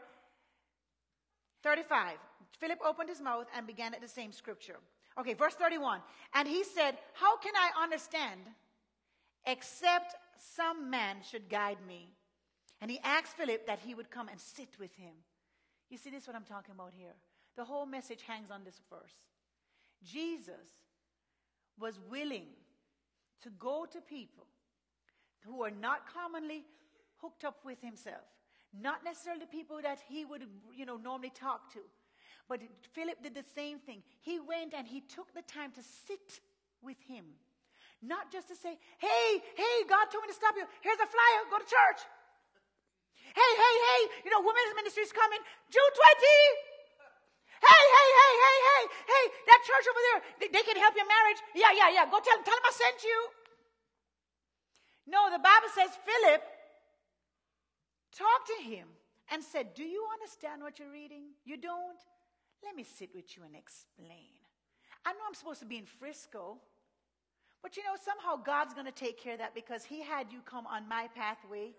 35. 1.63 2.17
Philip 2.59 2.81
opened 2.87 3.09
his 3.09 3.21
mouth 3.21 3.47
and 3.57 3.67
began 3.67 3.95
at 3.95 4.01
the 4.01 4.09
same 4.09 4.33
scripture. 4.33 4.77
Okay, 5.19 5.35
verse 5.35 5.55
31. 5.55 6.01
And 6.35 6.49
he 6.49 6.65
said, 6.65 6.97
How 7.15 7.37
can 7.37 7.53
I 7.57 7.83
understand 7.83 8.41
except 9.47 10.15
some 10.39 10.91
man 10.91 11.17
should 11.29 11.49
guide 11.49 11.79
me? 11.87 12.09
And 12.81 12.91
he 12.91 12.99
asked 13.05 13.37
Philip 13.37 13.67
that 13.67 13.81
he 13.81 13.95
would 13.95 14.11
come 14.11 14.29
and 14.29 14.41
sit 14.41 14.71
with 14.79 14.95
him. 14.97 15.15
You 15.91 15.99
see, 15.99 16.11
this 16.11 16.23
is 16.23 16.27
what 16.29 16.37
I'm 16.37 16.45
talking 16.45 16.75
about 16.75 16.93
here. 16.97 17.15
The 17.57 17.65
whole 17.65 17.87
message 17.87 18.23
hangs 18.27 18.51
on 18.51 18.65
this 18.65 18.81
verse. 18.91 19.13
Jesus 20.03 20.73
was 21.79 21.99
willing 22.11 22.47
to 23.43 23.51
go 23.51 23.87
to 23.93 24.01
people 24.01 24.47
who 25.45 25.63
are 25.63 25.71
not 25.71 26.13
commonly 26.13 26.65
hooked 27.19 27.45
up 27.45 27.59
with 27.65 27.81
himself, 27.83 28.25
not 28.81 29.05
necessarily 29.05 29.47
people 29.47 29.81
that 29.83 29.99
he 30.09 30.25
would, 30.25 30.43
you 30.75 30.87
know, 30.87 30.97
normally 30.97 31.31
talk 31.31 31.73
to. 31.75 31.81
But 32.53 32.61
Philip 32.93 33.17
did 33.25 33.33
the 33.33 33.49
same 33.57 33.81
thing. 33.81 34.05
He 34.21 34.37
went 34.37 34.77
and 34.77 34.85
he 34.85 35.01
took 35.01 35.33
the 35.33 35.41
time 35.49 35.73
to 35.73 35.81
sit 35.81 36.45
with 36.85 37.01
him. 37.09 37.25
Not 38.05 38.29
just 38.29 38.53
to 38.53 38.57
say, 38.61 38.77
hey, 39.01 39.29
hey, 39.57 39.77
God 39.89 40.13
told 40.13 40.21
me 40.21 40.29
to 40.29 40.37
stop 40.37 40.53
you. 40.61 40.69
Here's 40.85 41.01
a 41.01 41.09
flyer, 41.09 41.49
go 41.49 41.57
to 41.57 41.65
church. 41.65 42.05
Hey, 43.33 43.53
hey, 43.57 43.77
hey, 43.89 44.01
you 44.29 44.31
know, 44.37 44.45
women's 44.45 44.77
ministry 44.77 45.01
is 45.01 45.17
coming. 45.17 45.41
June 45.73 45.93
20. 45.97 46.29
Hey, 47.57 47.85
hey, 47.89 48.11
hey, 48.21 48.35
hey, 48.45 48.59
hey, 48.69 48.83
hey, 49.01 49.25
that 49.49 49.61
church 49.65 49.87
over 49.89 50.03
there, 50.13 50.21
they, 50.45 50.49
they 50.53 50.65
can 50.69 50.77
help 50.77 50.93
your 50.93 51.09
marriage. 51.09 51.41
Yeah, 51.57 51.73
yeah, 51.73 51.89
yeah. 51.89 52.05
Go 52.05 52.21
tell 52.21 52.37
them, 52.37 52.45
tell 52.45 52.53
them 52.53 52.69
I 52.69 52.75
sent 52.77 53.01
you. 53.01 53.19
No, 55.09 55.33
the 55.33 55.41
Bible 55.41 55.73
says 55.73 55.97
Philip 56.05 56.45
talked 58.13 58.47
to 58.53 58.61
him 58.61 58.93
and 59.33 59.41
said, 59.41 59.73
Do 59.73 59.89
you 59.89 60.05
understand 60.13 60.61
what 60.61 60.77
you're 60.77 60.93
reading? 60.93 61.33
You 61.49 61.57
don't? 61.57 61.97
Let 62.65 62.77
me 62.77 62.85
sit 62.85 63.11
with 63.15 63.37
you 63.37 63.43
and 63.45 63.57
explain. 63.57 64.31
I 65.05 65.13
know 65.13 65.21
I'm 65.27 65.35
supposed 65.35 65.61
to 65.61 65.67
be 65.67 65.79
in 65.79 65.87
Frisco, 65.87 66.59
but 67.63 67.77
you 67.77 67.83
know, 67.83 67.97
somehow 68.03 68.43
God's 68.43 68.75
going 68.75 68.87
to 68.87 68.93
take 68.93 69.21
care 69.21 69.35
of 69.35 69.39
that 69.41 69.55
because 69.55 69.85
He 69.85 70.03
had 70.03 70.33
you 70.33 70.41
come 70.45 70.67
on 70.67 70.89
my 70.89 71.09
pathway. 71.15 71.73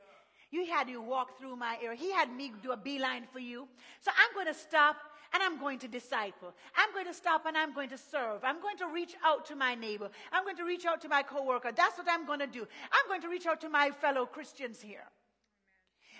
You 0.51 0.65
had 0.65 0.87
you 0.87 1.01
walk 1.01 1.39
through 1.39 1.55
my 1.55 1.77
area. 1.81 1.97
He 1.97 2.11
had 2.11 2.31
me 2.31 2.51
do 2.61 2.71
a 2.71 2.77
beeline 2.77 3.23
for 3.31 3.39
you. 3.39 3.67
So 4.01 4.11
I'm 4.11 4.33
going 4.35 4.45
to 4.45 4.53
stop 4.53 4.97
and 5.33 5.41
I'm 5.41 5.59
going 5.59 5.79
to 5.79 5.87
disciple. 5.87 6.53
I'm 6.77 6.93
going 6.93 7.07
to 7.07 7.13
stop 7.13 7.47
and 7.47 7.57
I'm 7.57 7.73
going 7.73 7.89
to 7.89 7.97
serve. 7.97 8.43
I'm 8.43 8.61
going 8.61 8.77
to 8.77 8.87
reach 8.87 9.15
out 9.25 9.47
to 9.47 9.55
my 9.55 9.73
neighbor. 9.73 10.11
I'm 10.31 10.43
going 10.43 10.57
to 10.57 10.63
reach 10.63 10.85
out 10.85 11.01
to 11.01 11.09
my 11.09 11.23
coworker. 11.23 11.71
That's 11.75 11.97
what 11.97 12.07
I'm 12.07 12.27
going 12.27 12.39
to 12.39 12.47
do. 12.47 12.67
I'm 12.91 13.07
going 13.07 13.21
to 13.21 13.29
reach 13.29 13.47
out 13.47 13.61
to 13.61 13.69
my 13.69 13.89
fellow 13.89 14.27
Christians 14.27 14.79
here. 14.79 15.09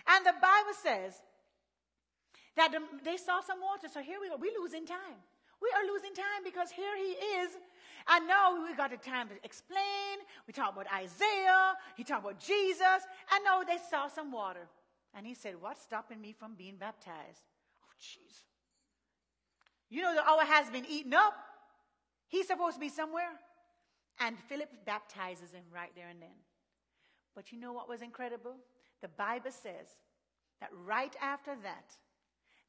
And 0.08 0.26
the 0.26 0.34
Bible 0.42 0.74
says 0.82 1.22
that 2.56 2.72
they 3.04 3.18
saw 3.18 3.42
some 3.42 3.62
water. 3.62 3.88
So 3.92 4.02
here 4.02 4.20
we 4.22 4.30
go. 4.30 4.38
We're 4.40 4.60
losing 4.62 4.86
time. 4.86 5.20
We 5.62 5.70
are 5.76 5.88
losing 5.88 6.14
time 6.14 6.44
because 6.44 6.72
here 6.72 6.96
he 6.98 7.16
is. 7.40 7.52
And 8.08 8.28
now 8.28 8.62
we 8.62 8.76
got 8.76 8.92
the 8.92 8.98
time 8.98 9.30
to 9.30 9.36
explain. 9.44 10.20
We 10.46 10.54
talk 10.54 10.74
about 10.74 10.88
Isaiah. 10.94 11.74
He 11.96 12.04
talked 12.04 12.26
about 12.26 12.40
Jesus. 12.40 13.08
I 13.30 13.40
know 13.40 13.64
they 13.66 13.78
saw 13.90 14.08
some 14.08 14.32
water. 14.32 14.68
And 15.16 15.26
he 15.26 15.34
said, 15.34 15.56
What's 15.60 15.82
stopping 15.82 16.20
me 16.20 16.34
from 16.38 16.56
being 16.56 16.76
baptized? 16.76 17.44
Oh, 17.82 17.94
jeez. 18.02 18.44
You 19.90 20.02
know, 20.02 20.14
the 20.16 20.28
hour 20.28 20.44
has 20.44 20.70
been 20.70 20.86
eaten 20.90 21.14
up. 21.14 21.34
He's 22.28 22.48
supposed 22.48 22.76
to 22.76 22.80
be 22.82 22.90
somewhere. 22.90 23.30
And 24.20 24.38
Philip 24.50 24.70
baptizes 24.86 25.54
him 25.54 25.64
right 25.74 25.92
there 25.96 26.10
and 26.10 26.22
then. 26.22 26.38
But 27.36 27.52
you 27.52 27.60
know 27.60 27.74
what 27.74 27.88
was 27.88 28.02
incredible? 28.02 28.56
The 29.02 29.08
Bible 29.08 29.52
says 29.52 29.88
that 30.60 30.70
right 30.86 31.16
after 31.22 31.56
that, 31.64 31.96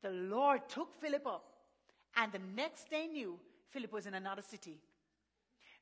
the 0.05 0.11
Lord 0.11 0.69
took 0.69 0.95
Philip 1.01 1.27
up, 1.27 1.47
and 2.15 2.31
the 2.31 2.41
next 2.55 2.91
they 2.91 3.07
knew, 3.07 3.39
Philip 3.71 3.91
was 3.91 4.07
in 4.07 4.13
another 4.13 4.43
city. 4.43 4.79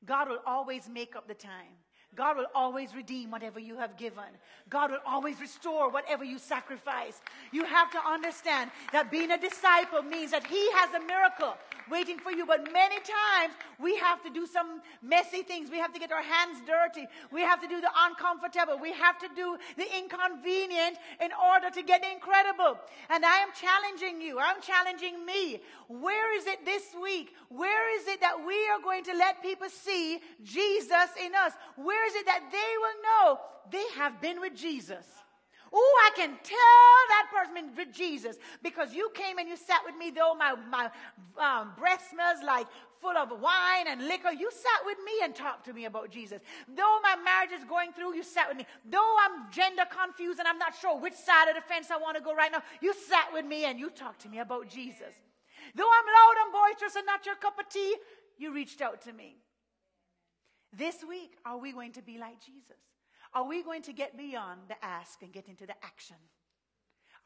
God 0.04 0.28
will 0.28 0.38
always 0.46 0.88
make 0.88 1.16
up 1.16 1.26
the 1.26 1.34
time. 1.34 1.74
God 2.14 2.36
will 2.36 2.46
always 2.54 2.94
redeem 2.94 3.30
whatever 3.30 3.58
you 3.58 3.76
have 3.78 3.96
given. 3.96 4.24
God 4.68 4.90
will 4.90 5.00
always 5.06 5.40
restore 5.40 5.90
whatever 5.90 6.24
you 6.24 6.38
sacrifice. 6.38 7.20
You 7.52 7.64
have 7.64 7.90
to 7.92 7.98
understand 8.06 8.70
that 8.92 9.10
being 9.10 9.30
a 9.30 9.38
disciple 9.38 10.02
means 10.02 10.30
that 10.32 10.46
He 10.46 10.70
has 10.72 10.92
a 10.94 11.06
miracle 11.06 11.56
waiting 11.90 12.18
for 12.18 12.30
you. 12.30 12.44
But 12.44 12.70
many 12.70 12.96
times 12.96 13.54
we 13.80 13.96
have 13.96 14.22
to 14.24 14.30
do 14.30 14.46
some 14.46 14.82
messy 15.02 15.42
things. 15.42 15.70
We 15.70 15.78
have 15.78 15.92
to 15.94 15.98
get 15.98 16.12
our 16.12 16.22
hands 16.22 16.58
dirty. 16.66 17.06
We 17.30 17.40
have 17.40 17.62
to 17.62 17.68
do 17.68 17.80
the 17.80 17.90
uncomfortable. 18.06 18.78
We 18.78 18.92
have 18.92 19.18
to 19.20 19.28
do 19.34 19.56
the 19.76 19.86
inconvenient 19.96 20.98
in 21.20 21.30
order 21.32 21.70
to 21.70 21.82
get 21.82 22.02
the 22.02 22.12
incredible. 22.12 22.78
And 23.08 23.24
I 23.24 23.38
am 23.38 23.48
challenging 23.58 24.20
you. 24.20 24.38
I'm 24.38 24.60
challenging 24.60 25.24
me. 25.24 25.60
Where 25.88 26.36
is 26.36 26.46
it 26.46 26.64
this 26.64 26.94
week? 27.00 27.34
Where 27.48 27.98
is 27.98 28.06
it 28.06 28.20
that 28.20 28.36
we 28.46 28.54
are 28.68 28.80
going 28.82 29.04
to 29.04 29.14
let 29.14 29.42
people 29.42 29.68
see 29.68 30.20
Jesus 30.42 31.10
in 31.22 31.34
us? 31.34 31.52
Where 31.76 32.01
is 32.06 32.14
it 32.14 32.26
that 32.26 32.48
they 32.50 32.72
will 32.78 33.02
know 33.02 33.40
they 33.70 33.84
have 33.96 34.20
been 34.20 34.40
with 34.40 34.54
Jesus? 34.54 35.06
Oh, 35.74 36.00
I 36.06 36.14
can 36.14 36.28
tell 36.28 36.92
that 37.08 37.28
person 37.34 37.54
been 37.54 37.74
with 37.74 37.94
Jesus 37.94 38.36
because 38.62 38.92
you 38.92 39.10
came 39.14 39.38
and 39.38 39.48
you 39.48 39.56
sat 39.56 39.80
with 39.86 39.96
me, 39.96 40.10
though 40.10 40.34
my, 40.34 40.54
my 40.68 40.90
um, 41.38 41.72
breath 41.78 42.06
smells 42.10 42.44
like 42.44 42.66
full 43.00 43.16
of 43.16 43.40
wine 43.40 43.88
and 43.88 44.06
liquor. 44.06 44.30
You 44.30 44.50
sat 44.52 44.84
with 44.84 44.98
me 45.04 45.12
and 45.24 45.34
talked 45.34 45.64
to 45.66 45.72
me 45.72 45.86
about 45.86 46.10
Jesus. 46.10 46.42
Though 46.68 46.98
my 47.02 47.16
marriage 47.24 47.58
is 47.58 47.64
going 47.64 47.92
through, 47.92 48.14
you 48.14 48.22
sat 48.22 48.48
with 48.48 48.58
me. 48.58 48.66
Though 48.84 49.16
I'm 49.24 49.50
gender 49.50 49.84
confused 49.90 50.38
and 50.38 50.46
I'm 50.46 50.58
not 50.58 50.74
sure 50.78 50.98
which 51.00 51.14
side 51.14 51.48
of 51.48 51.56
the 51.56 51.62
fence 51.62 51.90
I 51.90 51.96
want 51.96 52.18
to 52.18 52.22
go 52.22 52.34
right 52.34 52.52
now, 52.52 52.62
you 52.82 52.92
sat 52.94 53.32
with 53.32 53.46
me 53.46 53.64
and 53.64 53.78
you 53.78 53.88
talked 53.88 54.20
to 54.22 54.28
me 54.28 54.40
about 54.40 54.68
Jesus. 54.68 55.14
Though 55.74 55.88
I'm 55.88 56.06
loud 56.06 56.44
and 56.44 56.52
boisterous 56.52 56.96
and 56.96 57.06
not 57.06 57.24
your 57.24 57.36
cup 57.36 57.58
of 57.58 57.68
tea, 57.70 57.96
you 58.36 58.52
reached 58.52 58.82
out 58.82 59.00
to 59.02 59.12
me. 59.12 59.36
This 60.72 61.04
week, 61.06 61.36
are 61.44 61.58
we 61.58 61.72
going 61.72 61.92
to 61.92 62.02
be 62.02 62.18
like 62.18 62.40
Jesus? 62.40 62.80
Are 63.34 63.46
we 63.46 63.62
going 63.62 63.82
to 63.82 63.92
get 63.92 64.16
beyond 64.16 64.60
the 64.68 64.82
ask 64.84 65.22
and 65.22 65.32
get 65.32 65.48
into 65.48 65.66
the 65.66 65.74
action? 65.82 66.16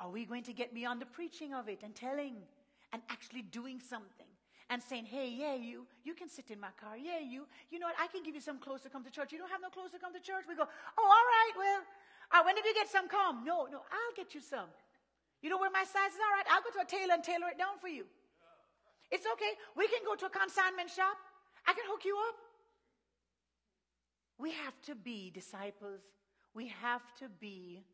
Are 0.01 0.11
we 0.11 0.25
going 0.25 0.43
to 0.45 0.53
get 0.53 0.75
beyond 0.75 1.01
the 1.01 1.07
preaching 1.07 1.55
of 1.55 1.69
it 1.69 1.81
and 1.83 1.95
telling 1.95 2.37
and 2.93 3.03
actually 3.09 3.43
doing 3.43 3.81
something 3.81 4.27
and 4.69 4.83
saying, 4.83 5.07
hey, 5.07 5.31
yeah, 5.31 5.55
you, 5.55 5.87
you 6.03 6.15
can 6.15 6.29
sit 6.29 6.51
in 6.51 6.59
my 6.59 6.75
car. 6.81 6.99
Yeah, 6.99 7.23
you, 7.23 7.47
you 7.71 7.79
know 7.79 7.87
what? 7.87 7.95
I 8.03 8.09
can 8.09 8.23
give 8.23 8.35
you 8.35 8.41
some 8.41 8.59
clothes 8.59 8.83
to 8.83 8.91
come 8.91 9.05
to 9.05 9.11
church. 9.11 9.31
You 9.31 9.39
don't 9.39 9.51
have 9.51 9.63
no 9.63 9.71
clothes 9.71 9.93
to 9.93 9.99
come 9.99 10.13
to 10.13 10.21
church? 10.21 10.43
We 10.49 10.57
go, 10.57 10.67
oh, 10.67 11.07
all 11.07 11.27
right, 11.31 11.55
well, 11.55 11.81
uh, 12.35 12.43
when 12.43 12.55
did 12.57 12.65
you 12.65 12.75
get 12.75 12.91
some? 12.91 13.09
Come. 13.09 13.45
No, 13.45 13.71
no, 13.71 13.87
I'll 13.87 14.17
get 14.17 14.35
you 14.35 14.43
some. 14.43 14.67
You 15.43 15.51
know 15.51 15.59
where 15.59 15.71
my 15.71 15.87
size 15.87 16.11
is? 16.11 16.19
All 16.19 16.35
right, 16.35 16.47
I'll 16.51 16.67
go 16.67 16.75
to 16.75 16.83
a 16.83 16.89
tailor 16.89 17.15
and 17.15 17.23
tailor 17.23 17.47
it 17.55 17.59
down 17.59 17.79
for 17.79 17.87
you. 17.87 18.11
It's 19.15 19.27
okay. 19.39 19.55
We 19.79 19.87
can 19.87 20.03
go 20.03 20.19
to 20.19 20.27
a 20.27 20.33
consignment 20.35 20.91
shop. 20.91 21.15
I 21.63 21.71
can 21.71 21.87
hook 21.87 22.03
you 22.03 22.19
up. 22.19 22.46
We 24.39 24.53
have 24.53 24.81
to 24.83 24.95
be 24.95 25.31
disciples. 25.31 26.01
We 26.55 26.69
have 26.81 27.03
to 27.21 27.29
be 27.41 27.85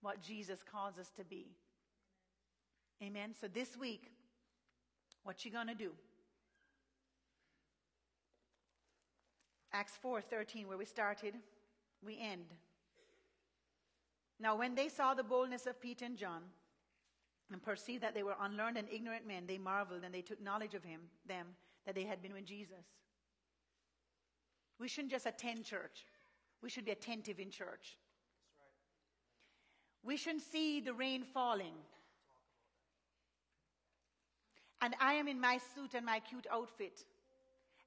what 0.00 0.20
Jesus 0.20 0.62
calls 0.62 0.98
us 0.98 1.10
to 1.16 1.24
be. 1.24 1.46
Amen. 3.02 3.34
So 3.40 3.48
this 3.48 3.76
week, 3.76 4.12
what 5.22 5.44
you 5.44 5.50
going 5.50 5.68
to 5.68 5.74
do? 5.74 5.92
Acts 9.72 9.98
4:13 10.04 10.66
where 10.66 10.78
we 10.78 10.84
started, 10.84 11.34
we 12.00 12.18
end. 12.20 12.46
Now 14.38 14.56
when 14.56 14.74
they 14.74 14.88
saw 14.88 15.14
the 15.14 15.24
boldness 15.24 15.66
of 15.66 15.80
Peter 15.80 16.04
and 16.04 16.16
John 16.16 16.42
and 17.50 17.60
perceived 17.62 18.02
that 18.02 18.14
they 18.14 18.22
were 18.22 18.36
unlearned 18.40 18.76
and 18.76 18.88
ignorant 18.90 19.26
men, 19.26 19.46
they 19.46 19.58
marveled 19.58 20.04
and 20.04 20.14
they 20.14 20.22
took 20.22 20.40
knowledge 20.40 20.74
of 20.74 20.84
him 20.84 21.00
them 21.26 21.56
that 21.86 21.94
they 21.94 22.04
had 22.04 22.22
been 22.22 22.32
with 22.32 22.44
Jesus. 22.44 22.84
We 24.78 24.88
shouldn't 24.88 25.12
just 25.12 25.26
attend 25.26 25.64
church. 25.64 26.06
We 26.62 26.70
should 26.70 26.84
be 26.84 26.90
attentive 26.92 27.38
in 27.38 27.50
church. 27.50 27.98
We 30.02 30.16
shouldn't 30.16 30.42
see 30.42 30.80
the 30.80 30.92
rain 30.92 31.22
falling. 31.22 31.74
And 34.80 34.94
I 35.00 35.14
am 35.14 35.28
in 35.28 35.40
my 35.40 35.58
suit 35.74 35.94
and 35.94 36.04
my 36.04 36.20
cute 36.20 36.46
outfit. 36.52 37.04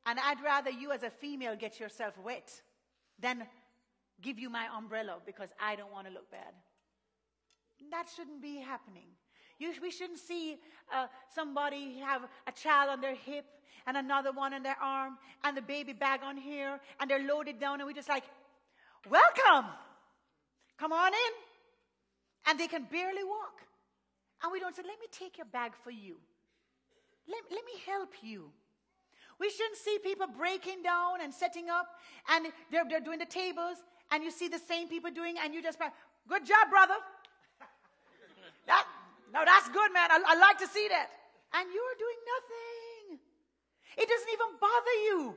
And 0.06 0.20
I'd 0.20 0.42
rather 0.42 0.72
you 0.72 0.92
as 0.92 1.04
a 1.04 1.10
female 1.10 1.56
get 1.56 1.80
yourself 1.80 2.18
wet 2.18 2.50
than 3.20 3.46
give 4.22 4.40
you 4.40 4.50
my 4.50 4.68
umbrella 4.76 5.18
because 5.26 5.50
I 5.62 5.76
don't 5.76 5.92
want 5.92 6.08
to 6.08 6.14
look 6.14 6.32
bad. 6.32 6.54
That 7.92 8.08
shouldn't 8.16 8.42
be 8.42 8.58
happening. 8.58 9.10
You, 9.60 9.74
we 9.82 9.92
shouldn't 9.92 10.20
see 10.20 10.58
uh, 10.94 11.08
somebody 11.34 12.00
have 12.00 12.22
a 12.46 12.52
child 12.52 12.90
on 12.92 13.02
their 13.02 13.16
hip 13.16 13.46
and 13.88 13.98
another 13.98 14.32
one 14.32 14.54
on 14.54 14.64
their 14.64 14.78
arm 14.82 15.18
and 15.44 15.56
the 15.56 15.62
baby 15.62 15.94
bag 15.94 16.20
on 16.24 16.38
here 16.38 16.80
and 17.00 17.10
they're 17.10 17.26
loaded 17.26 17.60
down 17.60 17.80
and 17.80 17.88
we 17.88 17.94
just 17.94 18.10
like, 18.10 18.24
welcome. 19.10 19.72
Come 20.78 20.94
on 20.94 21.12
in. 21.12 21.34
And 22.50 22.60
they 22.60 22.68
can 22.68 22.86
barely 22.92 23.24
walk. 23.24 23.62
And 24.44 24.52
we 24.52 24.60
don't 24.60 24.76
say, 24.76 24.84
let 24.84 25.00
me 25.00 25.08
take 25.12 25.38
your 25.38 25.48
bag 25.48 25.72
for 25.84 25.92
you. 25.92 26.18
Let, 27.28 27.44
let 27.50 27.66
me 27.66 27.82
help 27.86 28.12
you. 28.22 28.52
We 29.40 29.50
shouldn't 29.50 29.78
see 29.78 29.98
people 30.04 30.28
breaking 30.28 30.84
down 30.84 31.22
and 31.22 31.34
setting 31.34 31.70
up 31.70 31.88
and 32.30 32.48
they're, 32.72 32.86
they're 32.90 33.00
doing 33.00 33.20
the 33.20 33.26
tables 33.26 33.78
and 34.12 34.24
you 34.24 34.32
see 34.32 34.48
the 34.48 34.60
same 34.60 34.88
people 34.88 35.12
doing 35.12 35.36
and 35.44 35.54
you 35.54 35.62
just, 35.62 35.80
good 36.28 36.46
job, 36.46 36.70
brother. 36.70 36.96
That, 38.68 38.86
no, 39.34 39.44
that's 39.46 39.70
good, 39.70 39.92
man. 39.94 40.10
I, 40.12 40.20
I 40.26 40.36
like 40.40 40.58
to 40.60 40.68
see 40.68 40.88
that. 40.90 41.10
And 41.54 41.68
you're 41.74 41.98
doing 41.98 42.20
nothing. 42.36 43.20
It 43.98 44.08
doesn't 44.08 44.32
even 44.34 44.60
bother 44.60 44.96
you. 45.08 45.36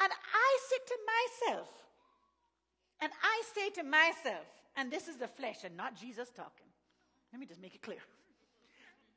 And 0.00 0.12
I 0.12 0.58
sit 0.68 0.86
to 0.86 0.98
myself, 1.14 1.68
and 3.00 3.10
I 3.22 3.42
say 3.54 3.70
to 3.70 3.82
myself, 3.82 4.46
and 4.76 4.92
this 4.92 5.08
is 5.08 5.16
the 5.16 5.26
flesh 5.26 5.64
and 5.64 5.76
not 5.76 5.98
Jesus 5.98 6.30
talking. 6.30 6.70
Let 7.32 7.40
me 7.40 7.46
just 7.46 7.60
make 7.60 7.74
it 7.74 7.82
clear. 7.82 7.98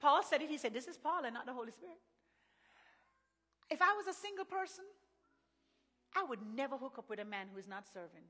Paul 0.01 0.24
said 0.24 0.41
it. 0.41 0.49
He 0.49 0.57
said, 0.57 0.74
This 0.74 0.88
is 0.88 0.97
Paul 0.97 1.24
and 1.24 1.34
not 1.34 1.45
the 1.45 1.53
Holy 1.53 1.72
Spirit. 1.72 1.97
If 3.69 3.82
I 3.82 3.93
was 3.93 4.07
a 4.07 4.13
single 4.13 4.45
person, 4.45 4.84
I 6.15 6.24
would 6.24 6.39
never 6.55 6.76
hook 6.76 6.95
up 6.97 7.09
with 7.09 7.19
a 7.19 7.26
man 7.26 7.47
who 7.53 7.59
is 7.59 7.67
not 7.67 7.86
serving. 7.93 8.26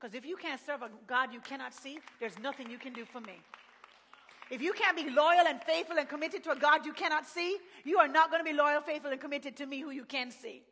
Because 0.00 0.14
if 0.14 0.24
you 0.24 0.36
can't 0.36 0.60
serve 0.64 0.82
a 0.82 0.90
God 1.06 1.32
you 1.32 1.40
cannot 1.40 1.74
see, 1.74 1.98
there's 2.18 2.38
nothing 2.38 2.70
you 2.70 2.78
can 2.78 2.92
do 2.92 3.04
for 3.04 3.20
me. 3.20 3.34
If 4.50 4.60
you 4.60 4.72
can't 4.72 4.96
be 4.96 5.08
loyal 5.08 5.46
and 5.46 5.62
faithful 5.62 5.96
and 5.96 6.08
committed 6.08 6.42
to 6.44 6.50
a 6.50 6.56
God 6.56 6.84
you 6.84 6.92
cannot 6.92 7.24
see, 7.26 7.58
you 7.84 7.98
are 7.98 8.08
not 8.08 8.30
going 8.30 8.44
to 8.44 8.50
be 8.50 8.56
loyal, 8.56 8.80
faithful, 8.80 9.12
and 9.12 9.20
committed 9.20 9.56
to 9.56 9.66
me 9.66 9.80
who 9.80 9.90
you 9.90 10.04
can 10.04 10.32
see. 10.32 10.62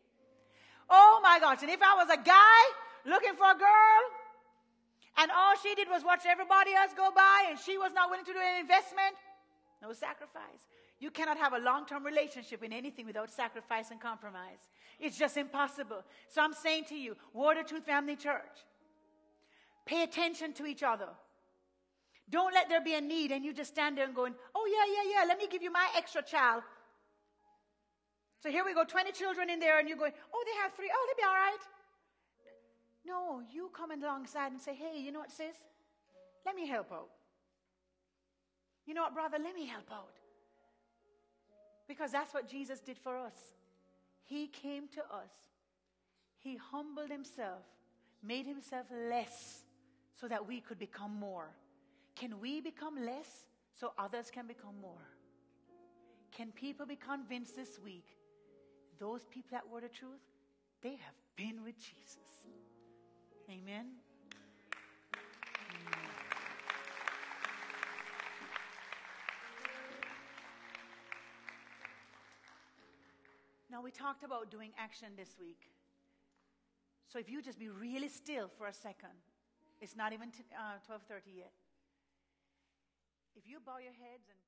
Oh 0.91 1.21
my 1.23 1.39
gosh. 1.39 1.63
And 1.63 1.71
if 1.71 1.81
I 1.81 1.95
was 1.95 2.09
a 2.11 2.21
guy 2.21 2.61
looking 3.07 3.35
for 3.35 3.51
a 3.51 3.55
girl, 3.55 4.03
and 5.19 5.31
all 5.31 5.55
she 5.63 5.75
did 5.77 5.89
was 5.89 6.03
watch 6.05 6.23
everybody 6.27 6.75
else 6.75 6.93
go 6.97 7.11
by, 7.15 7.47
and 7.51 7.59
she 7.59 7.79
was 7.79 7.93
not 7.93 8.11
willing 8.11 8.25
to 8.25 8.33
do 8.33 8.39
an 8.39 8.61
investment, 8.61 9.15
no 9.81 9.93
sacrifice. 9.93 10.67
You 11.01 11.13
cannot 11.13 11.39
have 11.39 11.53
a 11.53 11.59
long 11.59 11.87
term 11.87 12.05
relationship 12.05 12.65
in 12.65 12.73
anything 12.73 13.07
without 13.07 13.31
sacrifice 13.31 13.93
and 13.93 14.01
compromise. 14.01 14.59
It's 14.99 15.17
just 15.17 15.37
impossible. 15.37 16.03
So 16.29 16.43
I'm 16.43 16.53
saying 16.53 16.87
to 16.89 16.97
you, 16.97 17.17
of 17.35 17.67
Truth 17.67 17.85
Family 17.85 18.17
Church, 18.17 18.65
pay 19.87 20.03
attention 20.03 20.53
to 20.55 20.67
each 20.67 20.83
other. 20.83 21.09
Don't 22.31 22.53
let 22.53 22.69
there 22.69 22.83
be 22.83 22.95
a 22.95 23.01
need 23.01 23.33
and 23.33 23.45
you 23.45 23.53
just 23.55 23.73
stand 23.73 23.97
there 23.97 24.05
and 24.05 24.15
going, 24.15 24.35
oh, 24.55 24.67
yeah, 24.67 24.95
yeah, 24.95 25.21
yeah, 25.21 25.27
let 25.27 25.39
me 25.39 25.47
give 25.51 25.63
you 25.63 25.73
my 25.73 25.89
extra 25.97 26.23
child. 26.23 26.63
So 28.43 28.51
here 28.51 28.65
we 28.65 28.75
go, 28.75 28.85
20 28.85 29.13
children 29.13 29.51
in 29.51 29.59
there, 29.59 29.81
and 29.81 29.89
you're 29.89 29.99
going, 29.99 30.13
oh, 30.33 30.45
they 30.47 30.63
have 30.63 30.73
three. 30.75 30.91
Oh, 30.93 31.07
they'll 31.07 31.17
be 31.17 31.29
all 31.29 31.35
right. 31.35 31.59
No, 33.05 33.43
you 33.53 33.71
come 33.75 33.91
alongside 33.91 34.53
and 34.53 34.61
say, 34.61 34.75
hey, 34.75 35.01
you 35.01 35.11
know 35.11 35.21
what, 35.21 35.33
sis? 35.33 35.57
Let 36.47 36.55
me 36.55 36.67
help 36.67 36.93
out. 36.93 37.09
You 38.87 38.95
know 38.95 39.03
what, 39.03 39.15
brother? 39.15 39.39
Let 39.43 39.55
me 39.55 39.67
help 39.67 39.91
out. 39.93 40.15
Because 41.89 42.13
that's 42.13 42.33
what 42.33 42.49
Jesus 42.49 42.81
did 42.81 42.99
for 42.99 43.19
us. 43.19 43.35
He 44.23 44.47
came 44.47 44.89
to 44.89 45.01
us, 45.01 45.33
He 46.39 46.57
humbled 46.57 47.11
Himself, 47.11 47.65
made 48.23 48.47
Himself 48.47 48.87
less 49.11 49.63
so 50.21 50.29
that 50.29 50.47
we 50.47 50.61
could 50.61 50.79
become 50.79 51.15
more. 51.19 51.49
Can 52.19 52.41
we 52.41 52.61
become 52.61 52.97
less 53.07 53.47
so 53.73 53.93
others 53.97 54.29
can 54.29 54.49
become 54.49 54.75
more? 54.83 55.07
Can 56.33 56.51
people 56.51 56.85
be 56.85 56.97
convinced 56.97 57.55
this 57.55 57.79
week? 57.85 58.07
Those 58.99 59.25
people 59.27 59.51
that 59.53 59.69
were 59.71 59.81
the 59.81 59.89
truth, 59.89 60.25
they 60.83 60.97
have 60.97 61.15
been 61.37 61.63
with 61.63 61.77
Jesus. 61.79 62.19
Amen. 63.49 63.87
Now 73.71 73.81
we 73.81 73.93
talked 73.93 74.25
about 74.25 74.51
doing 74.51 74.73
action 74.77 75.09
this 75.17 75.37
week. 75.39 75.71
So 77.07 77.21
if 77.21 77.31
you 77.31 77.41
just 77.41 77.61
be 77.61 77.69
really 77.69 78.09
still 78.09 78.51
for 78.59 78.67
a 78.67 78.73
second, 78.73 79.15
it's 79.81 79.95
not 79.95 80.13
even 80.13 80.33
t- 80.33 80.43
uh, 80.53 80.79
12:30 80.85 81.37
yet. 81.37 81.53
If 83.39 83.47
you 83.47 83.61
bow 83.63 83.79
your 83.79 83.95
heads 83.95 84.27
and 84.27 84.48